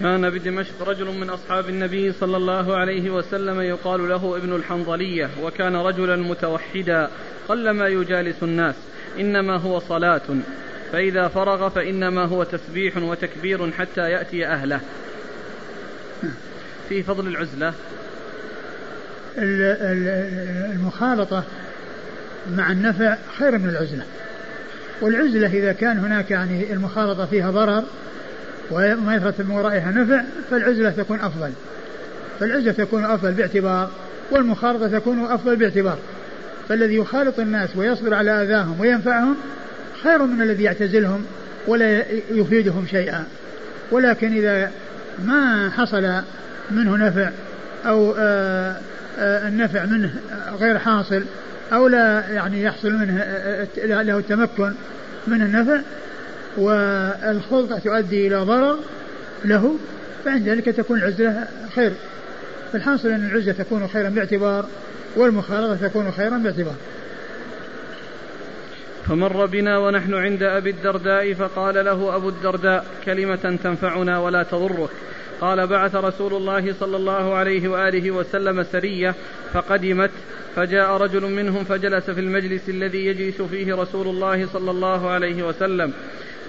كان 0.00 0.30
بدمشق 0.30 0.88
رجل 0.88 1.04
من 1.04 1.30
أصحاب 1.30 1.68
النبي 1.68 2.12
صلى 2.12 2.36
الله 2.36 2.76
عليه 2.76 3.10
وسلم 3.10 3.60
يقال 3.60 4.08
له 4.08 4.36
ابن 4.36 4.56
الحنظلية 4.56 5.30
وكان 5.42 5.76
رجلا 5.76 6.16
متوحدا 6.16 7.10
قلما 7.48 7.88
يجالس 7.88 8.42
الناس 8.42 8.74
إنما 9.20 9.56
هو 9.56 9.78
صلاة. 9.78 10.22
فإذا 10.92 11.28
فرغ 11.28 11.68
فإنما 11.68 12.24
هو 12.24 12.44
تسبيح 12.44 12.96
وتكبير 12.96 13.70
حتى 13.70 14.00
يأتي 14.00 14.46
أهله. 14.46 14.80
في 16.88 17.02
فضل 17.02 17.26
العزلة. 17.26 17.74
المخالطة 20.72 21.44
مع 22.56 22.72
النفع 22.72 23.16
خير 23.38 23.58
من 23.58 23.68
العزلة. 23.68 24.04
والعزلة 25.00 25.46
إذا 25.46 25.72
كان 25.72 25.98
هناك 25.98 26.30
يعني 26.30 26.72
المخالطة 26.72 27.26
فيها 27.26 27.50
ضرر 27.50 27.84
وما 28.70 29.16
يترتب 29.16 29.48
من 29.48 29.54
ورائها 29.54 29.90
نفع 29.90 30.22
فالعزلة 30.50 30.90
تكون 30.90 31.20
أفضل. 31.20 31.52
فالعزلة 32.40 32.72
تكون 32.72 33.04
أفضل 33.04 33.32
باعتبار 33.32 33.90
والمخالطة 34.30 34.98
تكون 34.98 35.24
أفضل 35.24 35.56
باعتبار. 35.56 35.98
فالذي 36.68 36.96
يخالط 36.96 37.38
الناس 37.38 37.76
ويصبر 37.76 38.14
على 38.14 38.42
أذاهم 38.42 38.80
وينفعهم 38.80 39.36
خير 40.04 40.22
من 40.22 40.42
الذي 40.42 40.62
يعتزلهم 40.62 41.24
ولا 41.66 42.02
يفيدهم 42.30 42.86
شيئا. 42.86 43.24
ولكن 43.90 44.36
إذا 44.36 44.70
ما 45.24 45.70
حصل 45.70 46.22
منه 46.70 46.96
نفع 46.96 47.30
أو 47.86 48.14
آه، 48.18 48.76
آه، 49.18 49.48
النفع 49.48 49.84
منه 49.84 50.14
غير 50.60 50.78
حاصل 50.78 51.24
أو 51.72 51.88
لا 51.88 52.24
يعني 52.30 52.62
يحصل 52.62 52.92
منه 52.92 53.20
آه، 53.20 53.66
له 54.02 54.18
التمكن 54.18 54.72
من 55.26 55.42
النفع 55.42 55.80
والخلطة 56.56 57.78
تؤدي 57.78 58.26
إلى 58.26 58.36
ضرر 58.36 58.78
له 59.44 59.76
فعند 60.24 60.48
ذلك 60.48 60.64
تكون 60.64 60.98
العزلة 60.98 61.46
خير. 61.74 61.92
فالحاصل 62.72 63.08
أن 63.08 63.26
العزلة 63.26 63.52
تكون 63.52 63.88
خيرا 63.88 64.08
باعتبار 64.08 64.66
والمخالطة 65.16 65.88
تكون 65.88 66.12
خيرا 66.12 66.38
باعتبار. 66.38 66.74
فمر 69.08 69.46
بنا 69.46 69.78
ونحن 69.78 70.14
عند 70.14 70.42
أبي 70.42 70.70
الدرداء 70.70 71.32
فقال 71.32 71.84
له 71.84 72.16
أبو 72.16 72.28
الدرداء 72.28 72.86
كلمة 73.04 73.58
تنفعنا 73.62 74.18
ولا 74.18 74.42
تضرك. 74.42 74.90
قال 75.40 75.66
بعث 75.66 75.94
رسول 75.94 76.34
الله 76.34 76.72
صلى 76.72 76.96
الله 76.96 77.34
عليه 77.34 77.68
وآله 77.68 78.10
وسلم 78.10 78.62
سرية 78.62 79.14
فقدمت 79.52 80.10
فجاء 80.56 80.90
رجل 80.90 81.22
منهم 81.22 81.64
فجلس 81.64 82.10
في 82.10 82.20
المجلس 82.20 82.68
الذي 82.68 83.06
يجلس 83.06 83.42
فيه 83.42 83.74
رسول 83.74 84.06
الله 84.06 84.46
صلى 84.46 84.70
الله 84.70 85.10
عليه 85.10 85.42
وسلم. 85.42 85.92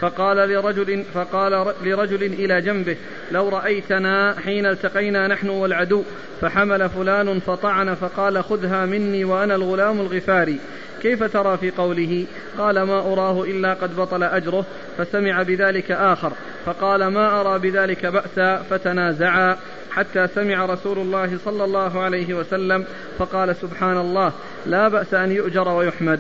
فقال 0.02 0.38
لرجل 0.38 1.04
فقال 1.14 1.74
لرجل 1.84 2.24
إلى 2.24 2.62
جنبه 2.62 2.98
لو 3.32 3.50
رأيتنا 3.50 4.36
حين 4.46 4.66
التقينا 4.66 5.28
نحن 5.28 5.50
والعدو 5.50 6.04
فحمل 6.42 6.90
فلان 6.90 7.40
فطعن 7.40 7.94
فقال 7.96 8.44
خذها 8.44 8.86
مني 8.86 9.24
وأنا 9.24 9.56
الغلام 9.56 10.00
الغفاري. 10.00 10.60
كيف 11.02 11.24
ترى 11.24 11.58
في 11.58 11.72
قوله 11.72 12.26
قال 12.58 12.82
ما 12.82 13.00
أراه 13.00 13.44
إلا 13.44 13.74
قد 13.74 13.96
بطل 13.96 14.24
أجره 14.24 14.66
فسمع 14.98 15.44
بذلك 15.44 15.92
آخر 15.92 16.32
فقال 16.66 17.08
ما 17.08 17.42
أرى 17.42 17.60
بذلك 17.60 18.06
بأسا 18.06 18.64
فتنازعا 18.70 19.58
حتى 19.92 20.28
سمع 20.36 20.66
رسول 20.66 20.98
الله 21.00 21.38
صلى 21.46 21.64
الله 21.64 22.02
عليه 22.02 22.34
وسلم 22.34 22.86
فقال 23.18 23.56
سبحان 23.56 23.98
الله 23.98 24.34
لا 24.66 24.88
بأس 24.88 25.14
أن 25.14 25.32
يؤجر 25.32 25.68
ويحمد. 25.68 26.20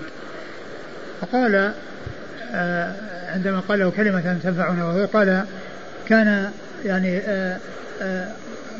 فقال 1.21 1.73
آه، 2.53 2.95
عندما 3.33 3.59
قال 3.59 3.79
له 3.79 3.89
كلمة 3.89 4.39
تنفعنا 4.43 4.85
وهو 4.85 5.05
قال 5.05 5.43
كان 6.07 6.51
يعني 6.85 7.17
آه، 7.17 7.57
آه، 8.01 8.27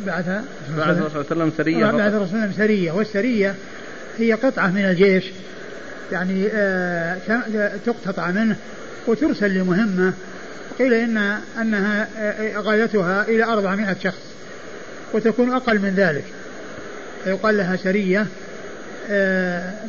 بعث 0.06 0.26
بعث 0.78 0.98
الرسول 0.98 1.12
صلى 1.12 1.22
الله 1.22 1.26
عليه 1.32 1.44
وسلم 1.44 1.52
سرية 1.58 1.86
بعث 1.86 2.14
الرسول 2.14 2.28
صلى 2.28 2.38
الله 2.38 2.44
عليه 2.44 2.54
وسلم 2.54 2.68
سرية 2.68 2.92
والسرية 2.92 3.56
هي 4.18 4.34
قطعة 4.34 4.68
من 4.68 4.86
الجيش. 4.86 5.32
يعني 6.12 6.50
تقتطع 7.86 8.32
منه 8.32 8.56
وترسل 9.08 9.54
لمهمة. 9.54 10.14
قيل 10.80 10.94
إن 10.94 11.38
أنها 11.62 12.08
غايتها 12.58 13.28
إلى 13.28 13.44
أربعمائة 13.44 13.96
شخص 14.04 14.22
وتكون 15.14 15.54
أقل 15.54 15.80
من 15.80 15.94
ذلك. 15.98 16.24
فيقال 17.24 17.58
لها 17.58 17.76
سرية 17.76 18.28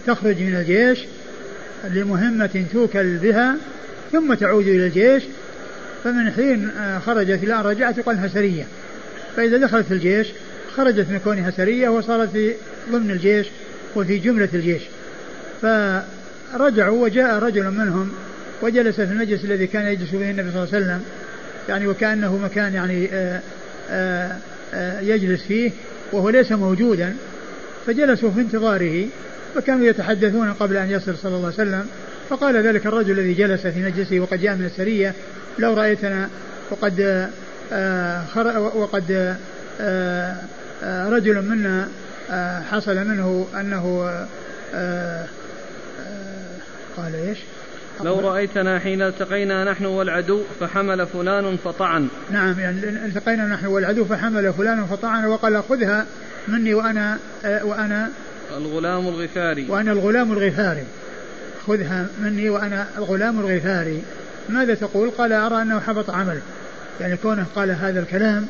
تخرج 0.07 0.41
من 0.41 0.55
الجيش 0.55 0.99
لمهمة 1.85 2.65
توكل 2.73 3.17
بها 3.17 3.57
ثم 4.13 4.35
تعود 4.35 4.67
إلى 4.67 4.87
الجيش. 4.87 5.23
فمن 6.05 6.33
حين 6.33 6.71
آه، 6.79 6.99
خرجت 6.99 7.43
إلى 7.43 7.55
أن 7.55 7.61
رجعت 7.61 7.99
يقال 7.99 8.17
لها 8.17 8.29
سرية. 8.29 8.65
فإذا 9.37 9.57
دخلت 9.57 9.93
الجيش 9.93 10.27
خرجت 10.77 11.07
من 11.11 11.21
كونها 11.25 11.51
سرية 11.51 11.89
وصارت 11.89 12.31
في 12.31 12.55
ضمن 12.93 13.11
الجيش 13.11 13.47
وفي 13.97 14.19
جملة 14.19 14.49
الجيش. 14.55 14.83
فرجعوا 15.63 17.05
وجاء 17.05 17.39
رجل 17.39 17.71
منهم 17.71 18.13
وجلس 18.63 18.97
في 18.97 19.13
المجلس 19.13 19.45
الذي 19.45 19.67
كان 19.67 19.87
يجلس 19.87 20.11
فيه 20.11 20.31
النبي 20.31 20.51
صلى 20.51 20.63
الله 20.63 20.75
عليه 20.75 20.85
وسلم. 20.85 21.03
يعني 21.69 21.87
وكأنه 21.87 22.37
مكان 22.37 22.75
يعني 22.75 23.09
آآ 23.13 23.41
آآ 23.91 24.37
آآ 24.75 25.01
يجلس 25.01 25.43
فيه 25.43 25.71
وهو 26.13 26.31
ليس 26.31 26.53
موجودا. 26.53 27.15
فجلسوا 27.87 28.31
في 28.31 28.41
انتظاره 28.41 29.07
فكانوا 29.55 29.87
يتحدثون 29.87 30.53
قبل 30.53 30.77
أن 30.77 30.91
يصل 30.91 31.17
صلى 31.17 31.37
الله 31.37 31.47
عليه 31.47 31.55
وسلم. 31.55 31.87
فقال 32.29 32.67
ذلك 32.67 32.87
الرجل 32.87 33.19
الذي 33.19 33.35
جلس 33.35 33.67
في 33.67 33.83
مجلسه 33.83 34.21
وقد 34.21 34.41
جاء 34.41 34.55
من 34.55 34.65
السرية 34.65 35.15
لو 35.59 35.75
رأيتنا 35.75 36.29
وقد 36.71 37.29
وقد 38.75 39.37
رجل 40.85 41.43
منا 41.43 41.89
حصل 42.71 42.97
منه 42.97 43.47
أنه 43.61 44.11
قال 46.97 47.15
إيش؟ 47.15 47.39
لو 48.05 48.21
رأيتنا 48.21 48.79
حين 48.79 49.03
التقينا 49.03 49.65
نحن 49.65 49.85
والعدو 49.85 50.43
فحمل 50.61 51.07
فلان 51.07 51.57
فطعن. 51.57 52.09
نعم 52.31 52.61
يعني 52.61 52.81
التقينا 53.07 53.47
نحن 53.47 53.67
والعدو 53.67 54.05
فحمل 54.05 54.53
فلان 54.53 54.87
فطعن 54.87 55.25
وقال 55.25 55.63
خذها 55.63 56.07
مني 56.49 56.75
وأنا 56.75 57.19
وأنا 57.45 58.11
الغلام 58.57 59.09
الغفاري. 59.09 59.67
وأنا 59.69 59.93
الغلام 59.93 60.33
الغفاري. 60.33 60.85
خذها 61.67 62.07
مني 62.23 62.51
وأنا 62.51 62.87
الغلام 62.99 63.41
الغفاري. 63.41 64.03
ماذا 64.49 64.75
تقول؟ 64.75 65.11
قال 65.11 65.33
أرى 65.33 65.63
أنه 65.63 65.81
حبط 65.81 66.11
عمله. 66.11 66.43
يعني 67.01 67.17
كونه 67.17 67.47
قال 67.55 67.71
هذا 67.71 68.01
الكلام 68.01 68.47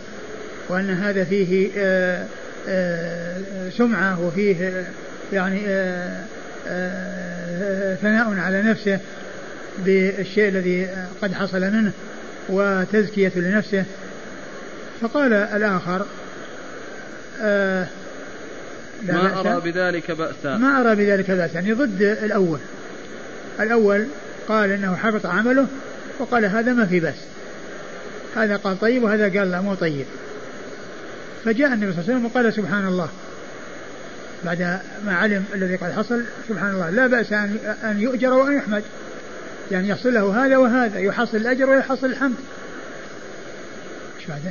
وأن 0.68 0.90
هذا 0.90 1.24
فيه 1.24 1.70
آآ 1.76 2.26
آآ 2.68 3.70
سمعة 3.70 4.20
وفيه 4.20 4.86
يعني 5.32 5.60
ثناء 8.02 8.38
على 8.38 8.62
نفسه 8.62 8.98
بالشيء 9.78 10.48
الذي 10.48 10.88
قد 11.22 11.34
حصل 11.34 11.60
منه 11.60 11.92
وتزكية 12.48 13.32
لنفسه. 13.36 13.84
فقال 15.00 15.32
الآخر 15.32 16.06
آه 17.42 17.86
ما 19.02 19.40
أرى 19.40 19.72
بذلك 19.72 20.10
بأسا. 20.10 20.56
ما 20.56 20.80
أرى 20.80 20.96
بذلك 20.96 21.30
بأسا. 21.30 21.54
يعني 21.54 21.72
ضد 21.72 22.02
الأول. 22.02 22.58
الأول 23.60 24.06
قال 24.48 24.70
إنه 24.70 24.96
حبط 24.96 25.26
عمله 25.26 25.66
وقال 26.18 26.44
هذا 26.44 26.72
ما 26.72 26.86
في 26.86 27.00
بأس. 27.00 27.18
هذا 28.36 28.56
قال 28.56 28.80
طيب 28.80 29.02
وهذا 29.02 29.38
قال 29.38 29.50
لا 29.50 29.60
مو 29.60 29.74
طيب. 29.74 30.06
فجاء 31.44 31.72
النبي 31.72 31.92
صلى 31.92 32.00
الله 32.00 32.12
عليه 32.12 32.14
وسلم 32.14 32.24
وقال 32.24 32.54
سبحان 32.54 32.86
الله. 32.86 33.08
بعد 34.46 34.80
ما 35.06 35.14
علم 35.14 35.44
الذي 35.54 35.76
قد 35.76 35.92
حصل 35.92 36.22
سبحان 36.48 36.74
الله 36.74 36.90
لا 36.90 37.06
بأس 37.06 37.32
أن 37.84 37.96
يؤجر 38.00 38.32
وأن 38.32 38.56
يحمد. 38.56 38.82
يعني 39.70 39.88
يحصل 39.88 40.14
له 40.14 40.46
هذا 40.46 40.56
وهذا 40.56 40.98
يحصل 40.98 41.36
الأجر 41.36 41.70
ويحصل 41.70 42.06
الحمد. 42.06 42.36
إيش 44.18 44.26
بعده؟ 44.26 44.50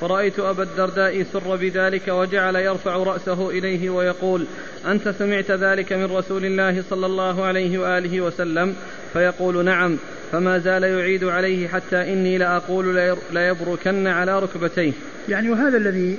فرأيت 0.00 0.38
أبا 0.38 0.62
الدرداء 0.62 1.22
سر 1.32 1.56
بذلك 1.56 2.08
وجعل 2.08 2.56
يرفع 2.56 2.96
رأسه 2.96 3.50
إليه 3.50 3.90
ويقول 3.90 4.46
أنت 4.86 5.08
سمعت 5.18 5.50
ذلك 5.50 5.92
من 5.92 6.04
رسول 6.04 6.44
الله 6.44 6.84
صلى 6.90 7.06
الله 7.06 7.44
عليه 7.44 7.78
وآله 7.78 8.20
وسلم؟ 8.20 8.74
فيقول 9.12 9.64
نعم 9.64 9.96
فما 10.32 10.58
زال 10.58 10.82
يعيد 10.82 11.24
عليه 11.24 11.68
حتى 11.68 12.12
إني 12.12 12.38
لأقول 12.38 13.14
ليبركن 13.32 14.06
على 14.06 14.38
ركبتيه. 14.38 14.92
يعني 15.28 15.50
وهذا 15.50 15.76
الذي 15.76 16.18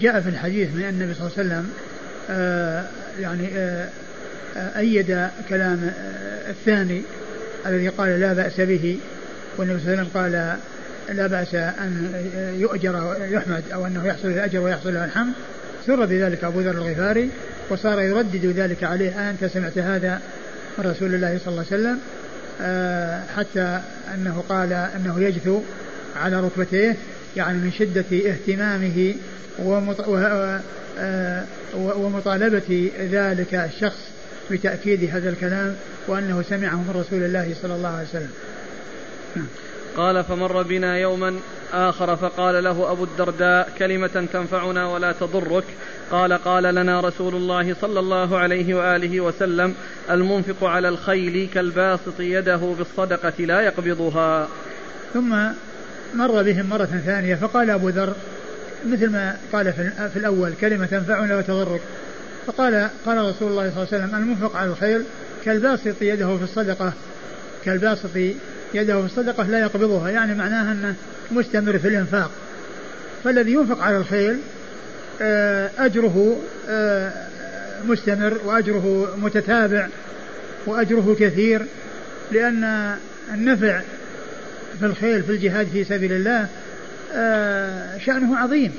جاء 0.00 0.20
في 0.20 0.28
الحديث 0.28 0.68
من 0.74 0.84
النبي 0.88 1.14
صلى 1.14 1.26
الله 1.26 1.38
عليه 1.38 1.48
وسلم 1.48 1.70
يعني 3.20 3.48
أيد 4.56 5.28
كلام 5.48 5.92
الثاني 6.48 7.02
الذي 7.66 7.88
قال 7.88 8.20
لا 8.20 8.32
بأس 8.32 8.60
به 8.60 8.98
والنبي 9.56 9.80
صلى 9.80 9.92
الله 9.92 9.98
عليه 9.98 10.02
وسلم 10.02 10.22
قال 10.22 10.58
لا 11.16 11.26
بأس 11.26 11.54
أن 11.54 12.12
يؤجر 12.58 13.04
ويحمد 13.04 13.62
أو 13.74 13.86
أنه 13.86 14.06
يحصل 14.06 14.28
الأجر 14.28 14.60
ويحصل 14.60 14.94
له 14.94 15.04
الحمد. 15.04 15.32
سر 15.86 16.04
بذلك 16.04 16.44
أبو 16.44 16.60
ذر 16.60 16.70
الغفاري 16.70 17.30
وصار 17.70 18.00
يردد 18.00 18.46
ذلك 18.46 18.84
عليه 18.84 19.30
أنت 19.30 19.44
سمعت 19.44 19.78
هذا 19.78 20.20
من 20.78 20.84
رسول 20.90 21.14
الله 21.14 21.38
صلى 21.44 21.48
الله 21.48 21.64
عليه 21.72 21.82
وسلم 21.82 21.98
حتى 23.36 23.80
أنه 24.14 24.44
قال 24.48 24.72
أنه 24.72 25.20
يجثو 25.20 25.60
على 26.16 26.40
ركبتيه 26.40 26.96
يعني 27.36 27.58
من 27.58 27.72
شدة 27.72 28.04
اهتمامه 28.30 29.14
ومطالبة 31.76 32.90
ذلك 33.00 33.54
الشخص 33.54 34.08
بتأكيد 34.50 35.10
هذا 35.12 35.30
الكلام 35.30 35.76
وأنه 36.06 36.42
سمعه 36.42 36.76
من 36.76 36.90
رسول 36.96 37.22
الله 37.22 37.54
صلى 37.62 37.74
الله 37.74 37.88
عليه 37.88 38.08
وسلم. 38.08 38.30
قال 39.96 40.24
فمر 40.24 40.62
بنا 40.62 40.98
يوما 40.98 41.34
آخر 41.72 42.16
فقال 42.16 42.64
له 42.64 42.92
أبو 42.92 43.04
الدرداء 43.04 43.68
كلمة 43.78 44.26
تنفعنا 44.32 44.86
ولا 44.88 45.12
تضرك. 45.12 45.64
قال 46.10 46.32
قال 46.32 46.74
لنا 46.74 47.00
رسول 47.00 47.34
الله 47.34 47.74
صلى 47.80 48.00
الله 48.00 48.38
عليه 48.38 48.74
وآله 48.74 49.20
وسلم 49.20 49.74
المنفق 50.10 50.64
على 50.64 50.88
الخيل 50.88 51.48
كالباسط 51.54 52.20
يده 52.20 52.56
بالصدقة 52.78 53.44
لا 53.44 53.60
يقبضها. 53.60 54.48
ثم 55.14 55.36
مر 56.14 56.42
بهم 56.42 56.68
مرة 56.68 57.02
ثانية 57.06 57.34
فقال 57.34 57.70
أبو 57.70 57.88
ذر 57.88 58.12
مثل 58.86 59.10
ما 59.10 59.36
قال 59.52 59.72
في 60.12 60.16
الأول 60.16 60.52
كلمة 60.60 60.86
تنفعنا 60.86 61.36
وتضرك 61.36 61.80
فقال 62.46 62.88
قال 63.06 63.18
رسول 63.18 63.50
الله 63.50 63.70
صلى 63.70 63.82
الله 63.82 63.88
عليه 63.92 64.04
وسلم 64.04 64.14
المنفق 64.14 64.56
على 64.56 64.70
الخيل 64.70 65.04
كالباسط 65.44 66.02
يده 66.02 66.36
في 66.36 66.44
الصدقة. 66.44 66.92
كالباسط 67.64 68.16
يده 68.74 69.00
في 69.00 69.06
الصدقة 69.06 69.44
لا 69.44 69.60
يقبضها 69.60 70.10
يعني 70.10 70.34
معناها 70.34 70.72
أنه 70.72 70.94
مستمر 71.30 71.78
في 71.78 71.88
الإنفاق. 71.88 72.30
فالذي 73.24 73.52
ينفق 73.52 73.82
على 73.82 73.96
الخيل 73.96 74.38
أجره 75.78 76.36
مستمر 77.84 78.38
وأجره 78.44 79.16
متتابع 79.22 79.88
وأجره 80.66 81.16
كثير 81.20 81.66
لأن 82.32 82.94
النفع 83.34 83.80
في 84.78 84.86
الخيل 84.86 85.22
في 85.22 85.32
الجهاد 85.32 85.66
في 85.66 85.84
سبيل 85.84 86.12
الله 86.12 86.48
شأنه 87.98 88.36
عظيم. 88.38 88.72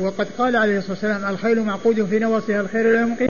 وقد 0.00 0.26
قال 0.38 0.56
عليه 0.56 0.78
الصلاة 0.78 0.92
والسلام 0.92 1.34
الخيل 1.34 1.62
معقود 1.62 2.04
في 2.04 2.18
نواصيها 2.18 2.60
الخير 2.60 2.92
لا 2.92 3.00
يمكن 3.00 3.28